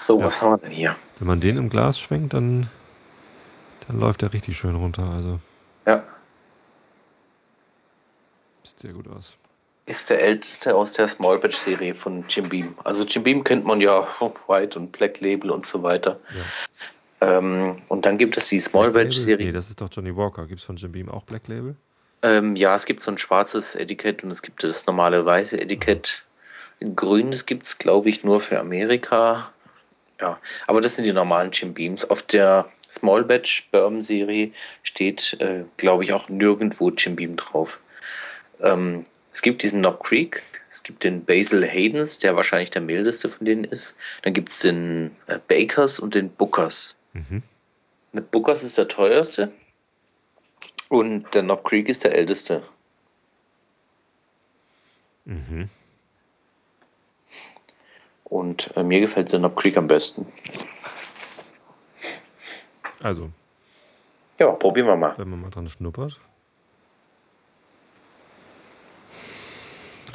So, 0.04 0.20
Ja. 0.20 0.26
was 0.26 0.42
haben 0.42 0.52
wir 0.52 0.58
denn 0.58 0.72
hier? 0.72 0.96
wenn 1.20 1.28
man 1.28 1.40
den 1.40 1.58
im 1.58 1.70
Glas 1.70 2.00
schwenkt, 2.00 2.34
dann, 2.34 2.70
dann 3.88 4.00
läuft 4.00 4.22
der 4.22 4.34
richtig 4.34 4.58
schön 4.58 4.76
runter. 4.76 5.04
Also 5.04 5.40
Ja, 5.88 6.04
sieht 8.64 8.80
sehr 8.80 8.94
gut 8.94 9.08
aus. 9.10 9.38
ist 9.86 10.10
der 10.10 10.22
älteste 10.22 10.76
aus 10.76 10.94
der 10.94 11.08
Small 11.08 11.40
Batch 11.40 11.56
Serie 11.58 11.94
von 11.96 12.26
Jim 12.30 12.50
Beam. 12.50 12.76
Also 12.84 13.04
Jim 13.06 13.24
Beam 13.24 13.44
kennt 13.44 13.66
man 13.66 13.82
ja, 13.82 14.08
White 14.48 14.78
und 14.80 14.92
Black 14.92 15.20
Label 15.22 15.52
und 15.52 15.66
so 15.66 15.84
weiter. 15.84 16.20
Ja. 17.22 17.38
Ähm, 17.38 17.78
und 17.88 18.06
dann 18.06 18.18
gibt 18.18 18.36
es 18.38 18.50
die 18.50 18.60
Small 18.60 18.92
Black 18.92 19.06
Batch 19.06 19.18
Label? 19.18 19.24
Serie. 19.26 19.46
Nee, 19.48 19.52
das 19.54 19.70
ist 19.70 19.80
doch 19.80 19.90
Johnny 19.92 20.16
Walker. 20.16 20.46
Gibt 20.48 20.60
es 20.60 20.66
von 20.66 20.76
Jim 20.76 20.92
Beam 20.92 21.10
auch 21.10 21.24
Black 21.24 21.48
Label? 21.48 21.76
Ähm, 22.22 22.56
ja, 22.56 22.74
es 22.76 22.86
gibt 22.86 23.02
so 23.02 23.12
ein 23.12 23.18
schwarzes 23.18 23.76
Etikett 23.76 24.24
und 24.24 24.32
es 24.32 24.42
gibt 24.42 24.64
das 24.64 24.86
normale 24.86 25.26
weiße 25.26 25.60
Etikett. 25.60 26.24
Ein 26.82 26.96
grünes 26.96 27.46
gibt 27.46 27.64
es, 27.64 27.78
glaube 27.78 28.10
ich, 28.10 28.24
nur 28.24 28.40
für 28.42 28.60
Amerika. 28.60 29.50
Ja, 30.24 30.40
aber 30.68 30.80
das 30.80 30.96
sind 30.96 31.04
die 31.04 31.12
normalen 31.12 31.52
Jim 31.52 31.74
Beams. 31.74 32.10
Auf 32.10 32.22
der 32.22 32.72
Small 32.90 33.26
Batch 33.26 33.68
Bourbon 33.72 34.02
Serie 34.02 34.54
steht, 34.84 35.36
äh, 35.42 35.66
glaube 35.76 36.06
ich, 36.06 36.14
auch 36.14 36.30
nirgendwo 36.30 36.92
Jim 36.92 37.18
Beam 37.18 37.36
drauf. 37.36 37.82
Ähm, 38.62 39.04
es 39.34 39.42
gibt 39.42 39.64
diesen 39.64 39.82
Knob 39.82 40.02
Creek, 40.02 40.42
es 40.70 40.82
gibt 40.82 41.04
den 41.04 41.26
Basil 41.26 41.68
Haydens, 41.68 42.20
der 42.20 42.38
wahrscheinlich 42.38 42.70
der 42.70 42.82
mildeste 42.82 43.28
von 43.28 43.46
denen 43.46 43.66
ist. 43.66 43.98
Dann 44.22 44.34
gibt 44.34 44.48
es 44.48 44.60
den 44.60 45.14
äh, 45.28 45.40
Bakers 45.46 46.00
und 46.00 46.16
den 46.16 46.30
Bookers. 46.30 46.96
Mhm. 47.12 47.44
Der 48.14 48.22
Bookers 48.22 48.64
ist 48.64 48.78
der 48.78 48.88
teuerste 48.88 49.52
und 50.88 51.36
der 51.36 51.44
Knob 51.44 51.66
Creek 51.66 51.90
ist 51.90 52.06
der 52.06 52.16
älteste. 52.16 52.64
Mhm. 55.26 55.70
Und 58.34 58.76
äh, 58.76 58.82
mir 58.82 59.00
gefällt 59.00 59.32
der 59.32 59.38
Knob 59.38 59.56
Creek 59.56 59.78
am 59.78 59.86
besten. 59.86 60.26
Also, 63.00 63.30
Ja, 64.40 64.48
probieren 64.48 64.88
wir 64.88 64.96
mal. 64.96 65.14
wenn 65.18 65.30
man 65.30 65.40
mal 65.40 65.52
dran 65.52 65.70
schnuppert. 65.70 66.20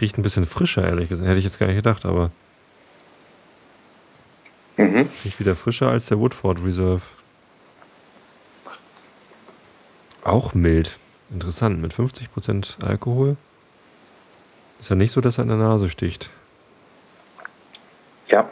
Riecht 0.00 0.18
ein 0.18 0.22
bisschen 0.22 0.46
frischer, 0.46 0.84
ehrlich 0.84 1.08
gesagt. 1.08 1.28
Hätte 1.28 1.38
ich 1.38 1.44
jetzt 1.44 1.60
gar 1.60 1.66
nicht 1.66 1.76
gedacht, 1.76 2.04
aber 2.04 2.32
Mhm. 4.76 5.08
riecht 5.24 5.38
wieder 5.38 5.54
frischer 5.54 5.88
als 5.88 6.06
der 6.06 6.18
Woodford 6.18 6.64
Reserve. 6.64 7.02
Auch 10.24 10.54
mild. 10.54 10.98
Interessant, 11.30 11.80
mit 11.80 11.92
50% 11.94 12.82
Alkohol. 12.84 13.36
Ist 14.80 14.90
ja 14.90 14.96
nicht 14.96 15.12
so, 15.12 15.20
dass 15.20 15.38
er 15.38 15.42
in 15.42 15.48
der 15.48 15.58
Nase 15.58 15.88
sticht. 15.88 16.30
Ja, 18.28 18.48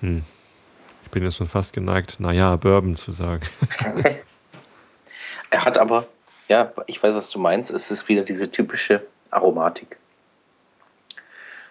Hm. 0.00 0.22
Ich 1.04 1.10
bin 1.10 1.22
jetzt 1.22 1.36
schon 1.36 1.48
fast 1.48 1.72
geneigt, 1.72 2.20
naja, 2.20 2.56
Bourbon 2.56 2.96
zu 2.96 3.12
sagen. 3.12 3.42
er 5.50 5.64
hat 5.64 5.78
aber, 5.78 6.06
ja, 6.48 6.72
ich 6.86 7.02
weiß, 7.02 7.14
was 7.14 7.30
du 7.30 7.38
meinst. 7.38 7.70
Es 7.70 7.90
ist 7.90 8.08
wieder 8.08 8.22
diese 8.22 8.50
typische 8.50 9.06
Aromatik. 9.30 9.96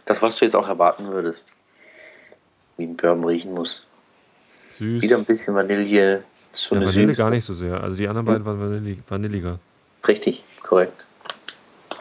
Das, 0.06 0.22
was 0.22 0.38
du 0.38 0.46
jetzt 0.46 0.56
auch 0.56 0.68
erwarten 0.68 1.08
würdest. 1.08 1.48
Wie 2.78 2.84
ein 2.84 2.96
Bourbon 2.96 3.26
riechen 3.26 3.54
muss. 3.54 3.86
Süß. 4.78 5.02
Wieder 5.02 5.18
ein 5.18 5.26
bisschen 5.26 5.56
Vanille. 5.56 6.24
So 6.54 6.76
ja, 6.76 6.82
Vanille 6.82 7.08
Süße. 7.08 7.18
gar 7.18 7.30
nicht 7.30 7.46
so 7.46 7.54
sehr. 7.54 7.82
Also 7.82 7.98
die 7.98 8.08
anderen 8.08 8.26
beiden 8.26 8.46
waren 8.46 8.60
vanillig, 8.60 9.00
vanilliger. 9.08 9.60
Richtig, 10.08 10.46
korrekt. 10.64 11.05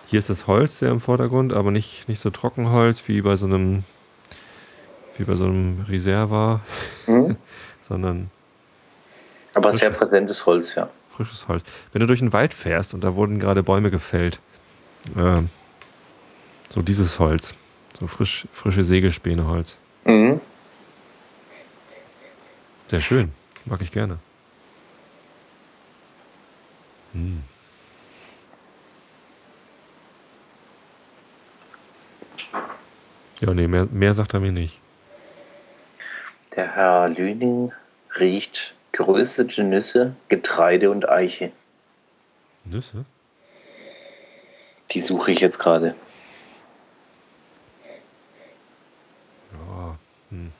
Hier 0.07 0.19
ist 0.19 0.31
das 0.31 0.47
Holz 0.47 0.79
sehr 0.79 0.91
im 0.91 1.01
Vordergrund, 1.01 1.53
aber 1.53 1.71
nicht, 1.71 2.09
nicht 2.09 2.21
so 2.21 2.31
Trockenholz 2.31 3.07
wie 3.09 3.21
bei 3.23 3.37
so 3.37 3.47
einem 3.47 3.85
wie 5.17 5.25
bei 5.25 5.37
so 5.37 5.45
einem 5.45 5.85
Reserva, 5.89 6.61
Mhm. 7.07 7.37
sondern 7.89 8.31
Aber 9.55 9.71
sehr 9.73 9.89
Frisches. 9.91 9.99
präsentes 9.99 10.47
Holz, 10.47 10.75
ja. 10.75 10.89
frisches 11.17 11.47
Holz. 11.49 11.63
Wenn 11.93 12.01
du 12.01 12.07
durch 12.07 12.19
den 12.19 12.33
Wald 12.33 12.53
fährst 12.53 12.95
und 12.95 13.03
da 13.05 13.15
wurden 13.15 13.39
gerade 13.39 13.63
Bäume 13.63 13.91
gefällt, 13.93 14.41
ähm, 15.17 15.51
so 16.71 16.83
dieses 16.83 17.19
Holz, 17.21 17.55
so 18.01 18.07
frisch, 18.09 18.47
frische 18.53 18.85
Sägespäneholz. 18.85 19.77
Mhm. 20.05 20.41
Sehr 22.89 23.01
schön, 23.01 23.33
mag 23.65 23.81
ich 23.83 23.93
gerne. 23.93 24.19
Hm. 27.13 27.43
Ja, 33.45 33.53
nee, 33.53 33.68
mehr, 33.68 33.86
mehr 33.90 34.14
sagt 34.14 34.32
er 34.32 34.40
mir 34.40 34.53
nicht. 34.53 34.80
Der 36.57 36.74
Herr 36.74 37.11
Lüning 37.11 37.72
riecht 38.18 38.74
geröstete 38.92 39.62
Nüsse, 39.62 40.16
Getreide 40.30 40.90
und 40.90 41.07
Eiche. 41.11 41.53
Nüsse? 42.64 43.05
Die 44.92 45.01
suche 45.01 45.32
ich 45.32 45.40
jetzt 45.40 45.59
gerade. 45.59 45.95
Ja, 49.53 49.99
hm. 50.30 50.51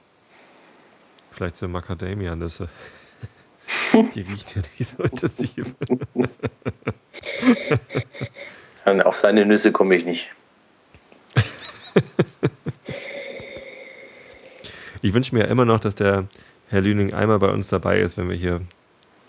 Vielleicht 1.31 1.57
so 1.57 1.67
Macadamia-Nüsse. 1.69 2.69
Die 4.15 4.21
riecht 4.21 4.57
ja 4.57 4.63
nicht 4.77 4.91
so 4.91 5.03
intensiv. 5.05 5.75
Auf 8.85 9.17
seine 9.17 9.47
Nüsse 9.47 9.73
komme 9.73 9.97
ich 9.97 10.05
nicht. 10.05 10.31
Ich 15.05 15.13
wünsche 15.13 15.35
mir 15.35 15.43
ja 15.43 15.49
immer 15.49 15.67
noch, 15.67 15.81
dass 15.81 15.95
der 15.95 16.29
Herr 16.71 16.81
Lüning 16.81 17.13
einmal 17.13 17.39
bei 17.39 17.51
uns 17.51 17.69
dabei 17.69 18.01
ist, 18.01 18.17
wenn 18.17 18.31
wir 18.31 18.37
hier 18.37 18.63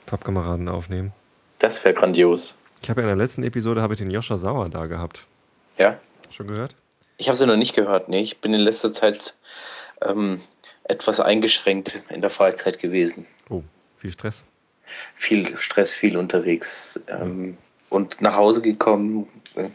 Pappkameraden 0.06 0.70
aufnehmen. 0.70 1.12
Das 1.60 1.84
wäre 1.84 1.94
grandios. 1.94 2.56
Ich 2.82 2.90
habe 2.90 3.02
ja 3.02 3.10
in 3.10 3.18
der 3.18 3.22
letzten 3.22 3.44
Episode 3.44 3.82
habe 3.82 3.94
ich 3.94 3.98
den 3.98 4.10
Joscha 4.10 4.38
Sauer 4.38 4.70
da 4.70 4.86
gehabt. 4.86 5.26
Ja. 5.78 6.00
Schon 6.30 6.48
gehört? 6.48 6.76
Ich 7.18 7.28
habe 7.28 7.36
sie 7.36 7.46
noch 7.46 7.58
nicht 7.58 7.76
gehört. 7.76 8.08
Nee, 8.08 8.22
ich 8.22 8.38
bin 8.38 8.54
in 8.54 8.62
letzter 8.62 8.94
Zeit 8.94 9.36
ähm, 10.02 10.40
etwas 10.86 11.20
eingeschränkt 11.20 12.04
in 12.08 12.22
der 12.22 12.30
Freizeit 12.30 12.80
gewesen. 12.80 13.26
Oh, 13.50 13.62
viel 13.98 14.14
Stress. 14.14 14.44
Viel 15.14 15.58
Stress, 15.58 15.92
viel 15.92 16.16
unterwegs. 16.16 17.02
Ähm, 17.08 17.58
und 17.90 18.22
nach 18.22 18.38
Hause 18.38 18.62
gekommen, 18.62 19.28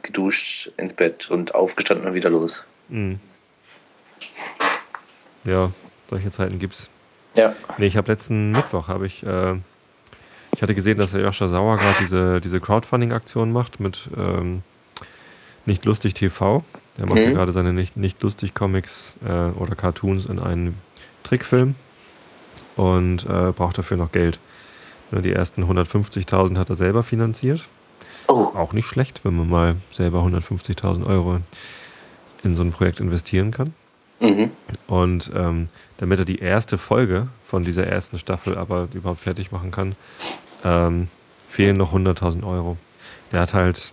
geduscht, 0.03 0.73
ins 0.79 0.95
Bett 0.95 1.31
und 1.31 1.55
aufgestanden 1.55 2.07
und 2.07 2.15
wieder 2.15 2.31
los. 2.31 2.67
Mhm. 2.89 3.21
Ja, 5.45 5.71
solche 6.11 6.31
Zeiten 6.31 6.59
gibt's. 6.59 6.89
Ja. 7.37 7.55
Nee, 7.79 7.87
ich 7.87 7.97
habe 7.97 8.11
letzten 8.11 8.51
Mittwoch 8.51 8.89
habe 8.89 9.07
ich, 9.07 9.25
äh, 9.25 9.55
ich 10.53 10.63
hatte 10.63 10.75
gesehen, 10.75 10.99
dass 10.99 11.13
der 11.13 11.23
Joscha 11.23 11.49
Sauer 11.49 11.77
gerade 11.77 11.97
diese, 12.01 12.41
diese 12.41 12.61
Crowdfunding-Aktion 12.61 13.53
macht 13.53 13.81
mit 13.81 14.09
ähm, 14.17 14.63
Nicht 15.65 15.85
lustig 15.85 16.15
TV. 16.15 16.65
Der 16.99 17.07
macht 17.07 17.21
mhm. 17.21 17.35
gerade 17.35 17.53
seine 17.53 17.73
Nicht, 17.73 17.97
nicht 17.97 18.23
lustig 18.23 18.55
Comics 18.55 19.13
äh, 19.25 19.51
oder 19.59 19.75
Cartoons 19.75 20.27
in 20.27 20.39
einen 20.39 20.77
Trickfilm 21.23 21.77
und 22.77 23.25
äh, 23.27 23.53
braucht 23.53 23.79
dafür 23.79 23.97
noch 23.97 24.13
Geld. 24.13 24.39
Die 25.13 25.33
ersten 25.33 25.65
150.000 25.65 26.57
hat 26.57 26.71
er 26.71 26.77
selber 26.77 27.03
finanziert. 27.03 27.63
Oh. 28.29 28.53
Auch 28.55 28.73
nicht 28.73 28.87
schlecht, 28.87 29.25
wenn 29.25 29.35
man 29.35 29.49
mal 29.49 29.77
selber 29.91 30.21
150.000 30.21 31.07
Euro 31.07 31.39
in 32.45 32.55
so 32.55 32.63
ein 32.63 32.71
Projekt 32.71 33.01
investieren 33.01 33.51
kann. 33.51 33.75
Mhm. 34.21 34.51
Und 34.87 35.31
ähm, 35.35 35.69
damit 35.97 36.19
er 36.19 36.25
die 36.25 36.39
erste 36.39 36.79
Folge 36.79 37.29
von 37.47 37.65
dieser 37.65 37.87
ersten 37.87 38.19
Staffel 38.19 38.57
aber 38.57 38.89
überhaupt 38.93 39.21
fertig 39.21 39.51
machen 39.51 39.71
kann, 39.71 39.97
ähm, 40.65 41.09
fehlen 41.49 41.77
noch 41.77 41.95
100.000 41.95 42.47
Euro. 42.47 42.77
Der 43.33 43.41
hat 43.41 43.55
halt 43.55 43.93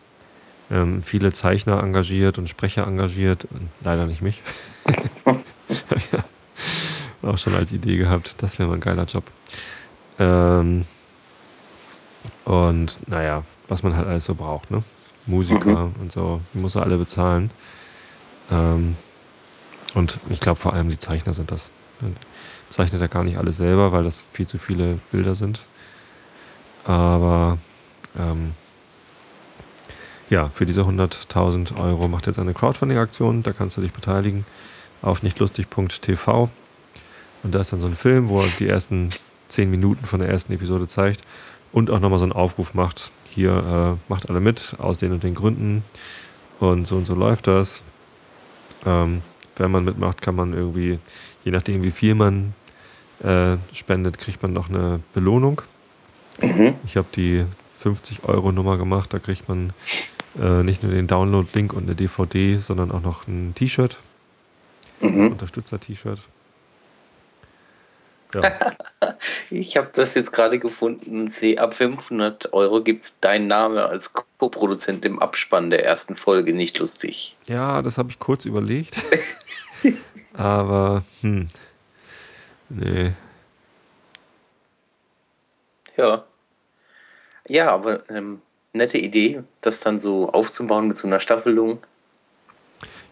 ähm, 0.69 1.01
viele 1.01 1.31
Zeichner 1.31 1.81
engagiert 1.81 2.37
und 2.37 2.49
Sprecher 2.49 2.85
engagiert, 2.85 3.47
leider 3.83 4.05
nicht 4.05 4.21
mich. 4.21 4.41
ja, 6.11 6.23
auch 7.29 7.37
schon 7.37 7.55
als 7.55 7.71
Idee 7.71 7.97
gehabt, 7.97 8.41
das 8.41 8.59
wäre 8.59 8.69
mal 8.69 8.75
ein 8.75 8.81
geiler 8.81 9.05
Job. 9.05 9.23
Ähm, 10.19 10.85
und 12.45 12.99
naja, 13.07 13.43
was 13.67 13.83
man 13.83 13.95
halt 13.95 14.07
alles 14.07 14.25
so 14.25 14.35
braucht, 14.35 14.71
ne? 14.71 14.83
Musiker 15.25 15.87
mhm. 15.87 15.95
und 16.01 16.11
so, 16.11 16.41
die 16.53 16.59
muss 16.59 16.75
er 16.75 16.83
alle 16.83 16.97
bezahlen. 16.97 17.51
Ähm, 18.49 18.95
und 19.97 20.19
ich 20.29 20.39
glaube 20.39 20.59
vor 20.59 20.73
allem 20.73 20.89
die 20.89 20.99
Zeichner 20.99 21.33
sind 21.33 21.49
das. 21.51 21.71
Zeichnet 22.69 23.01
er 23.01 23.07
gar 23.07 23.23
nicht 23.23 23.37
alles 23.37 23.57
selber, 23.57 23.91
weil 23.91 24.03
das 24.03 24.27
viel 24.31 24.45
zu 24.45 24.59
viele 24.59 24.99
Bilder 25.11 25.33
sind. 25.33 25.61
Aber 26.85 27.57
ähm, 28.15 28.53
ja, 30.29 30.49
für 30.49 30.67
diese 30.67 30.81
100.000 30.81 31.79
Euro 31.81 32.07
macht 32.07 32.27
jetzt 32.27 32.37
eine 32.37 32.53
Crowdfunding-Aktion. 32.53 33.41
Da 33.41 33.53
kannst 33.53 33.77
du 33.77 33.81
dich 33.81 33.91
beteiligen 33.91 34.45
auf 35.01 35.23
nichtlustig.tv. 35.23 36.49
Und 37.41 37.55
da 37.55 37.61
ist 37.61 37.73
dann 37.73 37.79
so 37.79 37.87
ein 37.87 37.95
Film, 37.95 38.29
wo 38.29 38.41
er 38.41 38.47
die 38.59 38.67
ersten 38.67 39.09
10 39.49 39.71
Minuten 39.71 40.05
von 40.05 40.19
der 40.19 40.29
ersten 40.29 40.53
Episode 40.53 40.87
zeigt 40.87 41.21
und 41.71 41.89
auch 41.89 41.99
nochmal 41.99 42.19
so 42.19 42.25
einen 42.25 42.33
Aufruf 42.33 42.75
macht. 42.75 43.11
Hier 43.31 43.97
äh, 43.97 44.11
macht 44.11 44.29
alle 44.29 44.41
mit, 44.41 44.75
aus 44.77 44.99
den 44.99 45.11
und 45.11 45.23
den 45.23 45.33
Gründen. 45.33 45.83
Und 46.59 46.85
so 46.85 46.97
und 46.97 47.05
so 47.05 47.15
läuft 47.15 47.47
das. 47.47 47.81
Ähm, 48.85 49.23
wenn 49.59 49.71
man 49.71 49.85
mitmacht, 49.85 50.21
kann 50.21 50.35
man 50.35 50.53
irgendwie, 50.53 50.99
je 51.43 51.51
nachdem 51.51 51.83
wie 51.83 51.91
viel 51.91 52.15
man 52.15 52.53
äh, 53.23 53.57
spendet, 53.73 54.17
kriegt 54.17 54.41
man 54.41 54.53
noch 54.53 54.69
eine 54.69 54.99
Belohnung. 55.13 55.61
Mhm. 56.41 56.75
Ich 56.85 56.97
habe 56.97 57.07
die 57.15 57.45
50 57.79 58.23
Euro 58.23 58.51
Nummer 58.51 58.77
gemacht, 58.77 59.13
da 59.13 59.19
kriegt 59.19 59.47
man 59.49 59.73
äh, 60.39 60.63
nicht 60.63 60.83
nur 60.83 60.91
den 60.91 61.07
Download-Link 61.07 61.73
und 61.73 61.83
eine 61.83 61.95
DVD, 61.95 62.57
sondern 62.57 62.91
auch 62.91 63.01
noch 63.01 63.27
ein 63.27 63.53
T-Shirt. 63.55 63.97
Mhm. 65.01 65.31
Unterstützer-T-Shirt. 65.31 66.19
Ja. 68.33 68.41
ich 69.49 69.77
habe 69.77 69.89
das 69.93 70.13
jetzt 70.13 70.31
gerade 70.31 70.59
gefunden. 70.59 71.29
Sehe, 71.29 71.59
ab 71.59 71.73
500 71.73 72.53
Euro 72.53 72.81
gibt 72.81 73.03
es 73.03 73.19
deinen 73.19 73.47
Name 73.47 73.85
als 73.85 74.13
Co-Produzent 74.13 75.05
im 75.05 75.19
Abspann 75.19 75.69
der 75.69 75.85
ersten 75.85 76.15
Folge. 76.15 76.53
Nicht 76.53 76.79
lustig. 76.79 77.35
Ja, 77.45 77.81
das 77.81 77.97
habe 77.97 78.09
ich 78.11 78.19
kurz 78.19 78.45
überlegt. 78.45 78.95
Aber, 80.33 81.03
hm. 81.21 81.47
Nee. 82.69 83.13
Ja. 85.95 86.23
Ja, 87.49 87.71
aber 87.71 88.07
ähm, 88.09 88.41
nette 88.73 88.97
Idee, 88.97 89.41
das 89.61 89.79
dann 89.79 89.99
so 89.99 90.29
aufzubauen 90.29 90.87
mit 90.87 90.97
so 90.97 91.07
einer 91.07 91.19
Staffelung. 91.19 91.79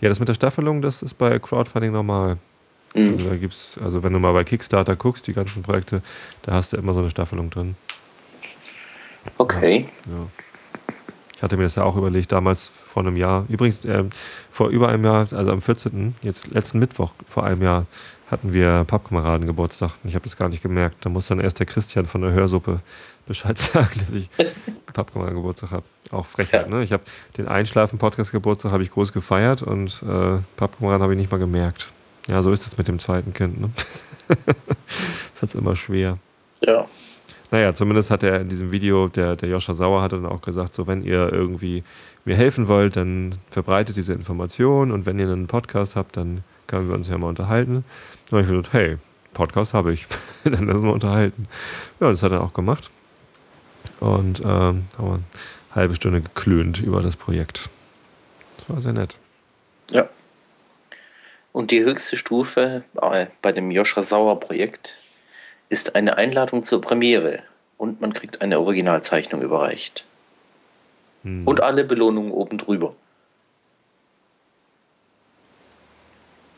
Ja, 0.01 0.09
das 0.09 0.19
mit 0.19 0.27
der 0.27 0.33
Staffelung, 0.33 0.81
das 0.81 1.01
ist 1.01 1.17
bei 1.17 1.39
Crowdfunding 1.39 1.91
normal. 1.91 2.37
Mhm. 2.95 3.13
Also 3.13 3.29
da 3.29 3.35
gibt's, 3.35 3.77
also 3.83 4.03
wenn 4.03 4.13
du 4.13 4.19
mal 4.19 4.33
bei 4.33 4.43
Kickstarter 4.43 4.95
guckst, 4.95 5.27
die 5.27 5.33
ganzen 5.33 5.61
Projekte, 5.61 6.01
da 6.41 6.53
hast 6.53 6.73
du 6.73 6.77
immer 6.77 6.93
so 6.93 7.01
eine 7.01 7.09
Staffelung 7.09 7.49
drin. 7.49 7.75
Okay. 9.37 9.87
Ja, 10.05 10.13
ja. 10.13 10.27
Ich 11.35 11.43
hatte 11.43 11.57
mir 11.57 11.63
das 11.63 11.75
ja 11.75 11.83
auch 11.83 11.97
überlegt, 11.97 12.31
damals 12.31 12.71
vor 12.85 13.03
einem 13.03 13.17
Jahr. 13.17 13.45
Übrigens, 13.49 13.83
äh, 13.83 14.05
vor 14.49 14.69
über 14.69 14.87
einem 14.87 15.03
Jahr, 15.03 15.27
also 15.31 15.51
am 15.51 15.61
14., 15.61 16.15
jetzt 16.21 16.47
letzten 16.47 16.79
Mittwoch 16.79 17.11
vor 17.27 17.43
einem 17.43 17.61
Jahr, 17.61 17.85
hatten 18.31 18.53
wir 18.53 18.85
Pappkameraden 18.85 19.45
Geburtstag. 19.45 19.91
Ich 20.05 20.15
habe 20.15 20.23
das 20.23 20.37
gar 20.37 20.49
nicht 20.49 20.63
gemerkt. 20.63 21.05
Da 21.05 21.09
muss 21.09 21.27
dann 21.27 21.39
erst 21.39 21.59
der 21.59 21.65
Christian 21.65 22.05
von 22.05 22.21
der 22.21 22.31
Hörsuppe 22.31 22.79
Bescheid 23.27 23.57
sagen, 23.59 23.99
dass 23.99 24.13
ich 24.13 24.29
Pappkameraden 24.93 25.35
Geburtstag 25.35 25.71
habe. 25.71 25.83
Auch 26.11 26.25
Frechheit, 26.25 26.69
ja. 26.69 26.75
ne? 26.75 26.83
Ich 26.83 26.93
habe 26.93 27.03
den 27.37 27.47
Einschlafen-Podcast 27.47 28.31
Geburtstag 28.31 28.71
habe 28.71 28.83
ich 28.83 28.91
groß 28.91 29.11
gefeiert 29.11 29.61
und 29.61 30.01
äh, 30.03 30.37
Pappkameraden 30.55 31.03
habe 31.03 31.13
ich 31.13 31.19
nicht 31.19 31.31
mal 31.31 31.37
gemerkt. 31.37 31.89
Ja, 32.27 32.41
so 32.41 32.51
ist 32.51 32.65
es 32.65 32.77
mit 32.77 32.87
dem 32.87 32.99
zweiten 32.99 33.33
Kind. 33.33 33.61
Ne? 33.61 33.69
das 34.27 35.41
hat 35.41 35.49
es 35.49 35.55
immer 35.55 35.75
schwer. 35.75 36.15
Ja. 36.61 36.87
Naja, 37.51 37.73
zumindest 37.73 38.09
hat 38.09 38.23
er 38.23 38.41
in 38.41 38.49
diesem 38.49 38.71
Video, 38.71 39.07
der, 39.07 39.35
der 39.35 39.49
Joscha 39.49 39.73
Sauer 39.73 40.01
hat 40.01 40.13
dann 40.13 40.25
auch 40.25 40.41
gesagt, 40.41 40.73
so 40.73 40.87
wenn 40.87 41.03
ihr 41.03 41.31
irgendwie 41.31 41.83
mir 42.25 42.35
helfen 42.35 42.67
wollt, 42.67 42.95
dann 42.95 43.35
verbreitet 43.51 43.97
diese 43.97 44.13
Information 44.13 44.91
und 44.91 45.05
wenn 45.05 45.19
ihr 45.19 45.27
einen 45.27 45.47
Podcast 45.47 45.95
habt, 45.95 46.17
dann 46.17 46.43
können 46.67 46.89
wir 46.89 46.95
uns 46.95 47.07
ja 47.07 47.17
mal 47.17 47.27
unterhalten. 47.27 47.85
Und 48.31 48.39
ich 48.39 48.47
gesagt, 48.47 48.73
hey, 48.73 48.97
Podcast 49.33 49.73
habe 49.75 49.93
ich, 49.93 50.07
dann 50.43 50.65
lassen 50.65 50.83
wir 50.83 50.93
unterhalten. 50.93 51.47
Ja, 51.99 52.09
das 52.09 52.23
hat 52.23 52.31
er 52.31 52.41
auch 52.41 52.53
gemacht. 52.53 52.89
Und 53.99 54.39
ähm, 54.39 54.45
haben 54.47 54.83
wir 54.97 55.13
eine 55.13 55.23
halbe 55.75 55.95
Stunde 55.95 56.21
geklönt 56.21 56.81
über 56.81 57.01
das 57.01 57.15
Projekt. 57.15 57.69
Das 58.57 58.69
war 58.69 58.81
sehr 58.81 58.93
nett. 58.93 59.15
Ja. 59.91 60.09
Und 61.55 61.71
die 61.71 61.85
höchste 61.85 62.17
Stufe 62.17 62.83
äh, 63.01 63.27
bei 63.41 63.53
dem 63.53 63.71
Joscha 63.71 64.01
Sauer 64.01 64.41
Projekt 64.41 64.93
ist 65.69 65.95
eine 65.95 66.17
Einladung 66.17 66.63
zur 66.63 66.81
Premiere 66.81 67.43
und 67.77 68.01
man 68.01 68.11
kriegt 68.11 68.41
eine 68.41 68.59
Originalzeichnung 68.59 69.41
überreicht. 69.41 70.05
Hm. 71.23 71.47
Und 71.47 71.63
alle 71.63 71.85
Belohnungen 71.85 72.33
oben 72.33 72.57
drüber. 72.57 72.93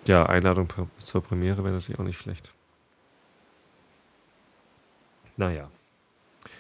Ja, 0.07 0.25
Einladung 0.25 0.67
zur 0.97 1.21
Premiere 1.21 1.63
wäre 1.63 1.75
natürlich 1.75 1.99
auch 1.99 2.03
nicht 2.03 2.19
schlecht. 2.19 2.51
Naja. 5.35 5.69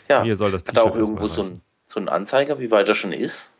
Ja, 0.09 0.23
Mir 0.23 0.35
soll 0.35 0.51
das 0.51 0.63
hat 0.63 0.77
auch 0.77 0.95
irgendwo 0.95 1.25
so 1.25 1.41
ein, 1.41 1.61
so 1.81 1.99
ein 1.99 2.07
Anzeiger, 2.07 2.59
wie 2.59 2.69
weit 2.69 2.87
er 2.87 2.93
schon 2.93 3.13
ist. 3.13 3.51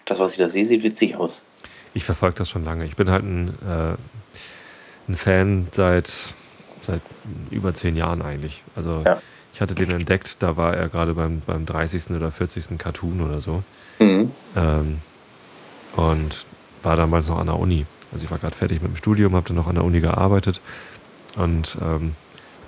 das, 0.07 0.19
was 0.19 0.33
ich 0.33 0.39
da 0.39 0.49
sehe, 0.49 0.65
sieht 0.65 0.83
witzig 0.83 1.17
aus. 1.17 1.45
Ich 1.93 2.05
verfolge 2.05 2.37
das 2.37 2.49
schon 2.49 2.65
lange. 2.65 2.87
Ich 2.87 2.97
bin 2.97 3.11
halt 3.11 3.25
ein, 3.25 3.49
äh, 3.49 5.11
ein 5.11 5.17
Fan 5.17 5.69
seit, 5.73 6.11
seit 6.81 7.03
über 7.51 7.75
zehn 7.75 7.95
Jahren 7.97 8.23
eigentlich. 8.23 8.63
Also 8.77 9.03
Ja. 9.05 9.21
Ich 9.55 9.61
hatte 9.61 9.75
den 9.75 9.91
entdeckt, 9.91 10.37
da 10.41 10.57
war 10.57 10.75
er 10.75 10.89
gerade 10.89 11.15
beim, 11.15 11.41
beim 11.45 11.67
30. 11.67 12.11
oder 12.11 12.31
40. 12.31 12.79
Cartoon 12.79 13.21
oder 13.21 13.41
so. 13.41 13.63
Mhm. 13.99 14.31
Ähm, 14.57 14.99
und 15.97 16.47
war 16.83 16.97
damals 16.97 17.29
noch 17.29 17.39
an 17.39 17.47
der 17.47 17.59
Uni. 17.59 17.87
Also 18.13 18.25
ich 18.25 18.31
war 18.31 18.39
gerade 18.39 18.55
fertig 18.55 18.81
mit 18.81 18.93
dem 18.93 18.97
Studium, 18.97 19.35
habe 19.35 19.49
dann 19.49 19.57
noch 19.57 19.67
an 19.67 19.75
der 19.75 19.85
Uni 19.85 20.01
gearbeitet. 20.01 20.61
Und 21.37 21.77
ähm, 21.83 22.15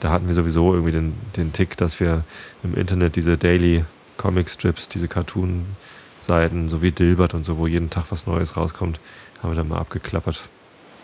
da 0.01 0.11
hatten 0.11 0.27
wir 0.27 0.35
sowieso 0.35 0.73
irgendwie 0.73 0.93
den, 0.93 1.15
den 1.37 1.53
Tick, 1.53 1.77
dass 1.77 2.01
wir 2.01 2.25
im 2.63 2.75
Internet 2.75 3.17
diese 3.17 3.39
Daily 3.39 3.85
Comic 4.17 4.51
Strips, 4.51 4.89
diese 4.89 5.09
Cartoon-Seiten, 5.09 6.69
so 6.69 6.83
wie 6.83 6.91
Dilbert 6.91 7.35
und 7.35 7.45
so, 7.45 7.59
wo 7.59 7.67
jeden 7.67 7.91
Tag 7.91 8.07
was 8.11 8.27
Neues 8.27 8.57
rauskommt, 8.57 9.01
haben 9.43 9.53
wir 9.53 9.57
dann 9.57 9.69
mal 9.69 9.79
abgeklappert. 9.79 10.43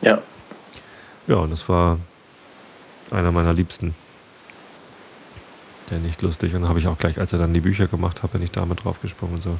Ja. 0.02 0.20
Ja, 1.26 1.36
und 1.36 1.50
das 1.50 1.68
war 1.68 1.98
einer 3.10 3.32
meiner 3.32 3.52
Liebsten. 3.52 3.94
Der 5.90 5.98
nicht 5.98 6.20
lustig. 6.22 6.54
Und 6.54 6.62
dann 6.62 6.68
habe 6.68 6.78
ich 6.80 6.86
auch 6.88 6.98
gleich, 6.98 7.18
als 7.18 7.32
er 7.32 7.38
dann 7.38 7.54
die 7.54 7.60
Bücher 7.60 7.86
gemacht 7.86 8.22
hat, 8.22 8.32
bin 8.32 8.42
ich 8.42 8.50
damit 8.50 8.84
draufgesprungen 8.84 9.36
und 9.36 9.42
so. 9.42 9.56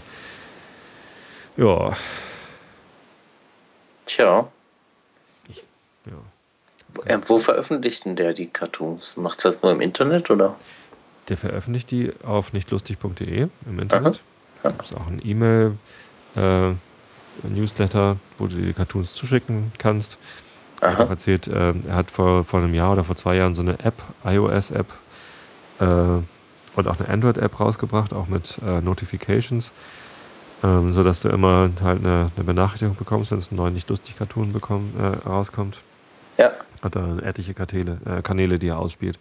Ja, 1.57 1.97
Tja. 4.07 4.47
ja. 6.07 6.12
Wo- 6.95 7.03
äh, 7.03 7.18
Wo 7.27 7.39
veröffentlicht 7.39 8.05
denn 8.05 8.16
der 8.16 8.33
die 8.35 8.47
Cartoons? 8.47 9.16
Macht 9.16 9.45
das 9.45 9.62
nur 9.62 9.72
im 9.72 9.81
Internet 9.81 10.31
oder? 10.31 10.55
Der 11.29 11.37
veröffentlicht 11.37 11.91
die 11.91 12.12
auf 12.24 12.53
nichtlustig.de 12.53 13.49
im 13.66 13.79
Internet. 13.79 14.20
Da 14.62 14.70
gibt 14.70 14.85
es 14.85 14.95
auch 14.95 15.07
ein 15.09 15.20
E-Mail, 15.24 15.77
äh, 16.37 16.70
Newsletter, 17.43 18.16
wo 18.39 18.47
du 18.47 18.57
die 18.57 18.72
Cartoons 18.72 19.12
zuschicken 19.14 19.72
kannst. 19.79 20.16
Er 20.81 20.93
hat 20.93 21.01
auch 21.07 21.11
erzählt, 21.11 21.49
äh, 21.49 21.72
er 21.89 21.95
hat 21.95 22.11
vor, 22.11 22.45
vor 22.45 22.61
einem 22.61 22.74
Jahr 22.74 22.93
oder 22.93 23.03
vor 23.05 23.16
zwei 23.16 23.35
Jahren 23.37 23.55
so 23.55 23.62
eine 23.62 23.79
App, 23.81 23.95
iOS-App 24.24 24.87
und 25.85 26.89
auch 26.89 26.99
eine 26.99 27.09
Android-App 27.09 27.59
rausgebracht, 27.59 28.12
auch 28.12 28.29
mit 28.29 28.59
äh, 28.66 28.81
Notifications, 28.81 29.72
ähm, 30.62 30.93
sodass 30.93 31.20
du 31.20 31.29
immer 31.29 31.70
halt 31.83 32.05
eine, 32.05 32.31
eine 32.35 32.45
Benachrichtigung 32.45 32.97
bekommst, 32.97 33.31
wenn 33.31 33.39
es 33.39 33.51
ein 33.51 33.57
neuer 33.57 33.70
Nicht-Lustig-Cartoon 33.70 34.55
äh, 34.55 35.29
rauskommt. 35.29 35.81
Ja. 36.39 36.53
Hat 36.83 36.95
da 36.95 37.18
etliche 37.18 37.55
Kanäle, 37.55 37.99
äh, 38.05 38.22
Kanäle, 38.22 38.59
die 38.59 38.68
er 38.68 38.79
ausspielt. 38.79 39.18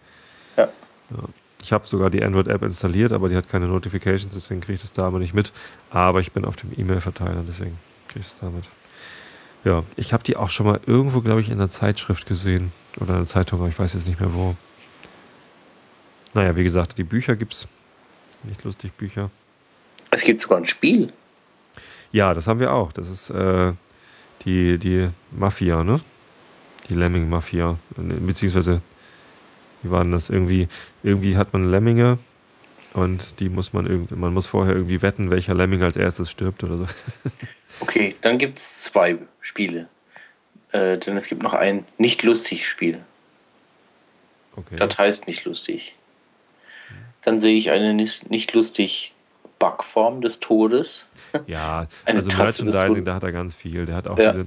Ja. 0.56 0.64
Ja. 1.10 1.24
Ich 1.62 1.72
habe 1.72 1.86
sogar 1.86 2.10
die 2.10 2.22
Android-App 2.22 2.62
installiert, 2.62 3.12
aber 3.12 3.28
die 3.28 3.36
hat 3.36 3.48
keine 3.48 3.66
Notifications, 3.66 4.32
deswegen 4.34 4.60
kriege 4.60 4.74
ich 4.74 4.82
das 4.82 4.92
da 4.92 5.06
aber 5.06 5.18
nicht 5.18 5.34
mit. 5.34 5.52
Aber 5.90 6.20
ich 6.20 6.32
bin 6.32 6.44
auf 6.44 6.56
dem 6.56 6.70
E-Mail-Verteiler, 6.76 7.42
deswegen 7.46 7.78
kriege 8.08 8.20
ich 8.20 8.26
es 8.26 8.34
damit. 8.34 8.64
Ja, 9.64 9.82
ich 9.96 10.12
habe 10.12 10.22
die 10.22 10.36
auch 10.36 10.50
schon 10.50 10.66
mal 10.66 10.80
irgendwo, 10.86 11.22
glaube 11.22 11.40
ich, 11.40 11.48
in 11.48 11.54
einer 11.54 11.70
Zeitschrift 11.70 12.26
gesehen. 12.26 12.72
Oder 13.00 13.10
in 13.10 13.16
einer 13.16 13.26
Zeitung, 13.26 13.58
aber 13.58 13.68
ich 13.68 13.78
weiß 13.78 13.94
jetzt 13.94 14.06
nicht 14.06 14.20
mehr 14.20 14.32
wo. 14.32 14.54
Naja, 16.36 16.54
wie 16.54 16.64
gesagt, 16.64 16.98
die 16.98 17.02
Bücher 17.02 17.34
gibt's. 17.34 17.66
Nicht 18.42 18.62
lustig, 18.62 18.92
Bücher. 18.92 19.30
Es 20.10 20.22
gibt 20.22 20.38
sogar 20.38 20.58
ein 20.58 20.66
Spiel. 20.66 21.10
Ja, 22.12 22.34
das 22.34 22.46
haben 22.46 22.60
wir 22.60 22.74
auch. 22.74 22.92
Das 22.92 23.08
ist 23.08 23.30
äh, 23.30 23.72
die, 24.44 24.76
die 24.76 25.08
Mafia, 25.30 25.82
ne? 25.82 25.98
Die 26.90 26.94
Lemming-Mafia. 26.94 27.78
Beziehungsweise, 27.96 28.82
wie 29.82 29.90
war 29.90 30.02
denn 30.02 30.12
das? 30.12 30.28
Irgendwie, 30.28 30.68
irgendwie 31.02 31.38
hat 31.38 31.54
man 31.54 31.70
Lemminge 31.70 32.18
und 32.92 33.40
die 33.40 33.48
muss 33.48 33.72
man 33.72 33.86
irgendwie, 33.86 34.14
man 34.14 34.34
muss 34.34 34.46
vorher 34.46 34.74
irgendwie 34.74 35.00
wetten, 35.00 35.30
welcher 35.30 35.54
Lemming 35.54 35.82
als 35.82 35.96
erstes 35.96 36.30
stirbt 36.30 36.62
oder 36.62 36.78
so. 36.78 36.86
Okay, 37.80 38.14
dann 38.22 38.38
gibt 38.38 38.54
es 38.54 38.82
zwei 38.82 39.18
Spiele. 39.40 39.88
Äh, 40.72 40.96
denn 40.96 41.16
es 41.16 41.26
gibt 41.26 41.42
noch 41.42 41.52
ein 41.52 41.84
nicht 41.98 42.22
lustig 42.22 42.66
Spiel. 42.66 43.04
Okay. 44.54 44.76
Das 44.76 44.96
heißt 44.96 45.26
nicht 45.26 45.44
lustig. 45.44 45.94
Dann 47.26 47.40
sehe 47.40 47.56
ich 47.56 47.72
eine 47.72 47.92
nicht, 47.92 48.30
nicht 48.30 48.54
lustig 48.54 49.12
Backform 49.58 50.20
des 50.20 50.38
Todes. 50.38 51.08
Ja, 51.48 51.88
Eine 52.04 52.18
also 52.18 52.30
Tasse 52.30 52.64
Merchandising, 52.64 53.04
da 53.04 53.14
hat 53.16 53.24
er 53.24 53.32
ganz 53.32 53.52
viel. 53.52 53.84
Der 53.84 53.96
hat 53.96 54.06
auch 54.06 54.16
Ja. 54.16 54.32
diese 54.32 54.46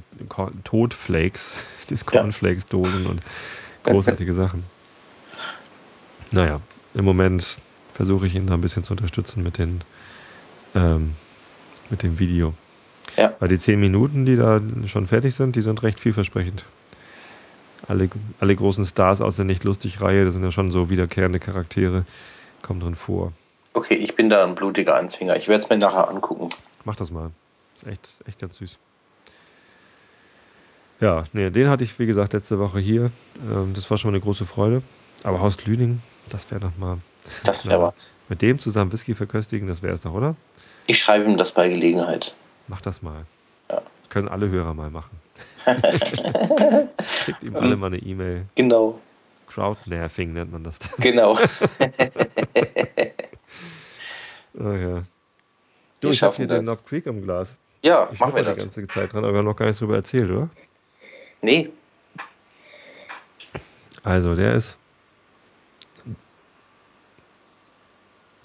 Todflakes, 0.63 1.53
diese 1.89 2.05
Cornflakes-Dosen 2.05 3.05
und 3.05 3.21
großartige 3.83 4.33
Sachen. 4.33 4.63
Naja, 6.31 6.61
im 6.93 7.03
Moment 7.03 7.59
versuche 7.95 8.27
ich 8.27 8.35
ihn 8.35 8.47
da 8.47 8.53
ein 8.53 8.61
bisschen 8.61 8.85
zu 8.85 8.93
unterstützen 8.93 9.43
mit, 9.43 9.57
den, 9.57 9.81
ähm, 10.73 11.15
mit 11.89 12.01
dem 12.01 12.17
Video. 12.17 12.53
Ja. 13.17 13.33
Weil 13.39 13.49
die 13.49 13.59
zehn 13.59 13.81
Minuten, 13.81 14.25
die 14.25 14.37
da 14.37 14.61
schon 14.87 15.05
fertig 15.05 15.35
sind, 15.35 15.57
die 15.57 15.61
sind 15.61 15.83
recht 15.83 15.99
vielversprechend. 15.99 16.63
Alle, 17.89 18.09
alle 18.39 18.55
großen 18.55 18.85
Stars 18.85 19.19
aus 19.19 19.35
der 19.35 19.43
Nicht-Lustig-Reihe, 19.43 20.23
das 20.23 20.35
sind 20.35 20.43
ja 20.43 20.51
schon 20.51 20.71
so 20.71 20.89
wiederkehrende 20.89 21.39
Charaktere, 21.39 22.05
kommen 22.61 22.79
drin 22.79 22.95
vor. 22.95 23.33
Okay, 23.73 23.95
ich 23.95 24.15
bin 24.15 24.29
da 24.29 24.43
ein 24.43 24.55
blutiger 24.55 24.95
Anfänger. 24.95 25.35
Ich 25.35 25.47
werde 25.47 25.63
es 25.63 25.69
mir 25.69 25.77
nachher 25.77 26.09
angucken. 26.09 26.49
Mach 26.85 26.95
das 26.95 27.11
mal. 27.11 27.31
Ist 27.75 27.87
echt, 27.87 28.09
echt 28.27 28.39
ganz 28.39 28.57
süß. 28.57 28.77
Ja, 30.99 31.23
nee, 31.31 31.49
den 31.49 31.69
hatte 31.69 31.83
ich, 31.83 31.97
wie 31.97 32.05
gesagt, 32.05 32.33
letzte 32.33 32.59
Woche 32.59 32.79
hier. 32.79 33.11
Ähm, 33.49 33.73
das 33.73 33.89
war 33.89 33.97
schon 33.97 34.11
mal 34.11 34.15
eine 34.15 34.23
große 34.23 34.45
Freude. 34.45 34.81
Aber 35.23 35.39
Haus 35.39 35.65
Lüning, 35.65 36.01
das 36.29 36.49
wäre 36.51 36.61
doch 36.61 36.77
mal. 36.77 36.97
Das 37.43 37.65
wäre 37.65 37.81
was. 37.81 38.15
Mit 38.27 38.41
dem 38.41 38.59
zusammen 38.59 38.91
Whisky 38.91 39.13
verköstigen, 39.13 39.67
das 39.67 39.81
wäre 39.81 39.93
es 39.93 40.01
doch, 40.01 40.13
oder? 40.13 40.35
Ich 40.87 40.99
schreibe 40.99 41.25
ihm 41.25 41.37
das 41.37 41.53
bei 41.53 41.69
Gelegenheit. 41.69 42.35
Mach 42.67 42.81
das 42.81 43.01
mal. 43.01 43.25
Ja. 43.69 43.77
Das 43.77 44.09
können 44.09 44.27
alle 44.27 44.49
Hörer 44.49 44.73
mal 44.73 44.89
machen. 44.89 45.17
Schickt 47.23 47.43
ihm 47.43 47.55
alle 47.55 47.75
mal 47.77 47.87
eine 47.87 47.97
E-Mail. 47.97 48.45
Genau. 48.55 48.99
Crowdnerving 49.49 50.33
nennt 50.33 50.51
man 50.51 50.63
das. 50.63 50.79
dann. 50.79 50.91
Genau. 50.99 51.37
Oh, 54.57 54.59
ja. 54.71 55.03
Du, 55.99 56.07
Wir 56.07 56.11
ich 56.11 56.23
habe 56.23 56.35
hier 56.35 56.47
den 56.47 56.63
das. 56.63 56.77
Knob 56.77 56.87
Creek 56.87 57.05
im 57.07 57.21
Glas. 57.23 57.57
Ja, 57.83 58.09
Ich 58.11 58.19
machen 58.19 58.33
wir 58.35 58.43
schnuppere 58.43 58.55
die 58.55 58.65
das. 58.67 58.75
ganze 58.75 58.87
Zeit 58.87 59.13
dran, 59.13 59.23
aber 59.23 59.33
wir 59.33 59.37
haben 59.39 59.45
noch 59.45 59.55
gar 59.55 59.65
nichts 59.65 59.79
drüber 59.79 59.95
erzählt, 59.97 60.29
oder? 60.31 60.49
Nee, 61.41 61.69
Also, 64.03 64.35
der 64.35 64.53
ist. 64.55 64.77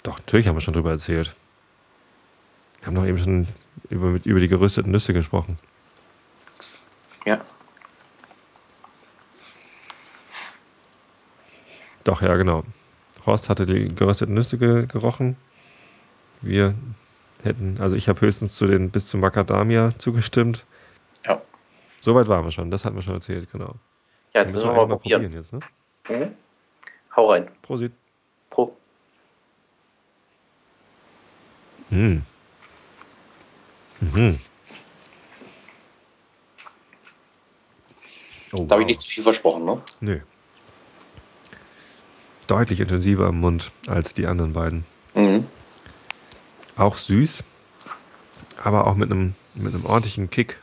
Doch, 0.03 0.17
natürlich 0.19 0.47
haben 0.47 0.55
wir 0.55 0.61
schon 0.61 0.73
drüber 0.73 0.91
erzählt. 0.91 1.35
Wir 2.79 2.87
haben 2.87 2.95
doch 2.95 3.05
eben 3.05 3.17
schon 3.17 3.47
über, 3.89 4.17
über 4.23 4.39
die 4.39 4.47
gerösteten 4.47 4.91
Nüsse 4.91 5.13
gesprochen. 5.13 5.57
ja. 7.25 7.41
Doch, 12.05 12.21
ja, 12.21 12.35
genau. 12.35 12.63
Horst 13.25 13.49
hatte 13.49 13.65
die 13.65 13.93
gerösteten 13.93 14.33
Nüsse 14.35 14.57
ge 14.57 14.85
gerochen. 14.85 15.35
Wir 16.41 16.75
hätten, 17.43 17.77
also 17.81 17.95
ich 17.95 18.07
habe 18.07 18.21
höchstens 18.21 18.55
zu 18.55 18.67
den 18.67 18.91
bis 18.91 19.07
zum 19.07 19.19
Macadamia 19.19 19.91
zugestimmt. 19.97 20.65
Ja. 21.25 21.41
Soweit 21.99 22.27
waren 22.27 22.45
wir 22.45 22.51
schon, 22.51 22.69
das 22.71 22.85
hatten 22.85 22.95
wir 22.95 23.01
schon 23.01 23.15
erzählt, 23.15 23.51
genau. 23.51 23.75
Ja, 24.33 24.41
jetzt 24.41 24.53
müssen 24.53 24.67
wir 24.67 24.73
mal 24.73 24.87
probieren. 24.87 25.31
jetzt, 25.33 25.51
ne? 25.51 25.59
Mhm. 26.09 26.35
Hau 27.15 27.31
rein. 27.31 27.49
Prosit. 27.63 27.91
Pro. 28.51 28.75
Mhm. 31.89 32.21
Mhm. 34.01 34.39
Oh, 38.53 38.65
Da 38.65 38.73
habe 38.75 38.83
ich 38.83 38.87
nicht 38.87 38.99
zu 38.99 39.07
viel 39.07 39.23
versprochen, 39.23 39.65
ne? 39.65 39.81
Nö. 40.01 40.19
Deutlich 42.47 42.79
intensiver 42.79 43.29
im 43.29 43.39
Mund 43.39 43.71
als 43.87 44.13
die 44.13 44.27
anderen 44.27 44.53
beiden. 44.53 44.85
Mhm. 45.13 45.47
Auch 46.77 46.97
süß, 46.97 47.43
aber 48.61 48.87
auch 48.87 48.95
mit 48.95 49.11
einem, 49.11 49.35
mit 49.53 49.73
einem 49.73 49.85
ordentlichen 49.85 50.29
Kick. 50.29 50.59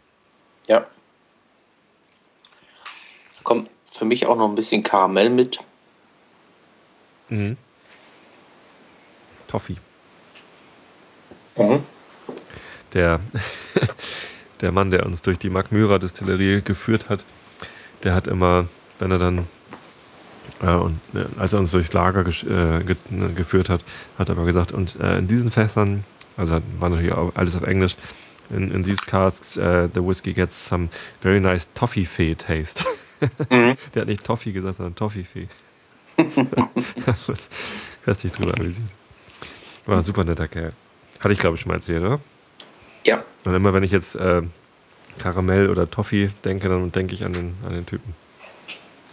Ja. 0.67 0.87
Kommt 3.43 3.71
für 3.85 4.05
mich 4.05 4.27
auch 4.27 4.37
noch 4.37 4.49
ein 4.49 4.55
bisschen 4.55 4.83
Karamell 4.83 5.31
mit. 5.31 5.59
Mhm. 7.29 7.57
Toffee. 9.49 9.77
Mhm. 11.57 11.83
Der, 12.93 13.21
der 14.61 14.73
Mann, 14.73 14.91
der 14.91 15.07
uns 15.07 15.23
durch 15.23 15.39
die 15.39 15.51
Mark 15.51 15.73
Myra 15.73 15.99
Distillerie 15.99 16.63
geführt 16.63 17.09
hat, 17.09 17.25
der 18.03 18.15
hat 18.15 18.27
immer, 18.27 18.67
wenn 18.99 19.11
er 19.11 19.19
dann, 19.19 19.47
und, 20.69 21.01
äh, 21.15 21.25
als 21.39 21.53
er 21.53 21.59
uns 21.59 21.73
durchs 21.73 21.93
Lager 21.93 22.27
äh, 22.27 22.85
ge 22.85 22.97
ne, 23.11 23.31
geführt 23.35 23.69
hat, 23.69 23.85
hat 24.19 24.29
er 24.29 24.37
aber 24.37 24.47
gesagt, 24.47 24.73
und 24.73 24.99
äh, 25.01 25.19
in 25.19 25.29
diesen 25.29 25.51
Fässern, 25.51 26.05
also 26.37 26.59
war 26.79 26.89
natürlich 26.89 27.13
auch 27.13 27.33
alles 27.35 27.57
auf 27.57 27.65
Englisch, 27.65 27.97
in, 28.51 28.71
in 28.71 28.85
these 28.85 29.03
casks, 29.05 29.57
äh, 29.57 29.89
the 29.95 30.01
whiskey 30.01 30.33
gets 30.33 30.69
some 30.69 30.89
very 31.21 31.41
nice 31.41 31.69
toffee-fee 31.75 32.35
taste. 32.35 32.85
Mhm. 33.51 33.77
Der 33.95 34.03
hat 34.03 34.09
nicht 34.09 34.25
Toffee 34.25 34.53
gesagt, 34.53 34.77
sondern 34.77 34.95
Toffee-Fee. 34.95 35.49
Köstlich 38.05 38.33
drüber 38.35 38.55
amüsiert. 38.59 38.89
War 39.87 39.97
ein 39.97 40.03
super 40.03 40.25
netter 40.25 40.49
Kerl. 40.49 40.73
Hatte 41.21 41.33
ich, 41.33 41.39
glaube 41.39 41.57
ich, 41.57 41.63
schon 41.63 41.71
mal 41.71 41.77
erzählt, 41.77 42.03
oder? 42.03 42.21
Ja. 43.07 43.25
Und 43.45 43.55
immer, 43.55 43.73
wenn 43.75 43.83
ich 43.83 43.91
jetzt 43.91 44.15
äh, 44.17 44.43
Karamell 45.19 45.71
oder 45.71 45.91
Toffee 45.91 46.31
denke, 46.45 46.69
dann 46.69 46.93
denke 46.93 47.15
ich 47.15 47.25
an 47.25 47.33
den, 47.33 47.55
an 47.67 47.75
den 47.75 47.87
Typen. 47.87 48.15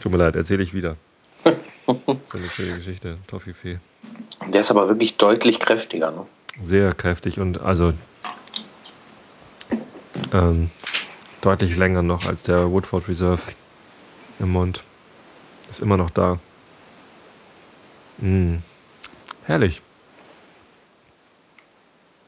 Tut 0.02 0.12
mir 0.12 0.18
leid, 0.18 0.36
erzähle 0.36 0.64
ich 0.64 0.74
wieder. 0.74 0.96
Das 1.96 1.98
ist 2.28 2.36
eine 2.36 2.50
schöne 2.50 2.76
Geschichte, 2.78 3.18
Toffee-Fee. 3.28 3.80
Der 4.48 4.62
ist 4.62 4.70
aber 4.72 4.88
wirklich 4.88 5.18
deutlich 5.18 5.60
kräftiger. 5.60 6.12
Ne? 6.12 6.26
Sehr 6.64 6.94
kräftig 6.94 7.40
und 7.40 7.60
also 7.62 7.94
ähm, 10.34 10.70
deutlich 11.42 11.76
länger 11.78 12.02
noch 12.04 12.26
als 12.26 12.44
der 12.44 12.70
Woodford 12.72 13.08
Reserve 13.08 13.42
im 14.40 14.52
Mund. 14.52 14.84
Ist 15.70 15.80
immer 15.80 15.98
noch 15.98 16.10
da. 16.12 16.40
Mm. 18.20 18.58
Herrlich. 19.46 19.82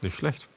Nicht 0.00 0.16
schlecht. 0.16 0.48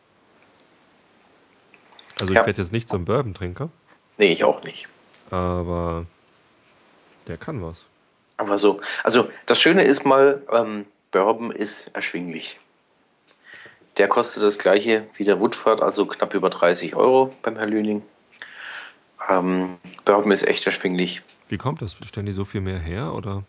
Also 2.20 2.32
ich 2.34 2.38
Ja. 2.40 2.46
werde 2.46 2.62
jetzt 2.62 2.72
nicht 2.72 2.90
zum 2.90 3.06
Bourbon-Trinker, 3.06 3.70
Nee, 4.18 4.32
ich 4.32 4.44
auch 4.44 4.64
nicht. 4.64 4.88
aber 5.30 6.06
der 7.28 7.38
kann 7.38 7.62
was. 7.62 7.82
Aber 8.38 8.58
so, 8.58 8.82
also 9.04 9.30
das 9.46 9.62
Schöne 9.62 9.84
ist 9.84 10.06
mal, 10.06 10.42
ähm, 10.52 10.86
Bourbon 11.12 11.52
ist 11.52 11.90
erschwinglich. 11.94 12.60
Der 13.98 14.08
kostet 14.10 14.44
das 14.44 14.60
gleiche 14.60 15.08
wie 15.16 15.24
der 15.24 15.40
Woodford, 15.40 15.82
also 15.82 16.06
knapp 16.06 16.34
über 16.34 16.50
30 16.50 16.96
Euro 16.96 17.34
beim 17.42 17.56
Herr 17.56 17.68
Lüning. 17.68 18.04
Ähm, 19.30 19.78
Bourbon 20.04 20.32
ist 20.32 20.46
echt 20.46 20.66
erschwinglich. 20.66 21.22
Wie 21.48 21.58
kommt 21.58 21.82
das? 21.82 21.96
Stellen 22.06 22.26
die 22.26 22.34
so 22.34 22.44
viel 22.44 22.62
mehr 22.62 22.80
her 22.80 23.14
oder? 23.14 23.44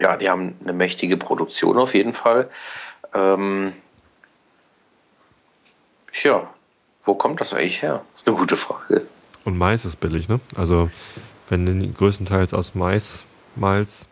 Ja, 0.00 0.16
die 0.16 0.28
haben 0.28 0.56
eine 0.62 0.72
mächtige 0.72 1.16
Produktion 1.16 1.78
auf 1.78 1.94
jeden 1.94 2.12
Fall. 2.12 2.50
Ähm, 3.14 3.72
tja, 6.12 6.52
wo 7.04 7.14
kommt 7.14 7.40
das 7.40 7.54
eigentlich 7.54 7.80
her? 7.80 8.04
Das 8.12 8.22
ist 8.22 8.28
eine 8.28 8.36
gute 8.36 8.56
Frage. 8.56 9.06
Und 9.44 9.56
Mais 9.56 9.84
ist 9.84 9.96
billig, 9.96 10.28
ne? 10.28 10.40
Also 10.56 10.90
wenn 11.48 11.80
die 11.80 11.92
größtenteils 11.94 12.54
aus 12.54 12.74
Mais 12.74 13.24
malz, 13.56 14.06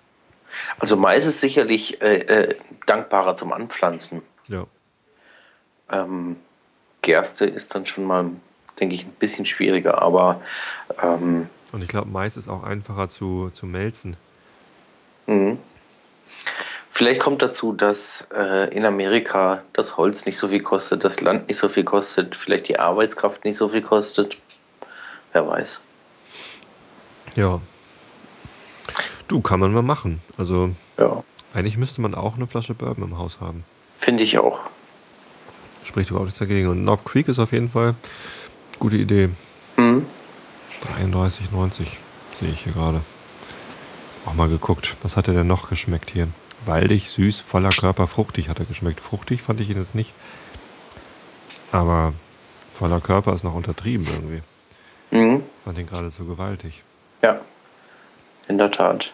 Also 0.79 0.97
Mais 0.97 1.27
ist 1.27 1.41
sicherlich 1.41 2.01
äh, 2.03 2.19
äh, 2.19 2.57
dankbarer 2.87 3.37
zum 3.37 3.53
Anpflanzen. 3.53 4.23
ja. 4.49 4.67
Ähm, 5.91 6.37
Gerste 7.03 7.47
ist 7.47 7.75
dann 7.75 7.85
schon 7.85 8.05
mal, 8.05 8.31
denke 8.79 8.95
ich, 8.95 9.05
ein 9.05 9.13
bisschen 9.13 9.45
schwieriger, 9.45 10.01
aber 10.01 10.41
ähm, 11.03 11.49
Und 11.73 11.83
ich 11.83 11.89
glaube, 11.89 12.09
Mais 12.11 12.37
ist 12.37 12.49
auch 12.49 12.63
einfacher 12.63 13.09
zu, 13.09 13.51
zu 13.53 13.67
melzen. 13.67 14.17
mh. 15.27 15.57
vielleicht 16.91 17.21
kommt 17.21 17.43
dazu, 17.43 17.73
dass 17.73 18.29
äh, 18.35 18.73
in 18.75 18.85
Amerika 18.87 19.63
das 19.73 19.97
Holz 19.97 20.25
nicht 20.27 20.39
so 20.39 20.49
viel 20.49 20.63
kostet, 20.63 21.03
das 21.05 21.21
Land 21.21 21.49
nicht 21.49 21.59
so 21.59 21.69
viel 21.69 21.85
kostet, 21.85 22.37
vielleicht 22.37 22.69
die 22.69 22.79
Arbeitskraft 22.79 23.45
nicht 23.45 23.57
so 23.57 23.69
viel 23.69 23.83
kostet. 23.83 24.37
Wer 25.33 25.47
weiß. 25.47 25.81
Ja. 27.35 27.61
Du, 29.29 29.41
kann 29.41 29.61
man 29.61 29.73
mal 29.73 29.83
machen. 29.83 30.21
Also 30.37 30.71
Ja, 30.99 31.23
eigentlich 31.55 31.77
müsste 31.77 32.01
man 32.01 32.15
auch 32.15 32.37
eine 32.37 32.47
Flasche 32.47 32.75
Bourbon 32.75 33.05
im 33.05 33.19
Haus 33.19 33.41
haben. 33.41 33.65
finde 33.99 34.25
ich 34.25 34.39
auch. 34.39 34.61
Spricht 35.85 36.11
überhaupt 36.11 36.27
nichts 36.27 36.39
dagegen. 36.39 36.69
Und 36.69 36.83
Knob 36.83 37.05
Creek 37.05 37.29
ist 37.29 37.39
auf 37.39 37.53
jeden 37.53 37.69
Fall 37.71 37.95
gute 38.79 38.97
Idee. 38.97 39.31
Mhm. 39.77 40.07
33,90 40.99 41.87
sehe 42.41 42.51
ich 42.51 42.61
hier 42.65 42.73
gerade. 42.73 43.01
Auch 44.27 44.35
mal 44.35 44.49
geguckt. 44.49 44.97
Was 45.03 45.17
hat 45.17 45.29
er 45.29 45.35
denn 45.35 45.47
noch 45.47 45.69
geschmeckt 45.69 46.11
hier? 46.11 46.29
Waldig, 46.67 47.11
süß, 47.11 47.41
voller 47.41 47.71
Körper, 47.71 48.07
fruchtig 48.07 48.49
hat 48.49 48.61
er 48.61 48.65
geschmeckt. 48.67 49.01
Fruchtig 49.01 49.43
fand 49.43 49.61
ich 49.61 49.71
ihn 49.71 49.79
jetzt 49.79 49.95
nicht. 49.97 50.13
Aber 51.73 52.13
voller 52.73 53.01
Körper 53.01 53.33
ist 53.35 53.43
noch 53.45 53.55
untertrieben 53.55 54.07
irgendwie. 54.07 54.43
Mhm. 55.11 55.43
Fand 55.65 55.79
ihn 55.79 55.87
geradezu 55.87 56.25
gewaltig. 56.25 56.83
Ja, 57.23 57.41
in 58.49 58.59
der 58.59 58.71
Tat. 58.71 59.13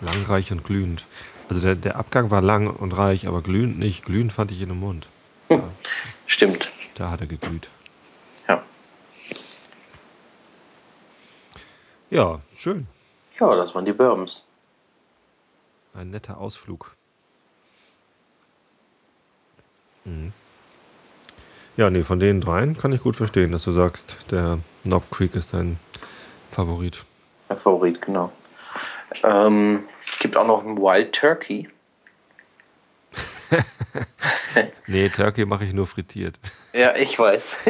Langreich 0.00 0.52
und 0.52 0.64
glühend. 0.64 1.04
Also 1.48 1.60
der, 1.60 1.74
der 1.74 1.96
Abgang 1.96 2.30
war 2.30 2.42
lang 2.42 2.68
und 2.68 2.96
reich, 2.96 3.26
aber 3.26 3.42
glühend 3.42 3.78
nicht. 3.78 4.04
Glühend 4.04 4.32
fand 4.32 4.52
ich 4.52 4.60
ihn 4.60 4.70
im 4.70 4.80
Mund. 4.80 5.06
Stimmt. 6.26 6.70
Da 6.94 7.10
hat 7.10 7.20
er 7.20 7.26
geglüht. 7.26 7.68
Ja. 8.48 8.62
Ja, 12.10 12.40
schön. 12.56 12.86
Ja, 13.38 13.54
das 13.56 13.74
waren 13.74 13.84
die 13.84 13.92
Bourbons. 13.92 14.46
Ein 15.92 16.10
netter 16.10 16.38
Ausflug. 16.38 16.94
Mhm. 20.04 20.32
Ja, 21.76 21.90
nee, 21.90 22.04
von 22.04 22.20
den 22.20 22.40
dreien 22.40 22.78
kann 22.78 22.92
ich 22.92 23.02
gut 23.02 23.16
verstehen, 23.16 23.50
dass 23.50 23.64
du 23.64 23.72
sagst, 23.72 24.16
der 24.30 24.58
Knob 24.84 25.10
Creek 25.10 25.34
ist 25.34 25.52
dein 25.54 25.78
Favorit. 26.52 27.04
Mein 27.48 27.58
Favorit, 27.58 28.00
genau. 28.00 28.30
Ähm, 29.22 29.84
gibt 30.20 30.36
auch 30.36 30.46
noch 30.46 30.64
einen 30.64 30.78
Wild 30.78 31.12
Turkey. 31.12 31.68
Nee, 34.86 35.08
Turkey 35.08 35.46
mache 35.46 35.64
ich 35.64 35.72
nur 35.72 35.86
frittiert. 35.86 36.38
Ja, 36.72 36.94
ich 36.96 37.18
weiß. 37.18 37.58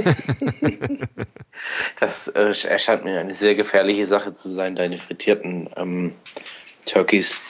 das 2.01 2.28
äh, 2.28 2.55
erscheint 2.66 3.05
mir 3.05 3.20
eine 3.20 3.34
sehr 3.34 3.55
gefährliche 3.55 4.07
Sache 4.07 4.32
zu 4.32 4.53
sein, 4.53 4.74
deine 4.74 4.99
frittierten 4.99 5.68
ähm, 5.76 6.12
Turkeys. 6.86 7.40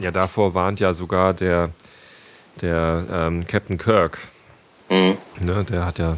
Ja, 0.00 0.10
davor 0.10 0.54
warnt 0.54 0.80
ja 0.80 0.94
sogar 0.94 1.34
der, 1.34 1.70
der 2.60 3.04
ähm, 3.10 3.46
Captain 3.46 3.78
Kirk. 3.78 4.18
Mhm. 4.88 5.18
Ne, 5.40 5.64
der 5.64 5.84
hat 5.84 5.98
ja 5.98 6.16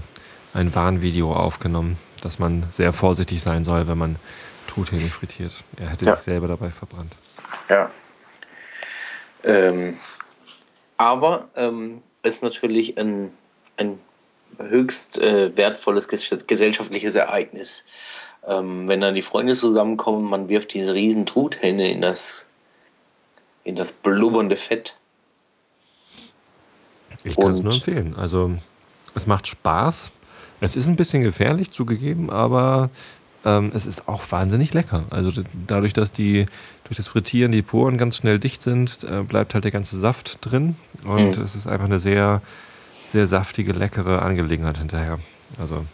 ein 0.52 0.74
Warnvideo 0.74 1.32
aufgenommen, 1.32 1.96
dass 2.22 2.38
man 2.38 2.64
sehr 2.70 2.92
vorsichtig 2.92 3.40
sein 3.40 3.64
soll, 3.64 3.88
wenn 3.88 3.98
man 3.98 4.16
Truthähne 4.70 5.06
frittiert. 5.06 5.52
Er 5.76 5.90
hätte 5.90 6.04
Ja. 6.04 6.16
sich 6.16 6.24
selber 6.24 6.48
dabei 6.48 6.70
verbrannt. 6.70 7.14
Ja. 7.68 7.90
Ähm, 9.44 9.96
aber 10.96 11.48
ähm, 11.56 12.02
ist 12.22 12.42
natürlich 12.42 12.98
ein, 12.98 13.32
ein 13.76 13.98
höchst 14.58 15.18
äh, 15.18 15.56
wertvolles 15.56 16.08
ges 16.08 16.28
gesellschaftliches 16.46 17.14
Ereignis. 17.14 17.84
Ähm, 18.46 18.88
wenn 18.88 19.00
dann 19.00 19.14
die 19.14 19.22
Freunde 19.22 19.54
zusammenkommen, 19.54 20.24
man 20.28 20.48
wirft 20.48 20.72
diese 20.74 20.94
riesen 20.94 21.26
Truthähne 21.26 21.90
in 21.90 22.00
das, 22.00 22.46
in 23.64 23.74
das 23.76 23.92
blubbernde 23.92 24.56
Fett. 24.56 24.94
Ich 27.24 27.36
kann 27.36 27.52
es 27.52 27.60
nur 27.60 27.72
empfehlen. 27.74 28.14
Also, 28.16 28.52
es 29.14 29.26
macht 29.26 29.46
Spaß. 29.46 30.10
Es 30.62 30.76
ist 30.76 30.86
ein 30.86 30.96
bisschen 30.96 31.22
gefährlich 31.22 31.70
zugegeben, 31.70 32.30
aber 32.30 32.90
ähm, 33.44 33.72
es 33.74 33.86
ist 33.86 34.08
auch 34.08 34.22
wahnsinnig 34.30 34.74
lecker. 34.74 35.04
Also 35.10 35.30
dadurch, 35.66 35.92
dass 35.92 36.12
die 36.12 36.46
durch 36.84 36.96
das 36.96 37.08
Frittieren 37.08 37.52
die 37.52 37.62
Poren 37.62 37.98
ganz 37.98 38.16
schnell 38.16 38.38
dicht 38.38 38.62
sind, 38.62 39.04
äh, 39.04 39.22
bleibt 39.22 39.54
halt 39.54 39.64
der 39.64 39.70
ganze 39.70 39.98
Saft 39.98 40.38
drin 40.42 40.76
und 41.04 41.36
Mhm. 41.38 41.42
es 41.42 41.54
ist 41.54 41.66
einfach 41.66 41.86
eine 41.86 42.00
sehr, 42.00 42.42
sehr 43.06 43.26
saftige, 43.26 43.72
leckere 43.72 44.22
Angelegenheit 44.22 44.78
hinterher. 44.78 45.18
Also 45.58 45.84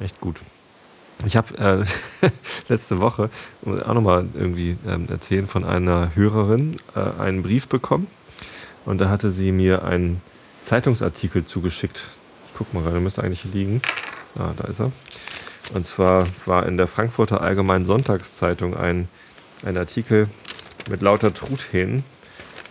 echt 0.00 0.20
gut. 0.20 0.40
Ich 1.24 1.36
habe 1.36 1.84
äh, 2.22 2.28
letzte 2.68 3.00
Woche 3.00 3.30
auch 3.64 3.94
nochmal 3.94 4.26
irgendwie 4.34 4.76
ähm, 4.86 5.06
erzählen 5.10 5.48
von 5.48 5.64
einer 5.64 6.10
Hörerin 6.14 6.76
äh, 6.94 7.20
einen 7.20 7.42
Brief 7.42 7.68
bekommen 7.68 8.06
und 8.84 8.98
da 8.98 9.08
hatte 9.08 9.30
sie 9.32 9.50
mir 9.50 9.84
einen 9.84 10.20
Zeitungsartikel 10.62 11.44
zugeschickt. 11.44 12.02
Ich 12.48 12.58
guck 12.58 12.74
mal 12.74 12.82
gerade, 12.82 13.00
müsste 13.00 13.22
eigentlich 13.22 13.42
hier 13.42 13.52
liegen. 13.52 13.80
Ah, 14.38 14.50
da 14.56 14.64
ist 14.64 14.80
er. 14.80 14.92
Und 15.74 15.86
zwar 15.86 16.24
war 16.46 16.66
in 16.66 16.76
der 16.76 16.86
Frankfurter 16.86 17.40
Allgemeinen 17.40 17.86
Sonntagszeitung 17.86 18.76
ein, 18.76 19.08
ein 19.64 19.76
Artikel 19.76 20.28
mit 20.88 21.02
lauter 21.02 21.34
Truthähnen. 21.34 22.04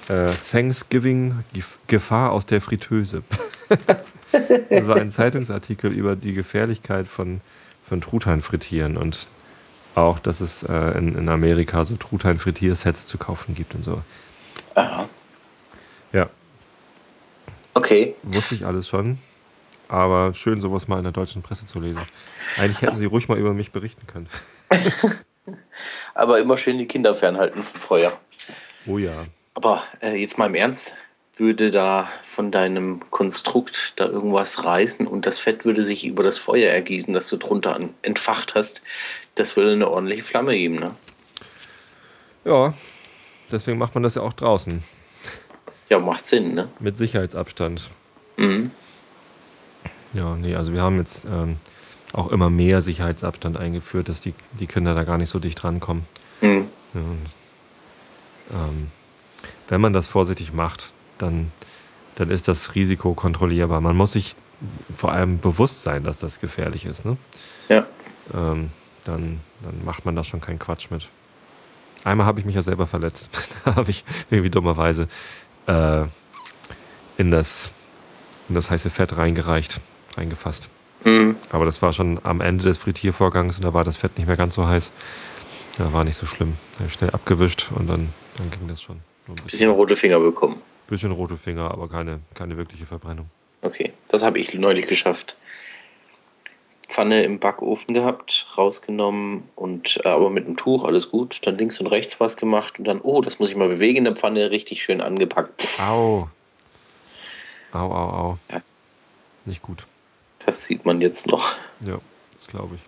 Äh, 0.07 0.31
Thanksgiving 0.51 1.43
Gef- 1.53 1.77
Gefahr 1.87 2.31
aus 2.31 2.45
der 2.45 2.61
Fritteuse. 2.61 3.23
das 4.69 4.87
war 4.87 4.97
ein 4.97 5.09
Zeitungsartikel 5.09 5.91
über 5.91 6.15
die 6.15 6.33
Gefährlichkeit 6.33 7.07
von, 7.07 7.41
von 7.87 8.01
Truthahn 8.01 8.41
frittieren 8.41 8.97
und 8.97 9.27
auch, 9.95 10.19
dass 10.19 10.41
es 10.41 10.63
äh, 10.63 10.97
in, 10.97 11.15
in 11.15 11.29
Amerika 11.29 11.83
so 11.85 11.95
Truthahn-Frittiersets 11.95 13.07
zu 13.07 13.17
kaufen 13.17 13.55
gibt 13.55 13.75
und 13.75 13.83
so. 13.83 14.01
Aha. 14.75 15.07
Ja. 16.11 16.29
Okay. 17.73 18.15
Wusste 18.23 18.55
ich 18.55 18.65
alles 18.65 18.87
schon. 18.87 19.17
Aber 19.87 20.33
schön, 20.33 20.61
sowas 20.61 20.87
mal 20.87 20.97
in 20.97 21.03
der 21.03 21.11
deutschen 21.11 21.41
Presse 21.41 21.65
zu 21.65 21.79
lesen. 21.79 22.01
Eigentlich 22.57 22.81
hätten 22.81 22.93
sie 22.93 23.05
ruhig 23.05 23.27
mal 23.27 23.37
über 23.37 23.53
mich 23.53 23.71
berichten 23.71 24.07
können. 24.07 24.27
Aber 26.13 26.39
immer 26.39 26.57
schön 26.57 26.77
die 26.77 26.87
Kinder 26.87 27.13
fernhalten 27.13 27.61
vom 27.61 27.81
Feuer. 27.81 28.17
Oh 28.87 28.97
ja. 28.97 29.25
Aber 29.53 29.83
äh, 30.01 30.15
jetzt 30.15 30.37
mal 30.37 30.47
im 30.47 30.55
Ernst, 30.55 30.95
würde 31.37 31.71
da 31.71 32.07
von 32.23 32.51
deinem 32.51 33.01
Konstrukt 33.11 33.93
da 33.97 34.05
irgendwas 34.05 34.63
reißen 34.63 35.05
und 35.05 35.25
das 35.25 35.39
Fett 35.39 35.65
würde 35.65 35.83
sich 35.83 36.05
über 36.05 36.23
das 36.23 36.37
Feuer 36.37 36.71
ergießen, 36.71 37.13
das 37.13 37.27
du 37.27 37.37
drunter 37.37 37.77
entfacht 38.01 38.55
hast, 38.55 38.81
das 39.35 39.57
würde 39.57 39.73
eine 39.73 39.89
ordentliche 39.89 40.23
Flamme 40.23 40.55
geben, 40.55 40.75
ne? 40.75 40.95
Ja, 42.45 42.73
deswegen 43.51 43.77
macht 43.77 43.95
man 43.95 44.03
das 44.03 44.15
ja 44.15 44.21
auch 44.21 44.33
draußen. 44.33 44.83
Ja, 45.89 45.99
macht 45.99 46.27
Sinn, 46.27 46.53
ne? 46.53 46.69
Mit 46.79 46.97
Sicherheitsabstand. 46.97 47.89
Mhm. 48.37 48.71
Ja, 50.15 50.35
nee, 50.35 50.55
also 50.55 50.73
wir 50.73 50.81
haben 50.81 50.97
jetzt 50.97 51.25
ähm, 51.25 51.57
auch 52.13 52.31
immer 52.31 52.49
mehr 52.49 52.81
Sicherheitsabstand 52.81 53.57
eingeführt, 53.57 54.07
dass 54.07 54.21
die, 54.21 54.33
die 54.59 54.67
Kinder 54.67 54.95
da 54.95 55.03
gar 55.03 55.17
nicht 55.17 55.29
so 55.29 55.39
dicht 55.39 55.63
rankommen. 55.63 56.05
Mhm. 56.41 56.67
Ja, 56.93 57.01
und, 57.01 57.25
ähm, 58.51 58.87
wenn 59.67 59.81
man 59.81 59.93
das 59.93 60.07
vorsichtig 60.07 60.53
macht, 60.53 60.91
dann, 61.17 61.51
dann 62.15 62.29
ist 62.29 62.47
das 62.47 62.75
Risiko 62.75 63.13
kontrollierbar. 63.13 63.81
Man 63.81 63.97
muss 63.97 64.13
sich 64.13 64.35
vor 64.95 65.11
allem 65.11 65.39
bewusst 65.39 65.81
sein, 65.81 66.03
dass 66.03 66.17
das 66.17 66.39
gefährlich 66.39 66.85
ist. 66.85 67.03
Ne? 67.03 67.17
Ja. 67.67 67.85
Ähm, 68.33 68.71
dann, 69.03 69.41
dann 69.63 69.83
macht 69.83 70.05
man 70.05 70.15
da 70.15 70.23
schon 70.23 70.39
keinen 70.39 70.59
Quatsch 70.59 70.91
mit. 70.91 71.09
Einmal 72.05 72.25
habe 72.25 72.39
ich 72.39 72.45
mich 72.45 72.55
ja 72.55 72.61
selber 72.61 72.87
verletzt. 72.87 73.29
da 73.65 73.75
habe 73.75 73.91
ich 73.91 74.05
irgendwie 74.29 74.51
dummerweise 74.51 75.09
äh, 75.67 76.03
in, 77.17 77.31
das, 77.31 77.73
in 78.47 78.55
das 78.55 78.69
heiße 78.69 78.89
Fett 78.89 79.17
reingereicht, 79.17 79.81
reingefasst. 80.17 80.69
Mhm. 81.03 81.35
Aber 81.51 81.65
das 81.65 81.81
war 81.81 81.93
schon 81.93 82.19
am 82.23 82.41
Ende 82.41 82.63
des 82.63 82.77
Frittiervorgangs 82.77 83.57
und 83.57 83.65
da 83.65 83.73
war 83.73 83.83
das 83.83 83.97
Fett 83.97 84.17
nicht 84.17 84.27
mehr 84.27 84.37
ganz 84.37 84.55
so 84.55 84.67
heiß. 84.67 84.91
Da 85.77 85.91
war 85.93 86.03
nicht 86.03 86.15
so 86.15 86.25
schlimm. 86.25 86.55
Da 86.73 86.79
habe 86.79 86.87
ich 86.87 86.93
schnell 86.93 87.09
abgewischt 87.11 87.67
und 87.75 87.87
dann, 87.87 88.09
dann 88.37 88.49
ging 88.51 88.67
das 88.67 88.81
schon. 88.81 88.99
Ein 89.27 89.35
Bisschen 89.45 89.71
rote 89.71 89.95
Finger 89.95 90.19
bekommen. 90.19 90.61
bisschen 90.87 91.11
rote 91.11 91.37
Finger, 91.37 91.71
aber 91.71 91.89
keine, 91.89 92.19
keine 92.33 92.57
wirkliche 92.57 92.85
Verbrennung. 92.85 93.29
Okay, 93.61 93.91
das 94.07 94.23
habe 94.23 94.39
ich 94.39 94.53
neulich 94.53 94.87
geschafft. 94.87 95.35
Pfanne 96.87 97.23
im 97.23 97.39
Backofen 97.39 97.95
gehabt, 97.95 98.45
rausgenommen 98.57 99.43
und 99.55 99.99
äh, 100.05 100.07
aber 100.07 100.29
mit 100.29 100.45
einem 100.45 100.55
Tuch, 100.55 100.83
alles 100.83 101.09
gut. 101.09 101.45
Dann 101.45 101.57
links 101.57 101.79
und 101.79 101.87
rechts 101.87 102.19
was 102.19 102.37
gemacht 102.37 102.77
und 102.77 102.85
dann, 102.85 103.01
oh, 103.01 103.21
das 103.21 103.39
muss 103.39 103.49
ich 103.49 103.55
mal 103.55 103.67
bewegen 103.67 103.97
in 103.97 104.03
der 104.05 104.15
Pfanne, 104.15 104.51
richtig 104.51 104.83
schön 104.83 105.01
angepackt. 105.01 105.67
Au. 105.81 106.29
Au, 107.73 107.79
au, 107.91 108.09
au. 108.09 108.37
Ja. 108.51 108.61
Nicht 109.45 109.63
gut. 109.63 109.87
Das 110.45 110.65
sieht 110.65 110.85
man 110.85 111.01
jetzt 111.01 111.27
noch. 111.27 111.55
Ja, 111.81 111.99
das 112.33 112.47
glaube 112.47 112.75
ich. 112.75 112.81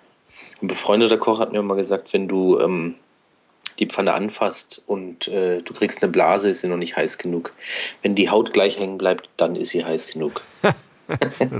Ein 0.62 0.68
befreundeter 0.68 1.18
Koch 1.18 1.40
hat 1.40 1.52
mir 1.52 1.62
mal 1.62 1.76
gesagt, 1.76 2.14
wenn 2.14 2.28
du 2.28 2.60
ähm, 2.60 2.96
die 3.80 3.88
Pfanne 3.88 4.14
anfasst 4.14 4.82
und 4.86 5.28
äh, 5.28 5.62
du 5.62 5.74
kriegst 5.74 6.02
eine 6.02 6.12
Blase, 6.12 6.50
ist 6.50 6.62
sie 6.62 6.68
noch 6.68 6.78
nicht 6.78 6.96
heiß 6.96 7.18
genug. 7.18 7.54
Wenn 8.02 8.16
die 8.16 8.30
Haut 8.30 8.54
gleich 8.54 8.80
hängen 8.80 8.98
bleibt, 8.98 9.30
dann 9.38 9.56
ist 9.56 9.70
sie 9.70 9.84
heiß 9.84 10.08
genug. 10.08 10.42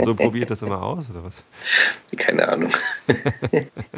So 0.04 0.14
probiert 0.14 0.50
das 0.50 0.62
immer 0.62 0.84
aus, 0.84 1.06
oder 1.10 1.24
was? 1.24 1.42
Keine 2.18 2.50
Ahnung. 2.50 2.74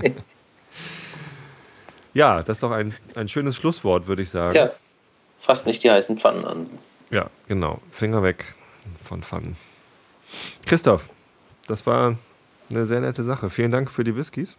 Ja, 2.13 2.41
das 2.41 2.57
ist 2.57 2.63
doch 2.63 2.71
ein, 2.71 2.95
ein 3.15 3.27
schönes 3.27 3.55
Schlusswort, 3.55 4.07
würde 4.07 4.23
ich 4.23 4.29
sagen. 4.29 4.55
Ja, 4.55 4.71
fasst 5.39 5.65
nicht 5.65 5.83
die 5.83 5.91
heißen 5.91 6.17
Pfannen 6.17 6.45
an. 6.45 6.69
Ja, 7.11 7.29
genau. 7.47 7.79
Finger 7.91 8.23
weg 8.23 8.55
von 9.07 9.23
Pfannen. 9.23 9.55
Christoph, 10.65 11.07
das 11.69 11.85
war 11.85 12.15
eine 12.69 12.85
sehr 12.85 12.99
nette 13.01 13.23
Sache. 13.23 13.49
Vielen 13.49 13.71
Dank 13.71 13.89
für 13.91 14.03
die 14.03 14.15
Whiskys 14.15 14.57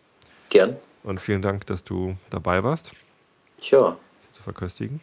Gern. 0.48 0.76
und 1.02 1.20
vielen 1.20 1.42
Dank, 1.42 1.66
dass 1.66 1.84
du 1.84 2.16
dabei 2.30 2.62
warst, 2.64 2.92
Ja, 3.60 3.96
sie 4.20 4.30
zu 4.32 4.42
verköstigen. 4.42 5.00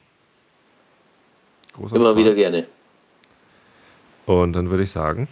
Großer 1.73 1.95
immer 1.95 2.05
Spaß. 2.11 2.17
wieder 2.17 2.33
gerne. 2.33 2.67
Und 4.25 4.53
dann 4.53 4.69
würde 4.69 4.83
ich 4.83 4.91
sagen, 4.91 5.27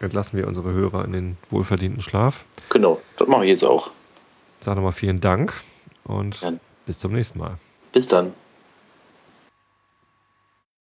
entlassen 0.00 0.38
wir 0.38 0.46
unsere 0.46 0.72
Hörer 0.72 1.04
in 1.04 1.12
den 1.12 1.36
wohlverdienten 1.50 2.00
Schlaf. 2.00 2.44
Genau, 2.70 3.00
das 3.16 3.28
mache 3.28 3.44
ich 3.44 3.50
jetzt 3.50 3.64
auch. 3.64 3.90
Sag 4.60 4.76
nochmal 4.76 4.92
vielen 4.92 5.20
Dank 5.20 5.52
und 6.04 6.40
Gern. 6.40 6.60
bis 6.86 6.98
zum 6.98 7.12
nächsten 7.12 7.38
Mal. 7.38 7.58
Bis 7.92 8.06
dann. 8.08 8.32